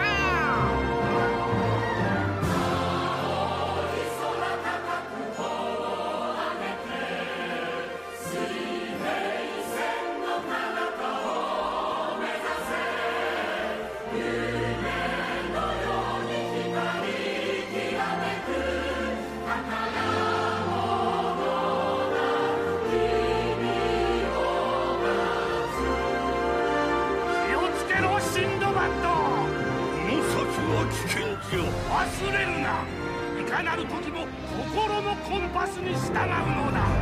[35.34, 36.93] コンパスに従うのだ。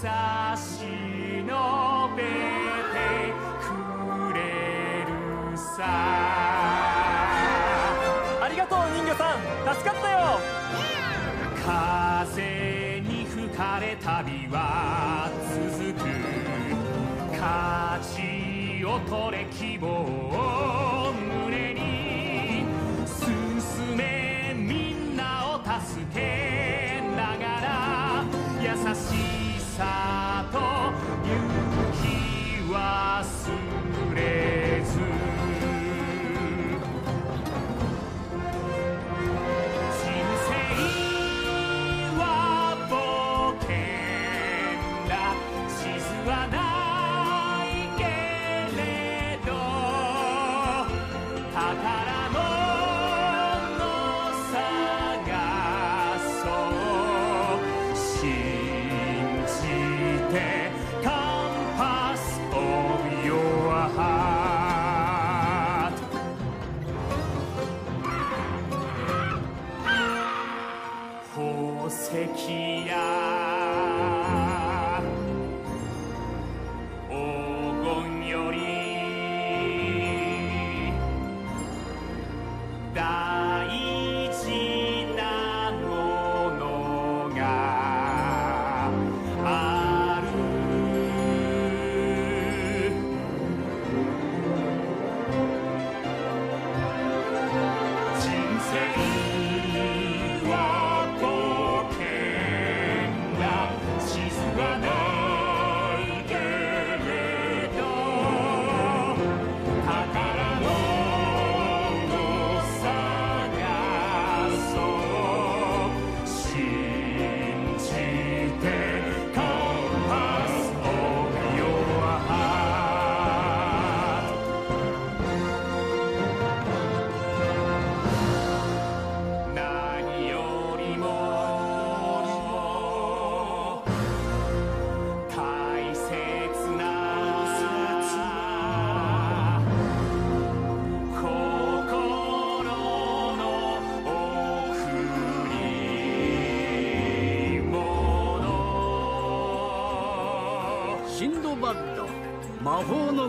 [0.00, 0.80] 差し
[1.46, 1.52] 伸
[2.16, 2.26] べて
[3.60, 5.12] くれる
[5.58, 5.84] さ。
[8.40, 9.38] ありがとう人魚さん。
[9.76, 10.40] 助かったよ。
[11.62, 16.08] 風に吹かれ旅は続く。
[17.32, 20.09] 勝ちを取れ希望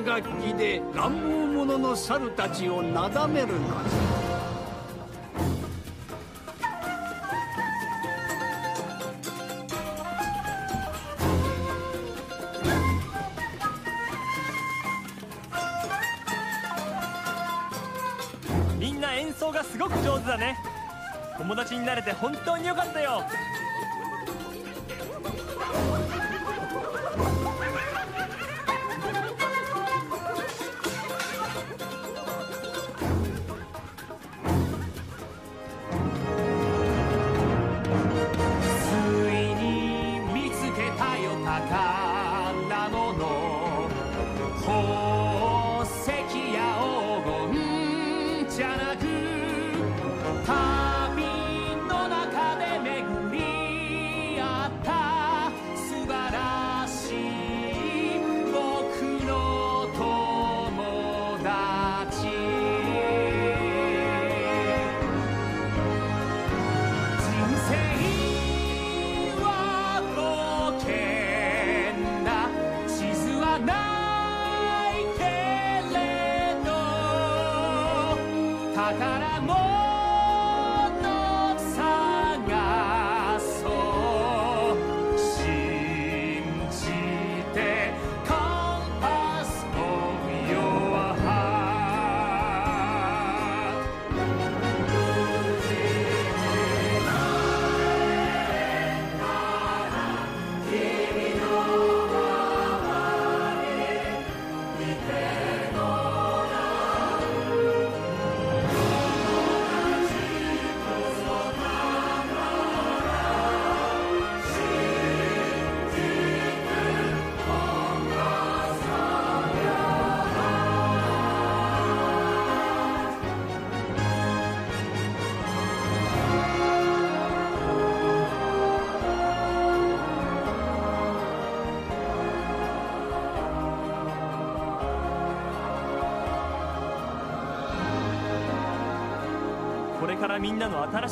[0.05, 3.61] 楽器で乱暴者の猿たちをなだめるのじ
[18.77, 20.57] みんな演奏がすごく上手だね。
[21.37, 23.23] 友達になれて本当によかったよ。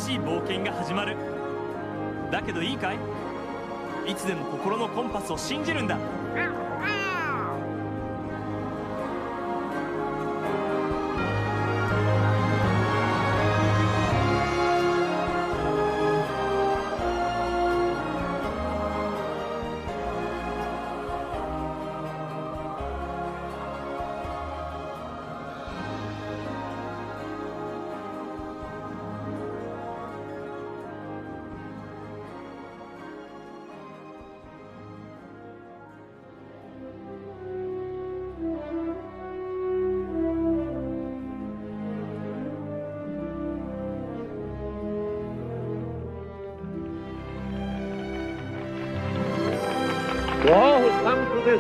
[0.10, 1.16] しい冒険が始まる。
[2.32, 2.98] だけどいいかい？
[4.12, 5.98] いつでも心のコンパスを信じるんだ「